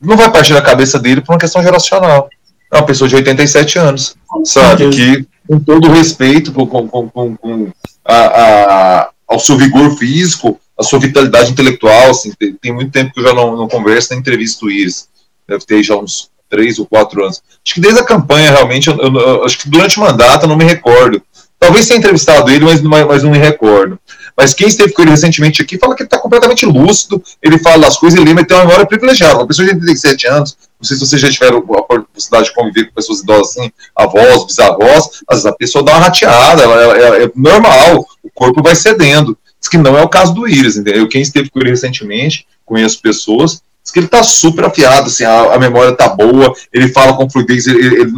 não 0.00 0.16
vai 0.16 0.30
partir 0.30 0.52
da 0.52 0.62
cabeça 0.62 0.98
dele 0.98 1.20
por 1.20 1.32
uma 1.32 1.38
questão 1.38 1.62
geracional. 1.62 2.28
É 2.70 2.76
uma 2.76 2.86
pessoa 2.86 3.08
de 3.08 3.14
87 3.14 3.78
anos, 3.78 4.16
sabe? 4.44 4.88
Que, 4.90 5.26
com 5.46 5.58
todo 5.58 5.90
respeito 5.90 6.52
com, 6.52 6.66
com, 6.66 7.08
com, 7.08 7.36
com 7.36 7.70
a, 8.04 8.16
a, 8.16 9.10
ao 9.28 9.38
seu 9.38 9.56
vigor 9.56 9.96
físico, 9.96 10.58
a 10.82 10.84
sua 10.84 10.98
vitalidade 10.98 11.50
intelectual, 11.50 12.10
assim, 12.10 12.32
tem, 12.32 12.54
tem 12.54 12.72
muito 12.72 12.90
tempo 12.90 13.12
que 13.12 13.20
eu 13.20 13.24
já 13.24 13.32
não, 13.32 13.56
não 13.56 13.68
converso, 13.68 14.08
nem 14.10 14.18
entrevisto 14.18 14.70
isso. 14.70 15.06
Deve 15.48 15.64
ter 15.64 15.82
já 15.82 15.96
uns 15.96 16.30
três 16.50 16.78
ou 16.78 16.86
quatro 16.86 17.24
anos. 17.24 17.42
Acho 17.64 17.74
que 17.74 17.80
desde 17.80 18.00
a 18.00 18.04
campanha, 18.04 18.50
realmente, 18.50 18.88
eu, 18.88 18.96
eu, 18.98 19.14
eu, 19.14 19.44
acho 19.44 19.58
que 19.58 19.70
durante 19.70 19.98
o 19.98 20.02
mandato, 20.02 20.44
eu 20.44 20.48
não 20.48 20.56
me 20.56 20.64
recordo. 20.64 21.22
Talvez 21.58 21.86
tenha 21.86 21.98
entrevistado 21.98 22.50
ele, 22.50 22.64
mas, 22.64 22.82
mas 22.82 23.22
não 23.22 23.30
me 23.30 23.38
recordo. 23.38 23.98
Mas 24.36 24.52
quem 24.52 24.66
esteve 24.66 24.92
com 24.92 25.02
ele 25.02 25.12
recentemente 25.12 25.62
aqui 25.62 25.78
fala 25.78 25.94
que 25.94 26.02
ele 26.02 26.08
está 26.08 26.18
completamente 26.18 26.66
lúcido, 26.66 27.22
ele 27.40 27.58
fala 27.58 27.86
as 27.86 27.96
coisas, 27.96 28.18
ele 28.18 28.28
lembra, 28.28 28.44
tem 28.44 28.56
uma 28.56 28.64
memória 28.64 28.86
privilegiada. 28.86 29.36
Uma 29.36 29.46
pessoa 29.46 29.66
de 29.66 29.74
87 29.74 30.26
anos, 30.26 30.56
não 30.80 30.86
sei 30.86 30.96
se 30.96 31.06
vocês 31.06 31.20
já 31.20 31.30
tiveram 31.30 31.58
a 31.58 32.00
possibilidade 32.12 32.48
de 32.48 32.54
conviver 32.54 32.86
com 32.86 32.94
pessoas 32.94 33.20
idosas 33.20 33.56
assim, 33.56 33.70
avós, 33.94 34.46
bisavós, 34.46 35.22
às 35.28 35.36
vezes 35.36 35.46
a 35.46 35.52
pessoa 35.52 35.84
dá 35.84 35.92
uma 35.92 36.00
rateada, 36.00 36.62
ela, 36.62 36.82
ela, 36.82 36.98
ela, 36.98 37.22
é 37.22 37.30
normal, 37.36 38.04
o 38.22 38.30
corpo 38.34 38.62
vai 38.62 38.74
cedendo. 38.74 39.38
Diz 39.62 39.68
que 39.68 39.78
não 39.78 39.96
é 39.96 40.02
o 40.02 40.08
caso 40.08 40.34
do 40.34 40.48
Iris, 40.48 40.76
entendeu? 40.76 41.08
Quem 41.08 41.22
esteve 41.22 41.48
com 41.48 41.60
ele 41.60 41.70
recentemente, 41.70 42.44
conheço 42.66 43.00
pessoas, 43.00 43.62
diz 43.80 43.92
que 43.92 44.00
ele 44.00 44.06
está 44.06 44.20
super 44.24 44.64
afiado, 44.64 45.06
assim, 45.06 45.22
a, 45.22 45.54
a, 45.54 45.58
memória 45.58 45.92
está 45.92 46.08
boa, 46.08 46.52
ele 46.72 46.88
fala 46.88 47.16
com 47.16 47.30
fluidez, 47.30 47.68
ele 47.68 48.10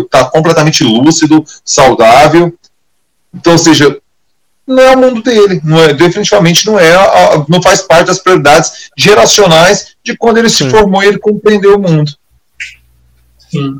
está 0.00 0.24
completamente 0.24 0.82
lúcido, 0.82 1.44
saudável, 1.62 2.56
então, 3.34 3.52
ou 3.52 3.58
seja, 3.58 4.00
não 4.66 4.82
é 4.82 4.96
o 4.96 4.98
mundo 4.98 5.22
dele, 5.22 5.60
não 5.62 5.78
é, 5.78 5.92
definitivamente 5.92 6.66
não 6.66 6.78
é, 6.78 6.94
a, 6.94 7.44
não 7.48 7.60
faz 7.62 7.82
parte 7.82 8.06
das 8.06 8.18
prioridades 8.18 8.90
geracionais 8.96 9.96
de 10.02 10.16
quando 10.16 10.38
ele 10.38 10.48
Sim. 10.48 10.64
se 10.64 10.70
formou 10.70 11.02
e 11.02 11.06
ele 11.06 11.18
compreendeu 11.18 11.76
o 11.76 11.78
mundo. 11.78 12.10
Sim. 13.50 13.78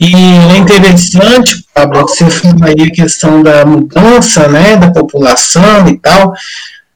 E 0.00 0.14
é 0.14 0.56
interessante, 0.58 1.64
Pablo, 1.74 2.06
que 2.06 2.12
você 2.12 2.30
fala 2.30 2.66
aí 2.66 2.82
a 2.82 2.90
questão 2.90 3.42
da 3.42 3.64
mudança, 3.64 4.48
né, 4.48 4.76
da 4.76 4.90
população 4.90 5.88
e 5.88 5.98
tal. 5.98 6.34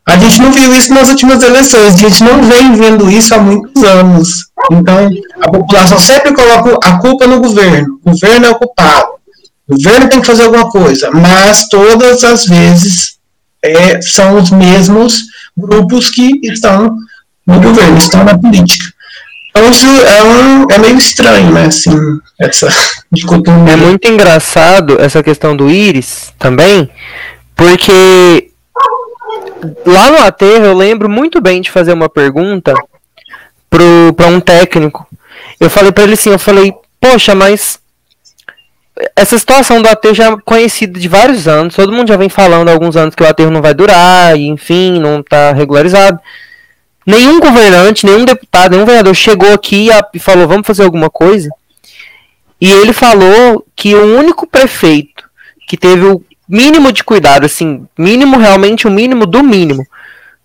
A 0.07 0.19
gente 0.19 0.41
não 0.41 0.53
viu 0.53 0.75
isso 0.75 0.93
nas 0.93 1.09
últimas 1.09 1.43
eleições, 1.43 1.95
a 1.95 1.97
gente 1.97 2.25
não 2.25 2.43
vem 2.43 2.75
vendo 2.75 3.11
isso 3.11 3.35
há 3.35 3.39
muitos 3.39 3.83
anos. 3.85 4.47
Então, 4.71 5.09
a 5.41 5.51
população 5.51 5.99
sempre 5.99 6.35
coloca 6.35 6.79
a 6.83 6.99
culpa 6.99 7.27
no 7.27 7.41
governo. 7.41 8.01
O 8.05 8.11
governo 8.11 8.47
é 8.47 8.51
o 8.51 8.57
culpado. 8.57 9.09
O 9.69 9.77
governo 9.77 10.09
tem 10.09 10.21
que 10.21 10.27
fazer 10.27 10.45
alguma 10.45 10.69
coisa, 10.69 11.11
mas 11.13 11.69
todas 11.69 12.25
as 12.25 12.45
vezes 12.45 13.19
é, 13.63 14.03
são 14.03 14.37
os 14.37 14.51
mesmos 14.51 15.23
grupos 15.57 16.11
que 16.11 16.41
estão 16.43 16.97
no 17.47 17.61
governo, 17.61 17.99
estão 17.99 18.25
na 18.25 18.37
política. 18.37 18.90
Isso 19.71 19.87
é, 19.87 20.23
um, 20.23 20.67
é 20.71 20.79
meio 20.79 20.97
estranho, 20.97 21.51
né, 21.53 21.67
assim, 21.67 21.91
essa 22.39 22.69
dicotomia. 23.11 23.73
É 23.73 23.77
muito 23.77 24.07
engraçado 24.09 25.01
essa 25.01 25.23
questão 25.23 25.57
do 25.57 25.69
Íris 25.69 26.33
também, 26.39 26.89
porque 27.57 28.51
lá 29.85 30.11
no 30.11 30.19
aterro 30.19 30.65
eu 30.65 30.77
lembro 30.77 31.09
muito 31.09 31.41
bem 31.41 31.61
de 31.61 31.71
fazer 31.71 31.93
uma 31.93 32.09
pergunta 32.09 32.75
para 33.69 34.27
um 34.27 34.41
técnico. 34.41 35.07
Eu 35.59 35.69
falei 35.69 35.93
para 35.93 36.05
ele 36.05 36.15
assim, 36.15 36.31
eu 36.31 36.39
falei, 36.39 36.73
poxa, 37.01 37.35
mas 37.35 37.79
essa 39.17 39.39
situação 39.39 39.81
do 39.83 39.89
aterro 39.89 40.15
já 40.15 40.31
é 40.31 40.37
conhecida 40.45 40.99
de 40.99 41.09
vários 41.09 41.49
anos. 41.49 41.75
Todo 41.75 41.93
mundo 41.93 42.09
já 42.09 42.17
vem 42.17 42.29
falando 42.29 42.69
há 42.69 42.73
alguns 42.73 42.97
anos 42.97 43.15
que 43.15 43.23
o 43.23 43.29
aterro 43.29 43.51
não 43.51 43.63
vai 43.63 43.75
durar, 43.75 44.37
e 44.39 44.47
enfim, 44.49 44.99
não 44.99 45.21
está 45.21 45.53
regularizado. 45.53 46.19
Nenhum 47.07 47.41
governante, 47.41 48.07
nenhum 48.07 48.25
deputado, 48.25 48.73
nenhum 48.73 48.85
vereador 48.85 49.15
chegou 49.15 49.53
aqui 49.53 49.89
e 50.15 50.19
falou: 50.19 50.47
vamos 50.47 50.67
fazer 50.67 50.83
alguma 50.83 51.11
coisa. 51.11 51.49
E 52.61 52.71
ele 52.71 52.93
falou 52.93 53.65
que 53.75 53.95
o 53.95 54.19
único 54.19 54.47
prefeito 54.47 55.25
que 55.67 55.77
teve 55.77 56.05
o 56.05 56.23
mínimo 56.49 56.93
de 56.93 57.03
cuidado, 57.03 57.47
assim, 57.47 57.87
mínimo 57.97 58.37
realmente 58.37 58.87
o 58.87 58.91
mínimo 58.91 59.25
do 59.25 59.43
mínimo, 59.43 59.87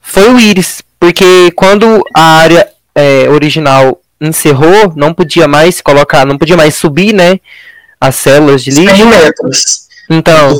foi 0.01 0.29
o 0.29 0.39
Íris. 0.39 0.81
Porque 0.99 1.51
quando 1.55 2.01
a 2.15 2.37
área 2.37 2.67
é, 2.93 3.29
original 3.29 3.99
encerrou, 4.21 4.93
não 4.95 5.13
podia 5.13 5.47
mais 5.47 5.81
colocar, 5.81 6.25
não 6.25 6.37
podia 6.37 6.55
mais 6.55 6.75
subir, 6.75 7.13
né? 7.13 7.39
as 7.99 8.15
células 8.15 8.63
de 8.63 8.71
lixo. 8.71 8.95
100 8.95 9.05
metros. 9.05 9.87
Então. 10.09 10.57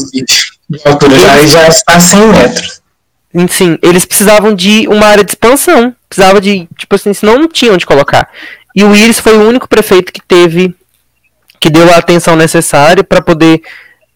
De 0.69 0.81
altura 0.83 1.17
já, 1.17 1.45
já 1.45 1.67
está 1.67 1.99
100 1.99 2.27
metros. 2.27 2.81
Sim, 3.49 3.77
eles 3.81 4.05
precisavam 4.05 4.53
de 4.53 4.87
uma 4.87 5.05
área 5.07 5.23
de 5.23 5.31
expansão. 5.31 5.93
Precisava 6.07 6.39
de, 6.39 6.67
tipo 6.77 6.95
assim, 6.95 7.13
senão 7.13 7.37
não 7.37 7.47
tinham 7.47 7.75
onde 7.75 7.85
colocar. 7.85 8.29
E 8.75 8.83
o 8.83 8.95
Iris 8.95 9.19
foi 9.19 9.37
o 9.37 9.47
único 9.47 9.67
prefeito 9.67 10.11
que 10.11 10.21
teve, 10.21 10.73
que 11.59 11.69
deu 11.69 11.91
a 11.93 11.97
atenção 11.97 12.35
necessária 12.35 13.03
para 13.03 13.21
poder 13.21 13.61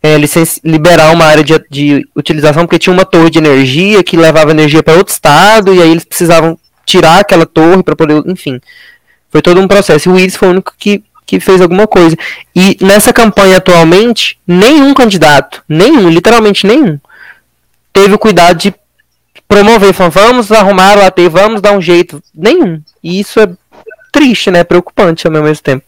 é, 0.02 0.16
liberar 0.64 1.12
uma 1.12 1.26
área 1.26 1.44
de, 1.44 1.62
de, 1.70 2.08
utilização, 2.16 2.66
porque 2.66 2.80
tinha 2.80 2.94
uma 2.94 3.06
torre 3.06 3.30
de 3.30 3.40
energia 3.40 4.04
que 4.04 4.16
levava 4.16 4.52
energia 4.52 4.82
para 4.82 4.98
outro 4.98 5.14
estado, 5.14 5.74
e 5.74 5.82
aí 5.82 5.92
eles 5.92 6.06
precisavam 6.06 6.58
tirar 6.86 7.20
aquela 7.20 7.46
torre 7.46 7.84
para 7.84 7.96
poder, 7.96 8.24
enfim. 8.26 8.60
Foi 9.30 9.42
todo 9.42 9.60
um 9.60 9.68
processo. 9.68 10.10
E 10.10 10.12
o 10.12 10.18
Iris 10.18 10.36
foi 10.36 10.48
o 10.48 10.52
único 10.52 10.74
que 10.78 11.04
que 11.30 11.40
fez 11.40 11.62
alguma 11.62 11.86
coisa. 11.86 12.18
E 12.56 12.76
nessa 12.82 13.14
campanha 13.14 13.58
atualmente, 13.58 14.40
nenhum 14.48 14.96
candidato, 14.96 15.62
nenhum, 15.70 16.10
literalmente 16.10 16.66
nenhum, 16.66 17.00
teve 17.94 18.16
o 18.16 18.18
cuidado 18.18 18.58
de 18.58 18.74
promover, 19.50 19.94
falando, 19.94 20.14
vamos 20.14 20.52
arrumar 20.52 20.98
o 20.98 21.02
AT, 21.02 21.20
vamos 21.30 21.60
dar 21.60 21.74
um 21.74 21.82
jeito. 21.82 22.22
Nenhum. 22.34 22.82
E 23.04 23.20
isso 23.20 23.40
é 23.40 23.50
triste, 24.12 24.52
né? 24.52 24.64
Preocupante 24.64 25.26
ao 25.26 25.34
mesmo 25.34 25.64
tempo. 25.64 25.84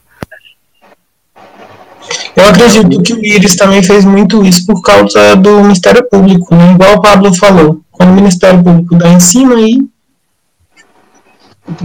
Eu 2.36 2.50
acredito 2.50 3.02
que 3.04 3.14
o 3.14 3.24
Iris 3.24 3.56
também 3.56 3.84
fez 3.84 4.04
muito 4.04 4.44
isso 4.44 4.66
por 4.66 4.82
causa 4.82 5.36
do 5.36 5.62
Ministério 5.62 6.04
Público, 6.10 6.54
né? 6.56 6.72
igual 6.74 6.96
o 6.96 7.02
Pablo 7.02 7.34
falou. 7.34 7.82
Quando 7.92 8.10
o 8.10 8.16
Ministério 8.16 8.62
Público 8.64 8.96
dá 8.96 9.10
em 9.10 9.20
cima, 9.20 9.56
aí 9.56 9.80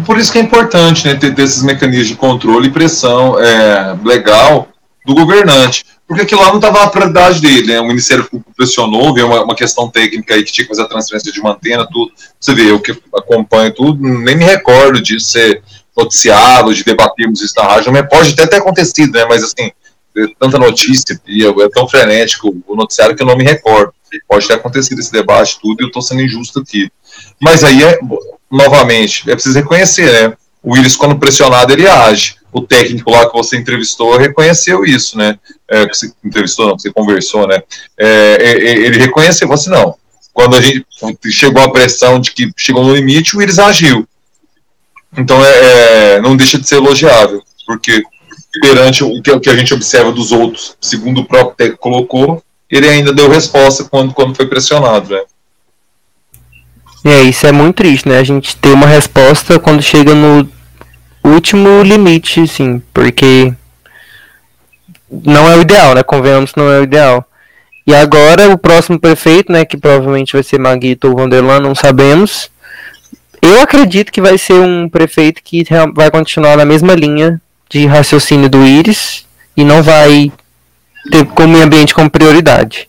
por 0.04 0.18
isso 0.18 0.32
que 0.32 0.38
é 0.38 0.42
importante 0.42 1.06
né, 1.06 1.14
ter, 1.14 1.34
ter 1.34 1.42
esses 1.42 1.62
mecanismos 1.62 2.08
de 2.08 2.16
controle 2.16 2.68
e 2.68 2.72
pressão 2.72 3.38
é, 3.38 3.96
legal 4.02 4.68
do 5.06 5.14
governante. 5.14 5.84
Porque 6.06 6.22
aquilo 6.22 6.40
lá 6.40 6.48
não 6.48 6.56
estava 6.56 6.80
na 6.80 6.88
prioridade 6.88 7.40
dele, 7.40 7.66
né? 7.66 7.80
O 7.80 7.86
Ministério 7.86 8.24
Público 8.24 8.52
pressionou, 8.56 9.12
veio 9.12 9.26
uma, 9.26 9.42
uma, 9.42 9.56
questão 9.56 9.90
técnica 9.90 10.34
aí 10.34 10.44
que 10.44 10.52
tinha 10.52 10.64
que 10.64 10.68
fazer 10.68 10.82
a 10.82 10.88
transferência 10.88 11.32
de 11.32 11.44
antena, 11.44 11.86
tudo. 11.90 12.12
Você 12.38 12.54
vê, 12.54 12.70
eu 12.70 12.80
que 12.80 12.96
acompanho 13.12 13.74
tudo, 13.74 14.00
nem 14.00 14.36
me 14.36 14.44
recordo 14.44 15.00
de 15.00 15.18
ser 15.18 15.62
noticiado, 15.96 16.72
de 16.72 16.84
debatermos 16.84 17.42
isso 17.42 17.54
na 17.56 17.64
rádio. 17.64 17.92
Pode 18.08 18.32
até 18.32 18.46
ter 18.46 18.56
acontecido, 18.56 19.12
né? 19.14 19.24
Mas 19.28 19.42
assim, 19.42 19.72
é 20.16 20.26
tanta 20.38 20.58
notícia 20.58 21.20
e 21.26 21.44
é 21.44 21.68
tão 21.70 21.88
frenético 21.88 22.56
o 22.66 22.76
noticiário 22.76 23.16
que 23.16 23.22
eu 23.22 23.26
não 23.26 23.36
me 23.36 23.44
recordo. 23.44 23.92
Pode 24.28 24.46
ter 24.46 24.54
acontecido 24.54 25.00
esse 25.00 25.10
debate, 25.10 25.58
tudo, 25.60 25.80
e 25.80 25.84
eu 25.84 25.88
estou 25.88 26.00
sendo 26.00 26.22
injusto 26.22 26.60
aqui. 26.60 26.90
Mas 27.40 27.64
aí 27.64 27.82
é, 27.82 27.98
novamente, 28.50 29.28
é 29.28 29.34
preciso 29.34 29.56
reconhecer, 29.56 30.10
né? 30.12 30.36
O 30.62 30.72
Willis, 30.74 30.96
quando 30.96 31.18
pressionado, 31.18 31.72
ele 31.72 31.86
age. 31.86 32.36
O 32.56 32.62
técnico 32.62 33.10
lá 33.10 33.26
que 33.28 33.36
você 33.36 33.58
entrevistou 33.58 34.16
reconheceu 34.16 34.82
isso, 34.82 35.18
né? 35.18 35.38
É, 35.68 35.86
que 35.86 35.94
você 35.94 36.10
entrevistou, 36.24 36.66
não, 36.66 36.74
que 36.74 36.82
você 36.82 36.90
conversou, 36.90 37.46
né? 37.46 37.62
É, 37.98 38.38
é, 38.40 38.50
é 38.50 38.76
ele 38.78 38.98
reconheceu, 38.98 39.46
você 39.46 39.68
assim, 39.68 39.78
não. 39.78 39.94
Quando 40.32 40.56
a 40.56 40.60
gente 40.62 40.86
chegou 41.30 41.62
à 41.62 41.70
pressão 41.70 42.18
de 42.18 42.30
que 42.30 42.50
chegou 42.56 42.82
no 42.82 42.96
limite, 42.96 43.36
o 43.36 43.40
Willis 43.40 43.58
agiu. 43.58 44.08
Então, 45.18 45.44
é, 45.44 46.14
é, 46.14 46.20
não 46.22 46.34
deixa 46.34 46.58
de 46.58 46.66
ser 46.66 46.76
elogiável, 46.76 47.42
porque 47.66 48.02
perante 48.62 49.04
o 49.04 49.20
que, 49.20 49.30
o 49.30 49.40
que 49.40 49.50
a 49.50 49.56
gente 49.56 49.74
observa 49.74 50.10
dos 50.10 50.32
outros, 50.32 50.78
segundo 50.80 51.20
o 51.20 51.26
próprio 51.26 51.56
técnico 51.56 51.82
colocou, 51.82 52.42
ele 52.70 52.88
ainda 52.88 53.12
deu 53.12 53.28
resposta 53.28 53.84
quando, 53.84 54.14
quando 54.14 54.34
foi 54.34 54.46
pressionado, 54.46 55.10
né? 55.10 55.20
É, 57.04 57.22
isso 57.22 57.46
é 57.46 57.52
muito 57.52 57.76
triste, 57.76 58.08
né? 58.08 58.18
A 58.18 58.24
gente 58.24 58.56
ter 58.56 58.70
uma 58.70 58.86
resposta 58.86 59.58
quando 59.58 59.82
chega 59.82 60.14
no 60.14 60.55
último 61.28 61.82
limite, 61.82 62.46
sim, 62.46 62.82
porque 62.92 63.52
não 65.10 65.48
é 65.48 65.56
o 65.56 65.62
ideal, 65.62 65.94
né? 65.94 66.02
Convenhamos 66.02 66.52
não 66.56 66.70
é 66.70 66.80
o 66.80 66.84
ideal. 66.84 67.24
E 67.86 67.94
agora 67.94 68.50
o 68.50 68.58
próximo 68.58 68.98
prefeito, 68.98 69.52
né, 69.52 69.64
que 69.64 69.76
provavelmente 69.76 70.32
vai 70.32 70.42
ser 70.42 70.58
Maguito 70.58 71.08
ou 71.08 71.16
Vanderlan, 71.16 71.60
não 71.60 71.74
sabemos. 71.74 72.50
Eu 73.40 73.60
acredito 73.60 74.10
que 74.10 74.20
vai 74.20 74.36
ser 74.36 74.54
um 74.54 74.88
prefeito 74.88 75.40
que 75.42 75.64
vai 75.94 76.10
continuar 76.10 76.56
na 76.56 76.64
mesma 76.64 76.94
linha 76.94 77.40
de 77.70 77.86
raciocínio 77.86 78.48
do 78.48 78.64
Íris 78.64 79.24
e 79.56 79.62
não 79.62 79.82
vai 79.82 80.32
ter 81.10 81.24
como 81.26 81.52
meio 81.52 81.64
ambiente 81.64 81.94
como 81.94 82.10
prioridade. 82.10 82.88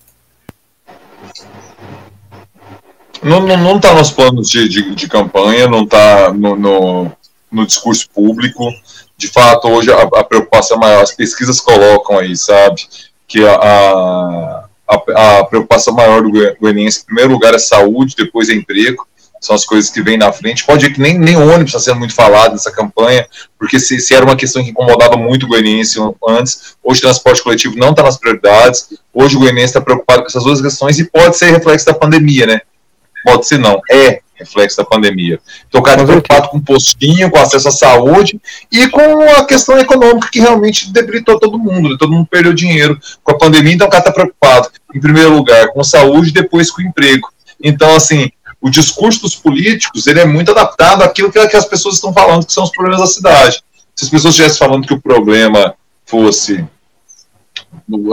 Não, 3.22 3.42
não, 3.46 3.58
não 3.58 3.80
tá 3.80 3.94
nos 3.94 4.12
planos 4.12 4.50
de, 4.50 4.68
de, 4.68 4.96
de 4.96 5.08
campanha, 5.08 5.68
não 5.68 5.84
está 5.84 6.34
no, 6.34 6.56
no, 6.56 7.12
no, 7.52 7.66
discurso 7.66 8.10
público. 8.10 8.72
De 9.18 9.28
fato, 9.28 9.68
hoje 9.68 9.92
a, 9.92 10.02
a, 10.02 10.24
preocupação 10.24 10.78
maior, 10.78 11.02
as 11.02 11.14
pesquisas 11.14 11.60
colocam 11.60 12.20
aí, 12.20 12.36
sabe, 12.36 12.88
que 13.28 13.44
a, 13.44 14.66
a, 14.88 15.40
a 15.40 15.44
preocupação 15.46 15.94
maior 15.94 16.22
do 16.22 16.32
goianiense, 16.60 17.02
em 17.02 17.06
primeiro 17.06 17.32
lugar, 17.32 17.54
é 17.54 17.60
saúde, 17.60 18.16
depois 18.18 18.50
é 18.50 18.54
emprego 18.54 19.08
são 19.40 19.56
as 19.56 19.66
coisas 19.66 19.90
que 19.90 20.02
vêm 20.02 20.18
na 20.18 20.32
frente. 20.32 20.66
Pode 20.66 20.86
ver 20.86 20.94
que 20.94 21.02
nem, 21.02 21.18
nem 21.18 21.36
ônibus 21.36 21.68
está 21.68 21.80
sendo 21.80 22.00
muito 22.00 22.14
falado 22.14 22.52
nessa 22.52 22.72
campanha, 22.72 23.28
porque 23.58 23.80
se, 23.80 24.00
se, 24.00 24.14
era 24.14 24.26
uma 24.26 24.36
questão 24.36 24.64
que 24.64 24.70
incomodava 24.70 25.16
muito 25.16 25.46
o 25.46 25.50
goianiense 25.50 26.00
antes, 26.28 26.76
hoje 26.84 27.00
o 27.00 27.04
transporte 27.04 27.44
coletivo 27.44 27.78
não 27.78 27.92
está 27.92 28.04
nas 28.04 28.18
prioridades, 28.18 28.90
hoje 29.14 29.36
o 29.36 29.40
goianiense 29.40 29.68
está 29.68 29.82
preocupado 29.82 30.22
com 30.22 30.28
essas 30.28 30.44
duas 30.44 30.62
questões 30.62 31.00
e 31.00 31.06
pode 31.06 31.38
ser 31.38 31.52
reflexo 31.52 31.86
da 31.86 31.94
pandemia, 31.94 32.46
né? 32.46 32.62
Pode 33.24 33.48
ser 33.48 33.58
não, 33.58 33.82
é 33.90 34.22
reflexo 34.38 34.78
da 34.78 34.86
pandemia. 34.86 35.40
Então 35.68 35.82
o 35.82 35.84
cara 35.84 36.02
está 36.02 36.14
preocupado 36.14 36.50
com 36.50 36.58
o 36.58 36.62
postinho, 36.62 37.30
com 37.30 37.40
acesso 37.40 37.68
à 37.68 37.72
saúde 37.72 38.40
e 38.72 38.88
com 38.90 39.22
a 39.32 39.46
questão 39.46 39.78
econômica 39.80 40.30
que 40.32 40.40
realmente 40.40 40.92
debilitou 40.92 41.40
todo 41.40 41.58
mundo, 41.58 41.90
né? 41.90 41.96
todo 42.00 42.12
mundo 42.12 42.28
perdeu 42.30 42.54
dinheiro 42.54 43.00
com 43.24 43.32
a 43.32 43.38
pandemia, 43.38 43.74
então 43.74 43.88
o 43.88 43.90
cara 43.90 44.02
está 44.02 44.12
preocupado, 44.12 44.70
em 44.94 45.00
primeiro 45.00 45.34
lugar, 45.34 45.70
com 45.70 45.84
saúde, 45.84 46.32
depois 46.32 46.70
com 46.70 46.82
emprego. 46.82 47.28
Então, 47.62 47.96
assim, 47.96 48.30
o 48.62 48.70
discurso 48.70 49.22
dos 49.22 49.36
políticos 49.36 50.08
ele 50.08 50.20
é 50.20 50.26
muito 50.26 50.52
adaptado 50.52 51.02
àquilo 51.04 51.32
que, 51.32 51.48
que 51.48 51.58
as 51.58 51.66
pessoas 51.66 51.96
estão 51.96 52.14
falando 52.14 52.46
que 52.46 52.54
são 52.54 52.64
os 52.64 52.72
problemas 52.72 53.00
da 53.00 53.08
cidade. 53.08 53.64
Se 53.96 54.06
as 54.06 54.10
pessoas 54.10 54.34
estivessem 54.34 54.60
falando 54.60 54.88
que 54.88 54.94
o 54.94 55.02
problema 55.02 55.74
fosse 56.06 56.64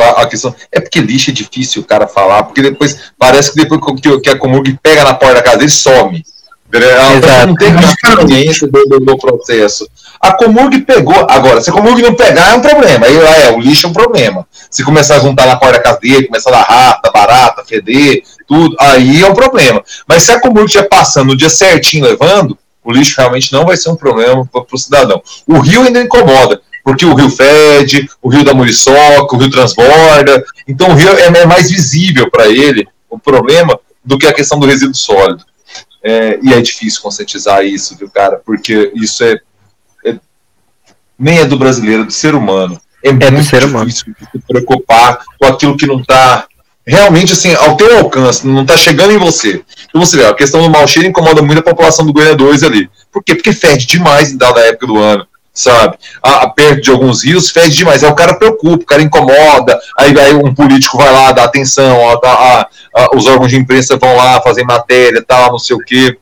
a, 0.01 0.23
a, 0.23 0.27
questão 0.27 0.55
é 0.71 0.81
porque 0.81 1.01
lixo 1.01 1.31
é 1.31 1.33
difícil 1.33 1.83
o 1.83 1.85
cara 1.85 2.07
falar, 2.07 2.45
porque 2.45 2.63
depois 2.63 3.13
parece 3.19 3.53
que 3.53 3.63
depois 3.63 3.81
que, 4.01 4.21
que 4.21 4.31
a 4.31 4.39
Comurg 4.39 4.79
pega 4.83 5.05
na 5.05 5.15
porta 5.15 5.37
da 5.37 5.43
casa 5.43 5.59
dele 5.59 5.71
some. 5.71 6.25
Ela 6.73 7.47
não 7.47 7.55
tem 7.55 7.73
consciência 8.17 8.67
do, 8.67 8.85
do, 8.87 9.01
do, 9.01 9.19
processo. 9.19 9.89
A 10.21 10.33
Comurg 10.33 10.81
pegou. 10.81 11.27
Agora, 11.31 11.61
se 11.61 11.71
a 11.71 11.73
Comurg 11.73 12.03
não 12.03 12.15
pegar, 12.15 12.51
é 12.51 12.55
um 12.55 12.61
problema. 12.61 13.07
Aí 13.07 13.17
é, 13.17 13.53
o 13.53 13.61
lixo 13.61 13.87
é 13.87 13.91
um 13.91 13.93
problema. 13.93 14.47
Se 14.69 14.83
começar 14.83 15.17
a 15.17 15.21
juntar 15.21 15.47
na 15.47 15.57
porta 15.57 15.77
da 15.77 15.83
casa 15.83 16.01
dele, 16.01 16.27
começar 16.27 16.51
a 16.51 16.53
dar 16.53 16.63
rata, 16.63 17.11
barata, 17.13 17.65
feder, 17.65 18.23
tudo, 18.49 18.75
aí 18.81 19.23
é 19.23 19.27
um 19.27 19.35
problema. 19.35 19.85
Mas 20.09 20.25
se 20.25 20.33
a 20.33 20.41
Comurg 20.41 20.67
estiver 20.67 20.89
passando 20.89 21.29
no 21.29 21.37
dia 21.37 21.49
certinho 21.49 22.05
levando, 22.05 22.59
o 22.83 22.93
lixo 22.93 23.15
realmente 23.19 23.53
não 23.53 23.65
vai 23.65 23.77
ser 23.77 23.91
um 23.91 23.97
problema 23.97 24.45
para 24.47 24.65
o 24.71 24.79
cidadão. 24.79 25.23
O 25.47 25.59
rio 25.59 25.83
ainda 25.83 26.03
incomoda, 26.03 26.61
porque 26.85 27.07
o 27.07 27.15
rio 27.15 27.31
fede, 27.31 28.09
o 28.23 28.29
rio 28.29 28.45
da 28.45 28.53
muriçoca, 28.53 29.35
o 29.35 29.39
rio 29.39 29.51
transborda, 29.51 30.45
então 30.69 30.91
o 30.91 30.95
rio 30.95 31.09
é, 31.09 31.41
é 31.41 31.47
mais 31.47 31.71
visível 31.71 32.31
para 32.31 32.47
ele, 32.47 32.87
o 33.09 33.19
problema, 33.19 33.81
do 34.05 34.19
que 34.19 34.27
a 34.27 34.35
questão 34.35 34.59
do 34.59 34.67
resíduo 34.67 34.95
sólido. 34.95 35.43
É, 36.03 36.39
e 36.43 36.53
é 36.53 36.61
difícil 36.61 37.01
conscientizar 37.01 37.65
isso, 37.65 37.97
viu, 37.97 38.11
cara, 38.11 38.39
porque 38.45 38.93
isso 38.95 39.25
é, 39.25 39.41
é 40.05 40.17
nem 41.19 41.39
é 41.39 41.47
do 41.47 41.57
brasileiro, 41.57 42.03
é 42.03 42.07
do 42.07 42.13
ser 42.13 42.35
humano. 42.35 42.79
É, 43.03 43.09
é 43.09 43.13
muito 43.13 43.37
do 43.37 43.45
ser 43.45 43.61
difícil 43.61 43.69
humano. 43.69 43.91
se 43.91 44.15
preocupar 44.47 45.25
com 45.39 45.47
aquilo 45.47 45.79
que 45.79 45.87
não 45.87 46.01
está 46.01 46.47
realmente 46.87 47.33
assim, 47.33 47.55
ao 47.55 47.79
teu 47.79 47.97
alcance, 47.97 48.47
não 48.47 48.61
está 48.61 48.77
chegando 48.77 49.13
em 49.13 49.19
você. 49.19 49.65
Então 49.89 50.05
você 50.05 50.19
vê, 50.19 50.27
a 50.27 50.35
questão 50.35 50.63
do 50.63 50.69
mau 50.69 50.87
cheiro 50.87 51.09
incomoda 51.09 51.41
muito 51.41 51.61
a 51.61 51.63
população 51.63 52.05
do 52.05 52.13
Goiânia 52.13 52.37
2 52.37 52.63
ali. 52.63 52.91
Por 53.11 53.25
quê? 53.25 53.35
Porque 53.35 53.55
fede 53.55 53.87
demais 53.87 54.31
em 54.31 54.37
dada 54.37 54.61
época 54.61 54.87
do 54.87 54.99
ano, 54.99 55.27
sabe? 55.55 55.97
A, 56.21 56.49
perto 56.49 56.83
de 56.83 56.91
alguns 56.91 57.25
rios 57.25 57.51
fede 57.51 57.77
demais. 57.77 58.03
Aí 58.03 58.11
o 58.11 58.15
cara 58.15 58.35
preocupa, 58.35 58.83
o 58.83 58.87
cara 58.87 59.03
incomoda, 59.03 59.79
aí, 59.97 60.19
aí 60.19 60.35
um 60.35 60.53
político 60.53 60.99
vai 60.99 61.13
lá, 61.13 61.31
dá 61.31 61.45
atenção, 61.45 61.97
ó, 61.99 62.17
dá, 62.17 62.33
a, 62.33 62.69
a, 62.97 63.17
os 63.17 63.27
órgãos 63.27 63.51
de 63.51 63.57
imprensa 63.57 63.97
vão 63.97 64.17
lá 64.17 64.43
fazer 64.43 64.65
matéria, 64.65 65.25
tal, 65.27 65.53
não 65.53 65.59
sei 65.59 65.77
o 65.77 65.81
quê. 65.81 66.19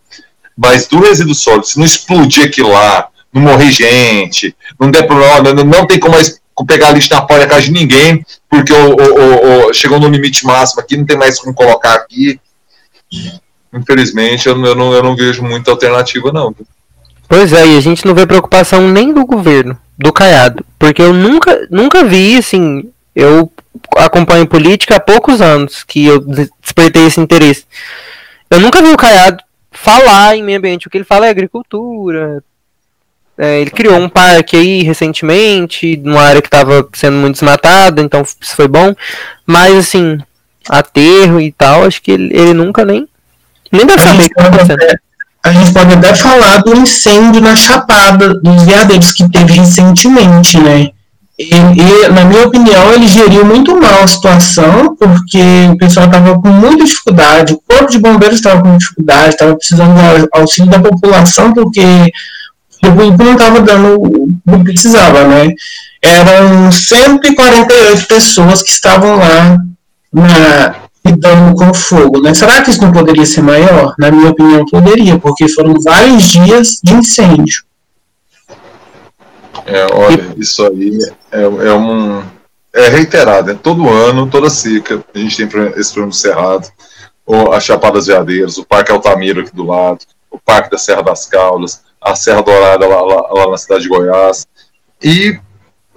Mas 0.57 0.87
do 0.87 1.01
resíduo 1.01 1.35
sólido, 1.35 1.67
se 1.67 1.79
não 1.79 1.87
explodir 1.87 2.45
aquilo 2.45 2.71
lá, 2.71 3.09
não 3.33 3.43
morrer 3.43 3.73
gente, 3.73 4.55
não 4.79 4.91
der 4.91 5.07
problema, 5.07 5.55
não, 5.55 5.65
não 5.65 5.87
tem 5.87 5.99
como 5.99 6.15
mais 6.15 6.39
pegar 6.67 6.93
lixo 6.93 7.09
na 7.13 7.23
porta 7.23 7.47
casa 7.47 7.63
de 7.63 7.73
ninguém, 7.73 8.25
porque 8.49 8.73
o, 8.73 8.95
o, 8.95 9.69
o, 9.69 9.73
chegou 9.73 9.99
no 9.99 10.09
limite 10.09 10.45
máximo 10.45 10.83
aqui, 10.83 10.97
não 10.97 11.07
tem 11.07 11.17
mais 11.17 11.41
como 11.41 11.55
colocar 11.55 11.95
aqui. 11.95 12.39
Infelizmente, 13.73 14.47
eu, 14.47 14.65
eu, 14.65 14.75
não, 14.75 14.93
eu 14.93 15.03
não 15.03 15.17
vejo 15.17 15.43
muita 15.43 15.71
alternativa, 15.71 16.31
não. 16.31 16.55
Pois 17.33 17.51
é, 17.55 17.67
e 17.67 17.79
a 17.79 17.81
gente 17.81 18.05
não 18.05 18.15
vê 18.15 18.27
preocupação 18.27 18.87
nem 18.87 19.11
do 19.11 19.25
governo, 19.25 19.79
do 19.97 20.13
Caiado. 20.13 20.63
Porque 20.79 21.01
eu 21.01 21.15
nunca, 21.15 21.67
nunca 21.71 22.05
vi, 22.05 22.37
assim, 22.37 22.93
eu 23.17 23.51
acompanho 23.97 24.47
política 24.47 24.97
há 24.97 25.01
poucos 25.01 25.41
anos 25.41 25.83
que 25.83 26.05
eu 26.05 26.21
despertei 26.61 27.07
esse 27.07 27.19
interesse. 27.19 27.65
Eu 28.51 28.61
nunca 28.61 28.83
vi 28.83 28.91
o 28.91 28.99
Caiado 28.99 29.43
falar 29.71 30.37
em 30.37 30.43
meio 30.43 30.59
ambiente. 30.59 30.87
O 30.87 30.91
que 30.91 30.99
ele 30.99 31.07
fala 31.07 31.27
é 31.27 31.31
agricultura, 31.31 32.45
é, 33.39 33.63
ele 33.63 33.71
criou 33.71 33.97
um 33.97 34.11
parque 34.11 34.55
aí 34.55 34.83
recentemente, 34.83 35.97
numa 35.97 36.21
área 36.21 36.43
que 36.43 36.49
estava 36.49 36.87
sendo 36.93 37.17
muito 37.17 37.37
desmatada, 37.37 38.03
então 38.03 38.21
isso 38.21 38.55
foi 38.55 38.69
bom. 38.69 38.95
Mas 39.47 39.75
assim, 39.75 40.19
aterro 40.69 41.41
e 41.41 41.51
tal, 41.51 41.85
acho 41.85 42.03
que 42.03 42.11
ele, 42.11 42.31
ele 42.37 42.53
nunca 42.53 42.85
nem. 42.85 43.09
Nem 43.73 43.87
deve 43.87 44.03
saber 44.03 44.25
o 44.25 44.29
que 44.29 44.39
está 44.39 44.49
acontecendo. 44.49 45.01
A 45.45 45.53
gente 45.53 45.73
pode 45.73 45.93
até 45.95 46.15
falar 46.15 46.59
do 46.63 46.77
incêndio 46.77 47.41
na 47.41 47.57
Chapada 47.57 48.35
dos 48.35 48.63
Veadeiros 48.63 49.13
que 49.13 49.29
teve 49.29 49.55
recentemente, 49.55 50.59
né? 50.59 50.91
E, 51.39 51.51
e, 51.51 52.09
na 52.11 52.25
minha 52.25 52.47
opinião, 52.47 52.93
ele 52.93 53.09
geriu 53.09 53.45
muito 53.45 53.75
mal 53.81 54.05
a 54.05 54.07
situação, 54.07 54.95
porque 54.95 55.43
o 55.73 55.77
pessoal 55.77 56.07
estava 56.07 56.41
com 56.41 56.49
muita 56.49 56.85
dificuldade, 56.85 57.55
o 57.55 57.63
corpo 57.67 57.91
de 57.91 57.99
bombeiros 57.99 58.37
estava 58.37 58.63
com 58.63 58.77
dificuldade, 58.77 59.31
estava 59.31 59.57
precisando 59.57 59.95
do 59.95 60.29
auxílio 60.33 60.71
da 60.71 60.79
população, 60.79 61.53
porque 61.53 62.13
o 62.85 62.91
grupo 62.93 63.25
não 63.25 63.33
estava 63.33 63.61
dando 63.61 64.01
o 64.01 64.59
que 64.59 64.65
precisava, 64.65 65.25
né? 65.25 65.53
Eram 66.01 66.71
148 66.71 68.07
pessoas 68.07 68.63
que 68.63 68.71
estavam 68.71 69.17
lá 69.17 69.59
na, 70.13 70.75
lidando 71.05 71.55
com 71.57 71.75
fogo, 71.75 72.21
né? 72.21 72.33
Será 72.33 72.63
que 72.63 72.71
isso 72.71 72.81
não 72.81 72.93
poderia 72.93 73.27
ser 73.27 73.43
maior? 73.43 73.95
Na 73.99 74.11
minha 74.11 74.31
opinião, 74.31 74.65
poderia, 74.67 75.19
porque 75.19 75.49
foram 75.49 75.75
vários 75.81 76.25
dias 76.25 76.81
de 76.83 76.95
incêndio. 76.95 77.65
É, 79.67 79.87
olha, 79.93 80.35
isso 80.37 80.65
aí 80.67 80.99
é, 81.31 81.43
é 81.43 81.75
um. 81.75 82.23
É 82.75 82.89
reiterado, 82.89 83.51
é 83.51 83.55
todo 83.55 83.89
ano, 83.89 84.31
toda 84.31 84.49
seca, 84.49 85.05
a 85.15 85.19
gente 85.19 85.37
tem 85.37 85.73
esse 85.77 85.93
problema 85.93 86.09
do 86.09 86.15
Cerrado, 86.15 86.67
ou 87.27 87.53
a 87.53 87.61
Chapadas 87.61 88.07
Veadeiras, 88.07 88.57
o 88.57 88.65
Parque 88.65 88.91
Altamiro 88.91 89.43
aqui 89.43 89.55
do 89.55 89.67
lado, 89.67 89.99
o 90.31 90.39
Parque 90.39 90.71
da 90.71 90.79
Serra 90.79 91.03
das 91.03 91.27
Caldas, 91.27 91.83
a 92.01 92.15
Serra 92.15 92.43
Dourada 92.43 92.87
lá, 92.87 93.03
lá, 93.03 93.29
lá, 93.31 93.51
na 93.51 93.59
cidade 93.59 93.83
de 93.83 93.91
Goiás. 93.91 94.47
E 95.03 95.39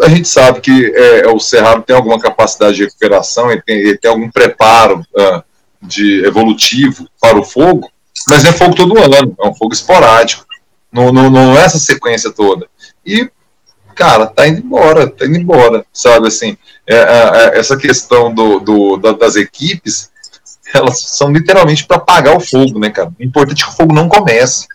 a 0.02 0.10
gente 0.10 0.28
sabe 0.28 0.62
que 0.62 0.94
é, 0.94 1.28
o 1.28 1.40
Cerrado 1.40 1.84
tem 1.84 1.96
alguma 1.96 2.20
capacidade 2.20 2.76
de 2.76 2.84
recuperação, 2.84 3.52
ele 3.52 3.62
tem, 3.62 3.78
ele 3.78 3.98
tem 3.98 4.12
algum 4.12 4.30
preparo 4.30 5.06
uh, 5.16 5.44
de 5.82 6.26
evolutivo 6.26 7.08
para 7.20 7.40
o 7.40 7.44
fogo, 7.44 7.90
mas 8.28 8.44
é 8.44 8.52
fogo 8.52 8.76
todo 8.76 8.98
ano, 8.98 9.36
é 9.40 9.48
um 9.48 9.54
fogo 9.54 9.74
esporádico. 9.74 10.46
Não, 10.92 11.12
não, 11.12 11.30
não 11.30 11.58
é 11.58 11.64
essa 11.64 11.80
sequência 11.80 12.32
toda. 12.32 12.68
E, 13.06 13.30
cara, 13.94 14.28
tá 14.28 14.48
indo 14.48 14.62
embora, 14.62 15.08
tá 15.10 15.26
indo 15.26 15.38
embora, 15.38 15.86
sabe, 15.94 16.28
assim, 16.28 16.58
é, 16.88 16.96
é, 16.96 17.56
é 17.56 17.60
essa 17.60 17.78
questão 17.78 18.34
do, 18.34 18.60
do, 18.60 18.98
das 18.98 19.36
equipes, 19.36 20.10
elas 20.74 21.00
são 21.02 21.32
literalmente 21.32 21.86
para 21.86 21.98
apagar 21.98 22.36
o 22.36 22.40
fogo, 22.40 22.80
né, 22.80 22.90
cara? 22.90 23.12
O 23.18 23.24
importante 23.24 23.64
é 23.64 23.66
que 23.66 23.72
o 23.72 23.76
fogo 23.76 23.94
não 23.94 24.10
comece. 24.10 24.68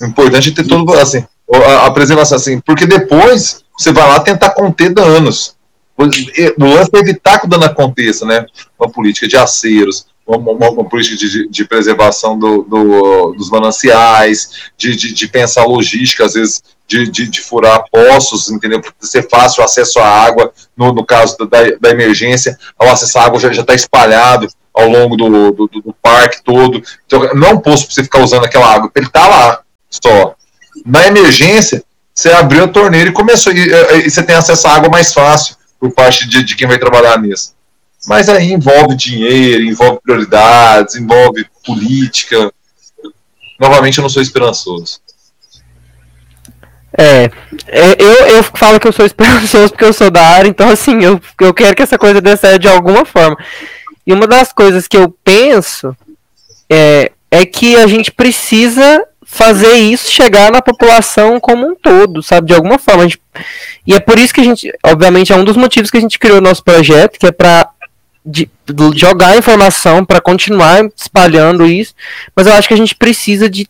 O 0.00 0.06
importante 0.06 0.50
é 0.50 0.54
ter 0.54 0.66
todo, 0.66 0.92
assim, 0.94 1.24
a, 1.52 1.86
a 1.86 1.90
preservação, 1.90 2.36
assim, 2.36 2.60
porque 2.60 2.86
depois 2.86 3.64
você 3.80 3.92
vai 3.92 4.06
lá 4.06 4.20
tentar 4.20 4.50
conter 4.50 4.92
danos. 4.92 5.56
O 5.96 6.04
lance 6.04 6.90
é 6.94 6.98
evitar 6.98 7.38
que 7.38 7.46
o 7.46 7.48
dano 7.48 7.64
aconteça, 7.64 8.26
né? 8.26 8.44
Uma 8.78 8.90
política 8.90 9.26
de 9.26 9.38
aceros, 9.38 10.06
uma, 10.26 10.52
uma, 10.52 10.70
uma 10.70 10.84
política 10.84 11.16
de, 11.16 11.48
de 11.48 11.64
preservação 11.64 12.38
do, 12.38 12.62
do, 12.62 13.32
dos 13.32 13.50
mananciais, 13.50 14.70
de, 14.76 14.94
de, 14.94 15.14
de, 15.14 15.28
pensar 15.28 15.64
logística, 15.64 16.26
às 16.26 16.34
vezes 16.34 16.62
de, 16.86 17.06
de, 17.08 17.40
furar 17.40 17.84
poços, 17.90 18.50
entendeu? 18.50 18.82
Para 18.82 18.92
ser 19.00 19.26
fácil 19.28 19.62
o 19.62 19.64
acesso 19.64 19.98
à 19.98 20.06
água, 20.06 20.52
no, 20.76 20.92
no 20.92 21.04
caso 21.04 21.38
da, 21.38 21.46
da 21.80 21.90
emergência, 21.90 22.58
o 22.78 22.84
acesso 22.84 23.18
à 23.18 23.24
água 23.24 23.40
já 23.40 23.48
está 23.48 23.74
espalhado 23.74 24.46
ao 24.74 24.88
longo 24.88 25.16
do, 25.16 25.52
do, 25.52 25.66
do, 25.68 25.94
parque 26.02 26.42
todo. 26.44 26.82
Então, 27.06 27.34
não 27.34 27.48
é 27.48 27.52
um 27.54 27.60
poço 27.60 27.86
para 27.86 27.94
você 27.94 28.04
ficar 28.04 28.22
usando 28.22 28.44
aquela 28.44 28.66
água, 28.66 28.90
ele 28.94 29.06
está 29.06 29.26
lá 29.26 29.60
só. 29.88 30.34
Na 30.84 31.06
emergência, 31.06 31.82
Você 32.20 32.28
abriu 32.32 32.64
a 32.64 32.68
torneira 32.68 33.08
e 33.08 33.14
começou, 33.14 33.50
e, 33.50 33.70
e 34.04 34.10
você 34.10 34.22
tem 34.22 34.36
acesso 34.36 34.68
à 34.68 34.74
água 34.74 34.90
mais 34.90 35.10
fácil 35.10 35.56
por 35.78 35.90
parte 35.90 36.28
de, 36.28 36.44
de 36.44 36.54
quem 36.54 36.68
vai 36.68 36.78
trabalhar 36.78 37.18
nisso. 37.18 37.54
Mas 38.06 38.28
aí 38.28 38.52
envolve 38.52 38.94
dinheiro, 38.94 39.64
envolve 39.64 40.00
prioridades, 40.02 40.96
envolve 40.96 41.46
política. 41.64 42.52
Novamente, 43.58 43.96
eu 43.96 44.02
não 44.02 44.10
sou 44.10 44.20
esperançoso. 44.20 45.00
É, 46.92 47.30
é, 47.68 47.96
eu, 47.98 48.26
eu 48.26 48.42
falo 48.42 48.78
que 48.78 48.86
eu 48.86 48.92
sou 48.92 49.06
esperançoso 49.06 49.70
porque 49.70 49.86
eu 49.86 49.92
sou 49.94 50.10
da 50.10 50.20
área, 50.22 50.48
então 50.50 50.68
assim, 50.68 51.02
eu, 51.02 51.18
eu 51.40 51.54
quero 51.54 51.74
que 51.74 51.82
essa 51.82 51.96
coisa 51.96 52.20
dê 52.20 52.36
certo 52.36 52.60
de 52.60 52.68
alguma 52.68 53.06
forma. 53.06 53.34
E 54.06 54.12
uma 54.12 54.26
das 54.26 54.52
coisas 54.52 54.86
que 54.86 54.98
eu 54.98 55.08
penso 55.24 55.96
é, 56.68 57.12
é 57.30 57.46
que 57.46 57.76
a 57.76 57.86
gente 57.86 58.12
precisa 58.12 59.06
fazer 59.30 59.74
isso 59.74 60.10
chegar 60.10 60.50
na 60.50 60.60
população 60.60 61.38
como 61.38 61.64
um 61.64 61.74
todo, 61.74 62.20
sabe? 62.20 62.48
De 62.48 62.54
alguma 62.54 62.78
forma. 62.78 63.04
Gente, 63.04 63.20
e 63.86 63.94
é 63.94 64.00
por 64.00 64.18
isso 64.18 64.34
que 64.34 64.40
a 64.40 64.44
gente, 64.44 64.72
obviamente, 64.84 65.32
é 65.32 65.36
um 65.36 65.44
dos 65.44 65.56
motivos 65.56 65.88
que 65.88 65.96
a 65.96 66.00
gente 66.00 66.18
criou 66.18 66.38
o 66.38 66.42
nosso 66.42 66.64
projeto, 66.64 67.18
que 67.18 67.26
é 67.26 67.32
para 67.32 67.70
jogar 68.96 69.38
informação, 69.38 70.04
para 70.04 70.20
continuar 70.20 70.84
espalhando 70.96 71.64
isso. 71.64 71.94
Mas 72.34 72.48
eu 72.48 72.54
acho 72.54 72.66
que 72.66 72.74
a 72.74 72.76
gente 72.76 72.94
precisa 72.94 73.48
de, 73.48 73.68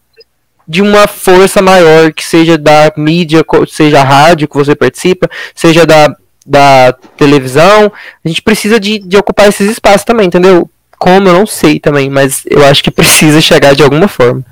de 0.67 0.81
uma 0.81 1.07
força 1.07 1.61
maior, 1.61 2.11
que 2.11 2.25
seja 2.25 2.57
da 2.57 2.91
mídia, 2.97 3.45
seja 3.69 4.01
a 4.01 4.05
rádio 4.05 4.49
que 4.49 4.57
você 4.57 4.75
participa, 4.75 5.29
seja 5.55 5.85
da, 5.85 6.17
da 6.45 6.95
televisão. 7.19 7.93
A 8.25 8.29
gente 8.29 8.41
precisa 8.41 8.81
de, 8.81 8.99
de 8.99 9.17
ocupar 9.19 9.49
esses 9.49 9.71
espaços 9.71 10.05
também, 10.05 10.27
entendeu? 10.27 10.69
Como 10.99 11.29
eu 11.29 11.35
não 11.35 11.47
sei 11.47 11.79
também, 11.79 12.09
mas 12.09 12.45
eu 12.47 12.65
acho 12.65 12.83
que 12.83 12.91
precisa 12.91 13.43
chegar 13.43 13.75
de 13.75 13.83
alguma 13.83 14.09
forma. 14.09 14.43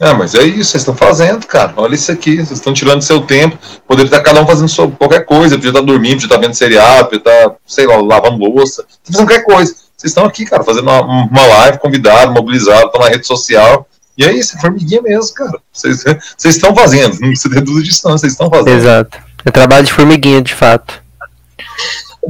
É, 0.00 0.14
mas 0.14 0.34
é 0.34 0.42
isso, 0.44 0.70
vocês 0.70 0.80
estão 0.80 0.94
fazendo, 0.94 1.46
cara. 1.46 1.74
Olha 1.76 1.94
isso 1.94 2.10
aqui, 2.10 2.36
vocês 2.36 2.52
estão 2.52 2.72
tirando 2.72 3.02
seu 3.02 3.20
tempo. 3.20 3.58
Poderia 3.86 4.08
estar 4.08 4.22
cada 4.22 4.40
um 4.42 4.46
fazendo 4.46 4.96
qualquer 4.96 5.26
coisa, 5.26 5.56
podia 5.56 5.68
estar 5.68 5.82
dormindo, 5.82 6.14
podia 6.14 6.26
estar 6.26 6.38
vendo 6.38 6.54
seriado, 6.54 7.10
podia 7.10 7.18
estar, 7.18 7.54
sei 7.66 7.86
lá, 7.86 7.96
lavando 7.96 8.38
louça, 8.38 8.86
fazendo 9.04 9.26
qualquer 9.26 9.44
coisa. 9.44 9.74
Vocês 9.94 10.12
estão 10.12 10.24
aqui, 10.24 10.46
cara, 10.46 10.64
fazendo 10.64 10.84
uma, 10.84 11.02
uma 11.02 11.46
live, 11.46 11.78
convidado, 11.78 12.32
mobilizado, 12.32 12.86
estão 12.86 13.02
na 13.02 13.08
rede 13.08 13.26
social. 13.26 13.86
E 14.16 14.24
é 14.24 14.32
isso, 14.32 14.56
é 14.56 14.60
formiguinha 14.60 15.02
mesmo, 15.02 15.34
cara. 15.34 15.60
Vocês, 15.70 16.02
vocês 16.34 16.54
estão 16.56 16.74
fazendo, 16.74 17.20
não 17.20 17.36
se 17.36 17.48
dúvida 17.50 17.82
disso, 17.82 18.08
não, 18.08 18.16
vocês 18.16 18.32
estão 18.32 18.48
fazendo. 18.48 18.78
Exato. 18.78 19.18
É 19.44 19.50
trabalho 19.50 19.84
de 19.84 19.92
formiguinha, 19.92 20.40
de 20.40 20.54
fato. 20.54 21.02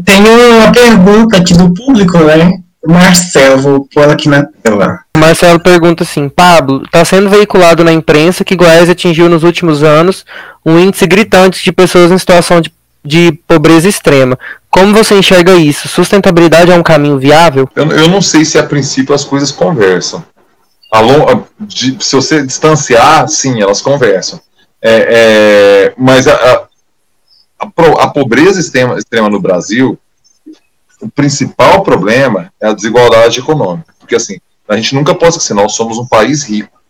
Tem 0.04 0.20
uma 0.20 0.72
pergunta 0.72 1.36
aqui 1.36 1.54
do 1.54 1.72
público, 1.72 2.18
né? 2.18 2.60
Marcelo, 2.86 3.60
vou 3.60 3.88
pôr 3.92 4.08
aqui 4.08 4.28
na 4.28 4.44
tela. 4.62 5.00
Marcelo 5.16 5.60
pergunta 5.60 6.02
assim: 6.02 6.28
Pablo, 6.28 6.82
está 6.84 7.04
sendo 7.04 7.28
veiculado 7.28 7.84
na 7.84 7.92
imprensa 7.92 8.44
que 8.44 8.56
Goiás 8.56 8.88
atingiu 8.88 9.28
nos 9.28 9.42
últimos 9.42 9.82
anos 9.82 10.24
um 10.64 10.78
índice 10.78 11.06
gritante 11.06 11.62
de 11.62 11.72
pessoas 11.72 12.10
em 12.10 12.18
situação 12.18 12.60
de, 12.60 12.72
de 13.04 13.32
pobreza 13.46 13.88
extrema. 13.88 14.38
Como 14.70 14.94
você 14.94 15.14
enxerga 15.14 15.54
isso? 15.54 15.88
Sustentabilidade 15.88 16.70
é 16.70 16.74
um 16.74 16.82
caminho 16.82 17.18
viável? 17.18 17.68
Eu, 17.74 17.90
eu 17.90 18.08
não 18.08 18.22
sei 18.22 18.44
se 18.44 18.58
a 18.58 18.62
princípio 18.62 19.14
as 19.14 19.24
coisas 19.24 19.52
conversam. 19.52 20.24
Long, 20.92 21.44
de, 21.60 21.96
se 22.02 22.16
você 22.16 22.42
distanciar, 22.42 23.28
sim, 23.28 23.60
elas 23.60 23.82
conversam. 23.82 24.40
É, 24.82 24.92
é, 24.92 25.94
mas 25.96 26.26
a, 26.26 26.34
a, 26.34 27.66
a, 27.98 28.08
pobreza 28.08 28.58
extrema, 28.58 28.96
extrema 28.96 29.28
no 29.28 29.40
Brasil 29.40 29.98
o 31.00 31.08
principal 31.08 31.82
problema 31.82 32.52
é 32.60 32.68
a 32.68 32.72
desigualdade 32.72 33.40
econômica. 33.40 33.94
Porque, 33.98 34.14
assim, 34.14 34.38
a 34.68 34.76
gente 34.76 34.94
nunca 34.94 35.14
pode 35.14 35.34
esquecer, 35.34 35.54
nós 35.54 35.72
somos 35.74 35.98
um 35.98 36.06
país 36.06 36.44
rico. 36.44 36.80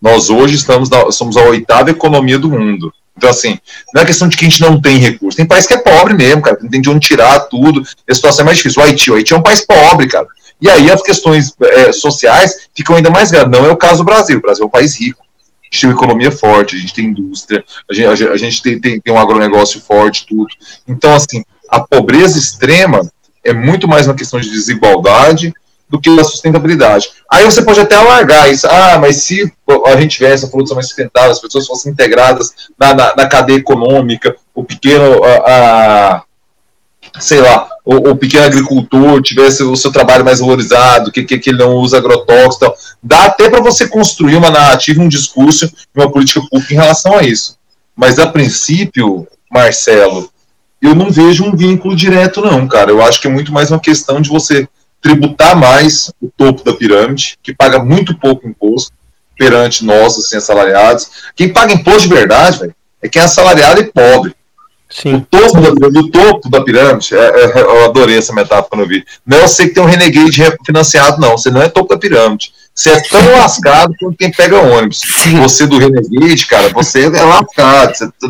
Nós 0.00 0.30
hoje 0.30 0.54
estamos 0.54 0.88
na, 0.88 1.10
somos 1.10 1.36
a 1.36 1.42
oitava 1.42 1.90
economia 1.90 2.38
do 2.38 2.50
mundo. 2.50 2.92
Então, 3.16 3.28
assim, 3.28 3.58
não 3.92 4.02
é 4.02 4.06
questão 4.06 4.28
de 4.28 4.36
que 4.36 4.44
a 4.44 4.48
gente 4.48 4.60
não 4.60 4.80
tem 4.80 4.98
recurso. 4.98 5.36
Tem 5.36 5.46
país 5.46 5.66
que 5.66 5.74
é 5.74 5.78
pobre 5.78 6.14
mesmo, 6.14 6.40
cara, 6.40 6.56
não 6.62 6.70
tem 6.70 6.80
de 6.80 6.88
onde 6.88 7.06
tirar 7.06 7.40
tudo. 7.40 7.82
A 8.08 8.14
situação 8.14 8.42
é 8.42 8.46
mais 8.46 8.58
difícil. 8.58 8.80
O 8.80 8.84
Haiti, 8.84 9.10
o 9.10 9.14
Haiti 9.14 9.34
é 9.34 9.36
um 9.36 9.42
país 9.42 9.60
pobre, 9.66 10.06
cara. 10.06 10.26
E 10.60 10.70
aí 10.70 10.90
as 10.90 11.02
questões 11.02 11.52
é, 11.60 11.92
sociais 11.92 12.68
ficam 12.74 12.94
ainda 12.94 13.10
mais 13.10 13.32
graves. 13.32 13.50
Não 13.50 13.66
é 13.66 13.70
o 13.70 13.76
caso 13.76 13.98
do 13.98 14.04
Brasil. 14.04 14.38
O 14.38 14.40
Brasil 14.40 14.62
é 14.62 14.66
um 14.66 14.70
país 14.70 15.00
rico. 15.00 15.20
A 15.20 15.64
gente 15.64 15.80
tem 15.80 15.90
uma 15.90 15.96
economia 15.96 16.30
forte, 16.30 16.76
a 16.76 16.78
gente 16.78 16.94
tem 16.94 17.06
indústria, 17.06 17.62
a 17.90 17.92
gente, 17.92 18.26
a 18.26 18.36
gente 18.36 18.62
tem, 18.62 18.80
tem, 18.80 19.00
tem 19.00 19.12
um 19.12 19.18
agronegócio 19.18 19.80
forte, 19.80 20.24
tudo. 20.26 20.48
Então, 20.86 21.12
assim, 21.14 21.44
a 21.68 21.80
pobreza 21.80 22.38
extrema 22.38 23.02
é 23.44 23.52
muito 23.52 23.88
mais 23.88 24.06
uma 24.06 24.14
questão 24.14 24.40
de 24.40 24.50
desigualdade 24.50 25.52
do 25.88 25.98
que 25.98 26.10
a 26.20 26.24
sustentabilidade. 26.24 27.08
Aí 27.30 27.44
você 27.44 27.62
pode 27.62 27.80
até 27.80 27.94
alargar 27.94 28.50
isso. 28.50 28.66
Ah, 28.66 28.98
mas 29.00 29.16
se 29.22 29.50
a 29.86 29.96
gente 29.96 30.16
tivesse 30.16 30.44
a 30.44 30.48
produção 30.48 30.74
mais 30.74 30.86
sustentável, 30.86 31.30
as 31.30 31.40
pessoas 31.40 31.66
fossem 31.66 31.92
integradas 31.92 32.52
na, 32.78 32.94
na, 32.94 33.16
na 33.16 33.26
cadeia 33.26 33.56
econômica, 33.56 34.36
o 34.54 34.62
pequeno, 34.62 35.24
a, 35.24 36.16
a 36.16 36.22
sei 37.18 37.40
lá, 37.40 37.68
o, 37.84 38.10
o, 38.10 38.16
pequeno 38.16 38.44
agricultor 38.44 39.22
tivesse 39.22 39.62
o 39.62 39.76
seu 39.76 39.90
trabalho 39.90 40.24
mais 40.24 40.40
valorizado, 40.40 41.10
que, 41.10 41.24
que, 41.24 41.38
que 41.38 41.50
ele 41.50 41.58
não 41.58 41.74
usa 41.76 41.96
agrotóxicos, 41.96 42.58
tal. 42.58 42.76
dá 43.02 43.24
até 43.24 43.48
para 43.48 43.62
você 43.62 43.88
construir 43.88 44.36
uma 44.36 44.50
narrativa, 44.50 45.02
um 45.02 45.08
discurso, 45.08 45.72
uma 45.94 46.10
política 46.10 46.42
pública 46.50 46.74
em 46.74 46.76
relação 46.76 47.16
a 47.16 47.22
isso. 47.22 47.56
Mas 47.96 48.18
a 48.18 48.26
princípio, 48.26 49.26
Marcelo, 49.50 50.30
eu 50.80 50.94
não 50.94 51.10
vejo 51.10 51.44
um 51.44 51.56
vínculo 51.56 51.96
direto, 51.96 52.40
não, 52.40 52.66
cara. 52.66 52.90
Eu 52.90 53.02
acho 53.02 53.20
que 53.20 53.26
é 53.26 53.30
muito 53.30 53.52
mais 53.52 53.70
uma 53.70 53.80
questão 53.80 54.20
de 54.20 54.28
você 54.28 54.68
tributar 55.00 55.56
mais 55.56 56.12
o 56.20 56.30
topo 56.36 56.64
da 56.64 56.72
pirâmide, 56.72 57.38
que 57.42 57.54
paga 57.54 57.82
muito 57.82 58.18
pouco 58.18 58.46
imposto 58.46 58.92
perante 59.36 59.84
nós, 59.84 60.18
assim, 60.18 60.36
assalariados. 60.36 61.10
Quem 61.36 61.52
paga 61.52 61.72
imposto 61.72 62.08
de 62.08 62.14
verdade, 62.14 62.58
véio, 62.58 62.74
é 63.02 63.08
quem 63.08 63.22
é 63.22 63.24
assalariado 63.24 63.80
e 63.80 63.92
pobre. 63.92 64.34
Sim. 64.90 65.16
O 65.16 65.20
topo 65.20 65.60
da, 65.60 65.88
do 65.88 66.10
topo 66.10 66.48
da 66.48 66.62
pirâmide, 66.62 67.14
é, 67.14 67.18
é, 67.18 67.60
eu 67.60 67.84
adorei 67.84 68.16
essa 68.16 68.32
metáfora 68.32 68.68
quando 68.70 68.80
eu 68.82 68.88
vi. 68.88 69.04
Não 69.24 69.38
é 69.38 69.42
você 69.42 69.68
que 69.68 69.74
tem 69.74 69.82
um 69.82 69.86
renegade 69.86 70.42
financiado, 70.64 71.20
não. 71.20 71.36
Você 71.36 71.50
não 71.50 71.60
é 71.60 71.68
topo 71.68 71.94
da 71.94 72.00
pirâmide. 72.00 72.52
Você 72.78 72.90
é 72.90 73.00
tão 73.00 73.32
lascado 73.32 73.92
quanto 73.98 74.16
quem 74.16 74.30
pega 74.30 74.60
ônibus. 74.60 75.00
Sim. 75.00 75.40
Você 75.40 75.66
do 75.66 75.78
Renegade, 75.78 76.46
cara, 76.46 76.68
você 76.68 77.06
é 77.06 77.22
lascado. 77.24 77.92
Você, 77.92 78.06
tá 78.06 78.28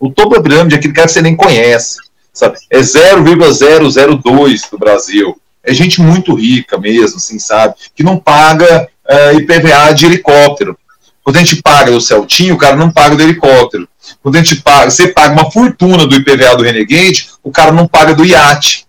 o 0.00 0.10
topo 0.10 0.34
da 0.34 0.42
pirâmide 0.42 0.74
é 0.74 0.78
aquele 0.78 0.92
cara 0.92 1.06
que 1.06 1.12
você 1.12 1.22
nem 1.22 1.36
conhece. 1.36 1.98
Sabe? 2.32 2.58
É 2.68 2.82
0,002 2.82 4.62
do 4.68 4.76
Brasil. 4.76 5.40
É 5.62 5.72
gente 5.72 6.00
muito 6.00 6.34
rica 6.34 6.76
mesmo, 6.78 7.18
assim, 7.18 7.38
sabe? 7.38 7.76
Que 7.94 8.02
não 8.02 8.18
paga 8.18 8.88
uh, 9.08 9.14
é, 9.14 9.34
IPVA 9.34 9.94
de 9.94 10.06
helicóptero. 10.06 10.76
Quando 11.22 11.36
a 11.36 11.38
gente 11.38 11.62
paga 11.62 11.92
do 11.92 12.00
Celtinho, 12.00 12.56
o 12.56 12.58
cara 12.58 12.74
não 12.74 12.90
paga 12.90 13.14
do 13.14 13.22
helicóptero. 13.22 13.88
Quando 14.20 14.34
a 14.34 14.38
gente 14.38 14.56
paga, 14.62 14.90
você 14.90 15.08
paga 15.08 15.32
uma 15.32 15.48
fortuna 15.48 16.08
do 16.08 16.16
IPVA 16.16 16.56
do 16.56 16.64
Renegade, 16.64 17.30
o 17.40 17.52
cara 17.52 17.70
não 17.70 17.86
paga 17.86 18.16
do 18.16 18.24
iate. 18.24 18.84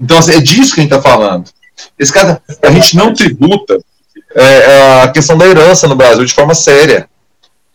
Então, 0.00 0.18
assim, 0.18 0.34
é 0.34 0.40
disso 0.40 0.72
que 0.72 0.80
a 0.80 0.84
gente 0.84 0.94
está 0.94 1.02
falando. 1.02 1.50
Esse 1.98 2.12
cara, 2.12 2.42
a 2.62 2.70
gente 2.70 2.96
não 2.96 3.12
tributa 3.12 3.78
é, 4.34 4.42
é, 4.42 5.02
a 5.02 5.08
questão 5.08 5.36
da 5.36 5.46
herança 5.46 5.88
no 5.88 5.96
Brasil 5.96 6.24
de 6.24 6.34
forma 6.34 6.54
séria. 6.54 7.08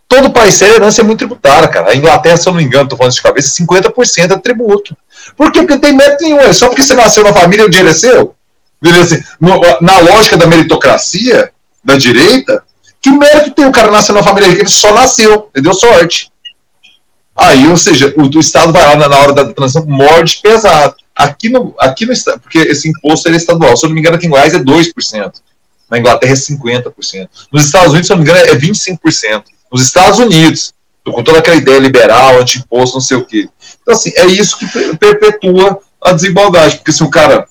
Todo 0.08 0.32
país 0.32 0.56
sério, 0.56 0.76
a 0.76 0.78
herança 0.78 1.02
é 1.02 1.04
muito 1.04 1.20
tributária, 1.20 1.68
cara. 1.68 1.92
A 1.92 1.96
Inglaterra, 1.96 2.38
se 2.38 2.48
eu 2.48 2.54
não 2.54 2.60
me 2.60 2.66
engano, 2.66 2.84
estou 2.84 2.98
falando 2.98 3.14
de 3.14 3.22
cabeça, 3.22 3.56
50% 3.64 4.32
é 4.32 4.38
tributo. 4.38 4.96
Por 5.36 5.52
quê? 5.52 5.60
Porque 5.60 5.74
não 5.74 5.82
tem 5.82 5.94
mérito 5.94 6.24
nenhum. 6.24 6.40
É 6.40 6.54
só 6.54 6.68
porque 6.68 6.84
você 6.84 6.94
nasceu 6.94 7.24
na 7.24 7.34
família, 7.34 7.66
o 7.66 7.70
dinheiro 7.70 7.90
é 7.90 7.94
seu. 7.94 8.36
Assim, 9.02 9.24
na 9.82 10.00
lógica 10.00 10.38
da 10.38 10.46
meritocracia, 10.46 11.52
da 11.84 11.98
direita, 11.98 12.64
que 13.02 13.10
mérito 13.12 13.52
tem 13.52 13.66
o 13.66 13.72
cara 13.72 13.92
nascer 13.92 14.14
na 14.14 14.24
família 14.24 14.50
rica? 14.50 14.62
Ele 14.62 14.70
só 14.70 14.94
nasceu, 14.94 15.50
ele 15.54 15.64
deu 15.64 15.74
sorte. 15.74 16.32
Aí, 17.36 17.68
ou 17.68 17.78
seja, 17.78 18.14
o, 18.16 18.24
o 18.24 18.40
Estado 18.40 18.72
vai 18.72 18.84
lá 18.84 19.10
na 19.10 19.18
hora 19.18 19.34
da 19.34 19.54
transição, 19.54 19.86
morde 19.86 20.40
pesado. 20.42 20.96
Aqui 21.16 21.50
no, 21.50 21.76
aqui 21.78 22.06
no 22.06 22.14
Estado, 22.14 22.40
porque 22.40 22.58
esse 22.60 22.90
imposto 22.90 23.30
é 23.30 23.32
estadual, 23.32 23.78
se 23.78 23.86
eu 23.86 23.90
não 23.90 23.94
me 23.94 24.02
engano, 24.02 24.16
aqui 24.16 24.26
em 24.26 24.30
Goiás 24.30 24.54
é 24.54 24.60
2%. 24.60 25.34
Na 25.90 26.00
Inglaterra 26.00 26.32
é 26.32 26.36
50%. 26.36 27.30
Nos 27.52 27.66
Estados 27.66 27.90
Unidos, 27.90 28.08
se 28.08 28.14
eu 28.14 28.18
não 28.18 28.24
me 28.24 28.30
engano, 28.30 28.46
é 28.50 28.56
25%. 28.56 29.44
Nos 29.72 29.82
Estados 29.84 30.20
Unidos, 30.20 30.74
com 31.06 31.24
toda 31.24 31.40
aquela 31.40 31.58
ideia 31.58 31.80
liberal, 31.80 32.40
anti-imposto, 32.40 32.96
não 32.96 33.02
sei 33.02 33.18
o 33.18 33.26
quê. 33.26 33.50
Então, 33.82 33.94
assim, 33.94 34.12
é 34.16 34.26
isso 34.26 34.58
que 34.58 34.66
perpetua 34.98 35.80
a 36.02 36.14
desigualdade. 36.14 36.78
Porque 36.78 36.92
se 36.92 37.04
o 37.04 37.10
cara 37.10 37.48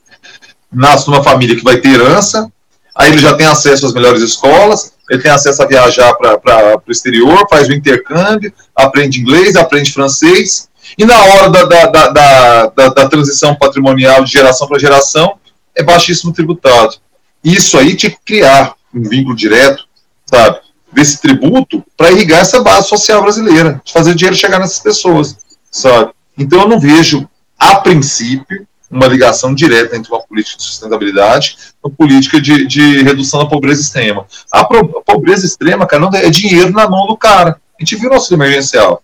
nasce 0.72 1.08
numa 1.08 1.22
família 1.22 1.54
que 1.54 1.62
vai 1.62 1.76
ter 1.76 1.90
herança, 1.90 2.50
aí 2.94 3.12
ele 3.12 3.20
já 3.20 3.34
tem 3.34 3.46
acesso 3.46 3.86
às 3.86 3.92
melhores 3.92 4.22
escolas, 4.22 4.92
ele 5.10 5.22
tem 5.22 5.30
acesso 5.30 5.62
a 5.62 5.66
viajar 5.66 6.14
para 6.14 6.82
o 6.86 6.90
exterior, 6.90 7.46
faz 7.48 7.68
o 7.68 7.72
intercâmbio, 7.72 8.52
aprende 8.74 9.20
inglês, 9.20 9.56
aprende 9.56 9.92
francês, 9.92 10.68
e 10.96 11.04
na 11.04 11.24
hora 11.24 11.48
da, 11.48 11.64
da, 11.64 11.86
da, 11.86 12.66
da, 12.66 12.88
da 12.88 13.08
transição 13.08 13.54
patrimonial 13.54 14.24
de 14.24 14.32
geração 14.32 14.66
para 14.68 14.78
geração, 14.78 15.36
é 15.74 15.82
baixíssimo 15.82 16.32
tributado. 16.32 16.96
Isso 17.42 17.78
aí 17.78 17.96
tinha 17.96 18.10
que 18.10 18.18
criar 18.24 18.74
um 18.94 19.02
vínculo 19.02 19.34
direto, 19.34 19.84
sabe, 20.26 20.58
desse 20.92 21.20
tributo 21.20 21.84
para 21.96 22.12
irrigar 22.12 22.40
essa 22.40 22.62
base 22.62 22.88
social 22.88 23.22
brasileira, 23.22 23.80
de 23.84 23.92
fazer 23.92 24.14
dinheiro 24.14 24.36
chegar 24.36 24.58
nessas 24.58 24.80
pessoas, 24.80 25.36
sabe. 25.70 26.12
Então 26.36 26.60
eu 26.62 26.68
não 26.68 26.78
vejo, 26.78 27.28
a 27.58 27.76
princípio, 27.76 28.66
uma 28.90 29.06
ligação 29.06 29.54
direta 29.54 29.96
entre 29.96 30.12
uma 30.12 30.20
política 30.20 30.58
de 30.58 30.64
sustentabilidade 30.64 31.56
e 31.82 31.86
uma 31.88 31.94
política 31.94 32.38
de, 32.40 32.66
de 32.66 33.02
redução 33.02 33.40
da 33.40 33.46
pobreza 33.46 33.80
extrema. 33.80 34.26
A, 34.50 34.64
pro, 34.64 34.98
a 34.98 35.02
pobreza 35.02 35.46
extrema, 35.46 35.86
cara, 35.86 36.02
não 36.02 36.10
é 36.12 36.28
dinheiro 36.28 36.70
na 36.72 36.86
mão 36.88 37.06
do 37.06 37.16
cara. 37.16 37.58
A 37.78 37.82
gente 37.82 37.96
viu 37.96 38.10
o 38.10 38.12
nosso 38.12 38.32
emergencial. 38.34 39.02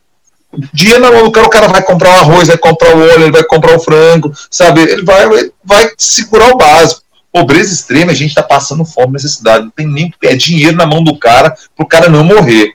Dinheiro 0.72 1.00
na 1.00 1.12
mão 1.12 1.24
do 1.24 1.30
cara, 1.30 1.46
o 1.46 1.50
cara 1.50 1.68
vai 1.68 1.82
comprar 1.82 2.10
o 2.10 2.20
arroz, 2.20 2.48
vai 2.48 2.56
comprar 2.56 2.96
o 2.96 3.00
óleo, 3.00 3.24
ele 3.24 3.32
vai 3.32 3.44
comprar 3.44 3.76
o 3.76 3.80
frango, 3.80 4.32
sabe? 4.50 4.80
Ele 4.80 5.02
vai, 5.02 5.26
vai 5.62 5.90
segurar 5.96 6.48
o 6.52 6.56
básico. 6.56 7.02
Pobreza 7.30 7.72
extrema, 7.72 8.12
a 8.12 8.14
gente 8.14 8.30
está 8.30 8.42
passando 8.42 8.84
fome, 8.84 9.12
necessidade. 9.12 9.64
Não 9.64 9.70
tem 9.70 9.86
nem 9.86 10.12
é 10.24 10.34
dinheiro 10.34 10.76
na 10.76 10.86
mão 10.86 11.04
do 11.04 11.18
cara 11.18 11.54
para 11.76 11.84
o 11.84 11.88
cara 11.88 12.08
não 12.08 12.24
morrer. 12.24 12.72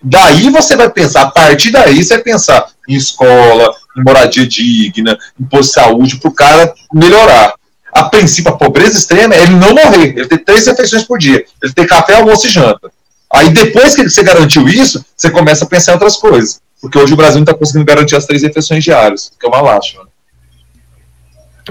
Daí 0.00 0.48
você 0.48 0.76
vai 0.76 0.88
pensar, 0.88 1.22
a 1.22 1.30
partir 1.30 1.72
daí 1.72 2.02
você 2.02 2.14
vai 2.14 2.22
pensar 2.22 2.66
em 2.88 2.94
escola, 2.94 3.74
em 3.96 4.04
moradia 4.04 4.46
digna, 4.46 5.18
em 5.38 5.44
posto 5.44 5.70
de 5.70 5.74
saúde, 5.74 6.16
para 6.16 6.28
o 6.28 6.34
cara 6.34 6.72
melhorar. 6.92 7.54
A 7.92 8.04
princípio, 8.04 8.52
a 8.52 8.56
pobreza 8.56 8.96
extrema 8.96 9.34
é 9.34 9.42
ele 9.42 9.56
não 9.56 9.74
morrer, 9.74 10.14
ele 10.16 10.26
ter 10.26 10.38
três 10.38 10.66
refeições 10.66 11.02
por 11.02 11.18
dia, 11.18 11.44
ele 11.60 11.72
ter 11.72 11.86
café, 11.86 12.14
almoço 12.14 12.46
e 12.46 12.50
janta. 12.50 12.92
Aí 13.32 13.50
depois 13.50 13.94
que 13.96 14.08
você 14.08 14.22
garantiu 14.22 14.68
isso, 14.68 15.04
você 15.16 15.30
começa 15.30 15.64
a 15.64 15.68
pensar 15.68 15.92
em 15.92 15.94
outras 15.94 16.16
coisas. 16.16 16.60
Porque 16.80 16.98
hoje 16.98 17.12
o 17.12 17.16
Brasil 17.16 17.36
não 17.36 17.44
está 17.44 17.54
conseguindo 17.54 17.84
garantir 17.84 18.16
as 18.16 18.26
três 18.26 18.42
refeições 18.42 18.84
diárias, 18.84 19.32
que 19.38 19.46
é 19.46 19.48
uma 19.48 19.60
lástima. 19.60 20.06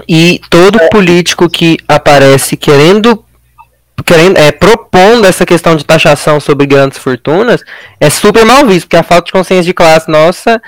E 0.08 0.40
todo 0.50 0.78
político 0.90 1.48
que 1.48 1.78
aparece 1.88 2.56
querendo 2.56 3.24
querendo, 4.04 4.38
é, 4.38 4.52
propondo 4.52 5.26
essa 5.26 5.44
questão 5.44 5.76
de 5.76 5.84
taxação 5.84 6.38
sobre 6.38 6.66
grandes 6.66 6.98
fortunas 6.98 7.64
é 8.00 8.08
super 8.08 8.44
mal 8.44 8.64
visto, 8.64 8.84
porque 8.84 8.96
a 8.96 9.02
falta 9.02 9.26
de 9.26 9.32
consciência 9.32 9.64
de 9.64 9.74
classe 9.74 10.08
nossa 10.10 10.62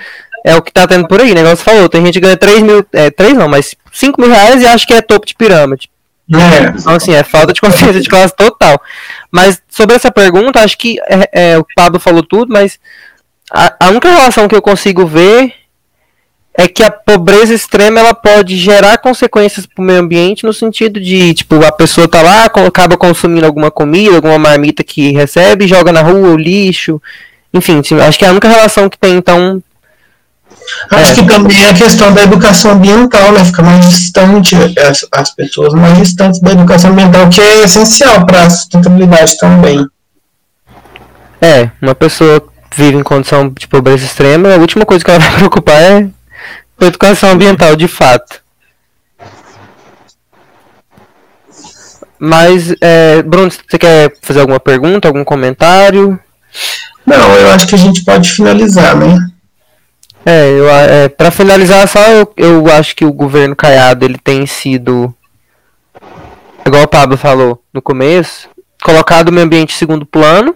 é 0.45 0.55
o 0.55 0.61
que 0.61 0.71
tá 0.71 0.85
tendo 0.87 1.07
por 1.07 1.21
aí. 1.21 1.31
O 1.31 1.35
negócio 1.35 1.63
falou, 1.63 1.87
tem 1.87 2.05
gente 2.05 2.15
que 2.15 2.21
ganha 2.21 2.35
3 2.35 2.61
mil, 2.61 2.85
é, 2.91 3.09
3 3.09 3.33
não, 3.33 3.47
mas 3.47 3.75
5 3.91 4.19
mil 4.19 4.29
reais 4.29 4.61
e 4.61 4.65
acha 4.65 4.85
que 4.85 4.93
é 4.93 5.01
topo 5.01 5.25
de 5.25 5.35
pirâmide. 5.35 5.89
É. 6.33 6.79
Então, 6.79 6.93
assim, 6.93 7.13
é 7.13 7.23
falta 7.23 7.51
de 7.51 7.59
consciência 7.59 7.99
de 7.99 8.07
classe 8.07 8.33
total. 8.35 8.81
Mas 9.29 9.61
sobre 9.69 9.95
essa 9.95 10.11
pergunta, 10.11 10.61
acho 10.61 10.77
que 10.77 10.97
é, 11.01 11.29
é, 11.51 11.57
o 11.57 11.65
Pablo 11.75 11.99
falou 11.99 12.23
tudo, 12.23 12.51
mas 12.51 12.79
a, 13.51 13.75
a 13.79 13.89
única 13.89 14.09
relação 14.09 14.47
que 14.47 14.55
eu 14.55 14.61
consigo 14.61 15.05
ver 15.05 15.53
é 16.53 16.67
que 16.67 16.83
a 16.83 16.91
pobreza 16.91 17.53
extrema 17.53 17.99
ela 17.99 18.13
pode 18.13 18.57
gerar 18.57 18.97
consequências 18.97 19.65
para 19.65 19.81
o 19.81 19.85
meio 19.85 19.99
ambiente 19.99 20.45
no 20.45 20.53
sentido 20.53 20.99
de, 20.99 21.33
tipo, 21.33 21.63
a 21.65 21.71
pessoa 21.71 22.07
tá 22.07 22.21
lá, 22.21 22.45
acaba 22.45 22.97
consumindo 22.97 23.45
alguma 23.45 23.71
comida, 23.71 24.15
alguma 24.15 24.37
marmita 24.37 24.83
que 24.83 25.11
recebe, 25.11 25.67
joga 25.67 25.91
na 25.91 26.01
rua 26.01 26.29
o 26.29 26.37
lixo, 26.37 27.01
enfim, 27.53 27.81
acho 28.05 28.17
que 28.17 28.25
é 28.25 28.27
a 28.27 28.31
única 28.31 28.49
relação 28.49 28.89
que 28.89 28.97
tem, 28.97 29.15
então... 29.15 29.61
Acho 30.91 31.11
é. 31.11 31.15
que 31.15 31.23
também 31.25 31.63
é 31.65 31.69
a 31.69 31.73
questão 31.73 32.13
da 32.13 32.21
educação 32.23 32.71
ambiental, 32.71 33.31
né, 33.31 33.43
fica 33.43 33.63
mais 33.63 33.89
distante, 33.89 34.55
as, 34.77 35.05
as 35.11 35.33
pessoas 35.33 35.73
mais 35.73 35.97
distantes 35.97 36.39
da 36.41 36.51
educação 36.51 36.91
ambiental, 36.91 37.29
que 37.29 37.41
é 37.41 37.63
essencial 37.63 38.25
para 38.25 38.43
a 38.43 38.49
sustentabilidade 38.49 39.37
também. 39.37 39.85
É, 41.41 41.71
uma 41.81 41.95
pessoa 41.95 42.50
vive 42.75 42.97
em 42.97 43.03
condição 43.03 43.49
de 43.49 43.67
pobreza 43.67 44.05
extrema, 44.05 44.53
a 44.53 44.57
última 44.57 44.85
coisa 44.85 45.03
que 45.03 45.11
ela 45.11 45.19
vai 45.21 45.35
preocupar 45.35 45.81
é 45.81 46.09
Educação 46.81 47.29
ambiental, 47.29 47.75
de 47.75 47.87
fato. 47.87 48.41
Mas, 52.17 52.73
é, 52.81 53.21
Bruno, 53.21 53.51
você 53.51 53.77
quer 53.77 54.13
fazer 54.21 54.39
alguma 54.39 54.59
pergunta, 54.59 55.07
algum 55.07 55.23
comentário? 55.23 56.19
Não, 57.05 57.35
eu 57.35 57.51
acho 57.51 57.67
que 57.67 57.75
a 57.75 57.77
gente 57.77 58.03
pode 58.03 58.31
finalizar, 58.31 58.95
né? 58.95 59.15
É, 60.25 60.49
eu, 60.49 60.69
é 60.69 61.09
para 61.09 61.31
finalizar 61.31 61.87
só, 61.87 61.99
eu, 62.07 62.33
eu 62.35 62.71
acho 62.71 62.95
que 62.95 63.05
o 63.05 63.13
governo 63.13 63.55
Caiado 63.55 64.05
ele 64.05 64.17
tem 64.17 64.45
sido, 64.45 65.13
igual 66.65 66.83
o 66.83 66.87
Pablo 66.87 67.17
falou 67.17 67.63
no 67.73 67.81
começo, 67.81 68.49
colocado 68.83 69.29
o 69.29 69.31
meio 69.31 69.45
ambiente 69.45 69.73
em 69.73 69.77
segundo 69.77 70.05
plano, 70.05 70.55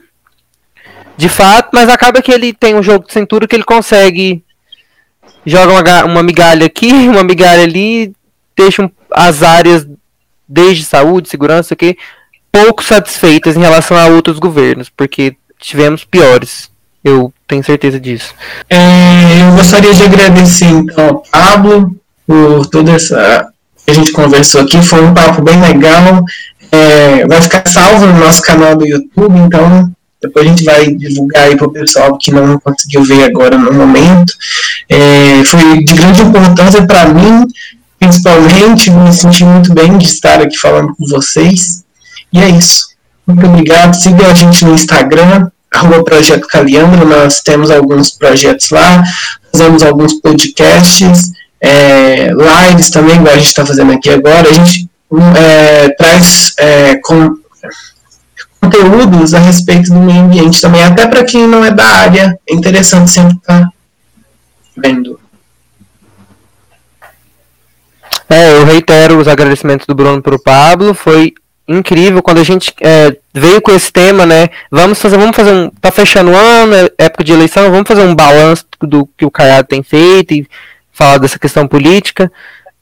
de 1.17 1.29
fato, 1.29 1.69
mas 1.73 1.89
acaba 1.89 2.21
que 2.21 2.31
ele 2.31 2.53
tem 2.53 2.75
um 2.75 2.83
jogo 2.83 3.05
de 3.05 3.13
cintura 3.13 3.47
que 3.47 3.55
ele 3.55 3.63
consegue 3.63 4.43
joga 5.45 5.71
uma, 5.71 6.05
uma 6.05 6.23
migalha 6.23 6.65
aqui, 6.65 6.91
uma 7.07 7.23
migalha 7.23 7.63
ali, 7.63 8.13
deixam 8.55 8.91
as 9.11 9.43
áreas 9.43 9.87
desde 10.47 10.83
saúde, 10.83 11.29
segurança, 11.29 11.75
que 11.75 11.97
pouco 12.51 12.83
satisfeitas 12.83 13.55
em 13.55 13.61
relação 13.61 13.97
a 13.97 14.07
outros 14.07 14.39
governos, 14.39 14.89
porque 14.89 15.35
tivemos 15.59 16.03
piores. 16.03 16.69
Eu 17.03 17.31
tenho 17.47 17.63
certeza 17.63 17.99
disso. 17.99 18.33
É, 18.69 18.77
eu 19.41 19.55
gostaria 19.55 19.93
de 19.93 20.03
agradecer 20.03 20.65
então 20.65 21.07
ao 21.07 21.21
Pablo 21.21 21.95
por 22.25 22.65
toda 22.67 22.93
essa 22.93 23.47
que 23.85 23.91
a 23.91 23.93
gente 23.93 24.11
conversou 24.11 24.61
aqui. 24.61 24.81
Foi 24.81 25.03
um 25.03 25.13
papo 25.13 25.43
bem 25.43 25.61
legal. 25.61 26.23
É, 26.71 27.27
vai 27.27 27.39
ficar 27.41 27.63
salvo 27.67 28.07
no 28.07 28.17
nosso 28.17 28.41
canal 28.41 28.75
do 28.75 28.87
YouTube, 28.87 29.37
então 29.37 29.91
depois 30.21 30.45
a 30.45 30.49
gente 30.49 30.63
vai 30.63 30.87
divulgar 30.91 31.43
aí 31.43 31.55
para 31.55 31.67
o 31.67 31.71
pessoal 31.71 32.17
que 32.17 32.31
não 32.31 32.59
conseguiu 32.59 33.03
ver 33.03 33.23
agora 33.23 33.57
no 33.57 33.71
momento. 33.71 34.33
É, 34.89 35.43
foi 35.45 35.83
de 35.83 35.93
grande 35.93 36.21
importância 36.21 36.85
para 36.85 37.09
mim, 37.09 37.45
principalmente, 37.99 38.89
me 38.91 39.13
senti 39.13 39.43
muito 39.43 39.73
bem 39.73 39.97
de 39.97 40.05
estar 40.05 40.41
aqui 40.41 40.57
falando 40.57 40.95
com 40.95 41.05
vocês. 41.07 41.83
E 42.31 42.39
é 42.39 42.49
isso. 42.49 42.87
Muito 43.27 43.45
obrigado. 43.45 43.93
Siga 43.95 44.27
a 44.27 44.33
gente 44.33 44.63
no 44.65 44.73
Instagram, 44.73 45.49
arroba 45.73 46.03
Projeto 46.03 46.47
Caliandro. 46.47 47.07
Nós 47.07 47.41
temos 47.41 47.71
alguns 47.71 48.11
projetos 48.11 48.69
lá, 48.69 49.03
fazemos 49.51 49.83
alguns 49.83 50.13
podcasts, 50.13 51.31
é, 51.61 52.29
lives 52.29 52.89
também, 52.89 53.15
igual 53.15 53.33
a 53.33 53.37
gente 53.37 53.47
está 53.47 53.65
fazendo 53.65 53.91
aqui 53.91 54.09
agora. 54.09 54.49
A 54.49 54.53
gente 54.53 54.89
é, 55.37 55.89
traz 55.89 56.53
é, 56.59 56.95
com, 57.03 57.35
conteúdos 58.65 59.33
a 59.33 59.39
respeito 59.39 59.93
do 59.93 59.99
meio 59.99 60.21
ambiente 60.21 60.59
também, 60.59 60.83
até 60.83 61.07
para 61.07 61.23
quem 61.23 61.47
não 61.47 61.63
é 61.63 61.71
da 61.71 61.85
área, 61.85 62.37
é 62.49 62.53
interessante 62.53 63.11
sempre 63.11 63.35
estar 63.35 63.61
tá 63.61 63.69
vendo. 64.75 65.19
É, 68.27 68.53
eu 68.53 68.65
reitero 68.65 69.19
os 69.19 69.27
agradecimentos 69.27 69.85
do 69.85 69.93
Bruno 69.93 70.21
para 70.21 70.35
o 70.35 70.41
Pablo, 70.41 70.93
foi 70.93 71.33
incrível 71.67 72.21
quando 72.21 72.39
a 72.39 72.43
gente 72.43 72.73
é, 72.81 73.15
veio 73.33 73.61
com 73.61 73.71
esse 73.71 73.91
tema, 73.91 74.25
né? 74.25 74.49
Vamos 74.71 74.99
fazer, 74.99 75.17
vamos 75.17 75.35
fazer 75.35 75.51
um, 75.51 75.69
tá 75.69 75.91
fechando 75.91 76.31
o 76.31 76.35
ano, 76.35 76.73
é 76.73 76.91
época 76.97 77.23
de 77.23 77.31
eleição, 77.31 77.71
vamos 77.71 77.87
fazer 77.87 78.01
um 78.01 78.15
balanço 78.15 78.65
do 78.81 79.07
que 79.17 79.25
o 79.25 79.31
Caiado 79.31 79.67
tem 79.67 79.83
feito 79.83 80.33
e 80.33 80.47
falar 80.91 81.17
dessa 81.19 81.37
questão 81.37 81.67
política. 81.67 82.31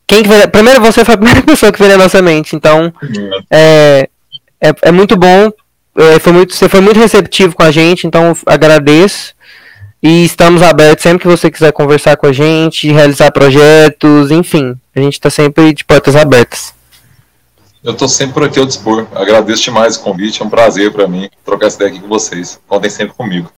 Quem 0.08 0.24
que 0.24 0.30
veio, 0.30 0.50
primeiro 0.50 0.82
você 0.82 1.04
foi 1.04 1.16
a 1.16 1.18
primeira 1.18 1.42
pessoa 1.44 1.72
que 1.72 1.80
veio 1.80 1.92
na 1.92 2.04
nossa 2.04 2.22
mente, 2.22 2.56
então 2.56 2.94
é, 3.52 4.10
é, 4.62 4.74
é 4.82 4.92
muito 4.92 5.18
bom 5.18 5.52
é, 5.96 6.20
foi 6.20 6.34
muito, 6.34 6.56
você 6.56 6.68
foi 6.68 6.82
muito 6.82 7.00
receptivo 7.00 7.56
com 7.56 7.64
a 7.64 7.72
gente, 7.72 8.08
então 8.08 8.36
agradeço. 8.46 9.34
E 10.02 10.26
estamos 10.26 10.62
abertos 10.62 11.04
sempre 11.04 11.20
que 11.20 11.28
você 11.28 11.50
quiser 11.50 11.72
conversar 11.72 12.18
com 12.18 12.28
a 12.28 12.34
gente, 12.34 12.92
realizar 12.92 13.32
projetos, 13.32 14.32
enfim. 14.32 14.76
A 14.94 15.00
gente 15.00 15.14
está 15.14 15.30
sempre 15.30 15.74
de 15.74 15.86
portas 15.86 16.16
abertas. 16.16 16.74
Eu 17.82 17.94
estou 17.94 18.10
sempre 18.10 18.34
por 18.34 18.44
aqui 18.44 18.60
ao 18.60 18.66
dispor. 18.66 19.08
Agradeço 19.14 19.64
demais 19.64 19.96
o 19.96 20.02
convite, 20.02 20.42
é 20.42 20.46
um 20.46 20.50
prazer 20.50 20.92
para 20.92 21.08
mim 21.08 21.30
trocar 21.46 21.68
essa 21.68 21.78
ideia 21.78 21.92
aqui 21.92 22.02
com 22.02 22.08
vocês. 22.08 22.60
Contem 22.68 22.90
sempre 22.90 23.14
comigo. 23.14 23.50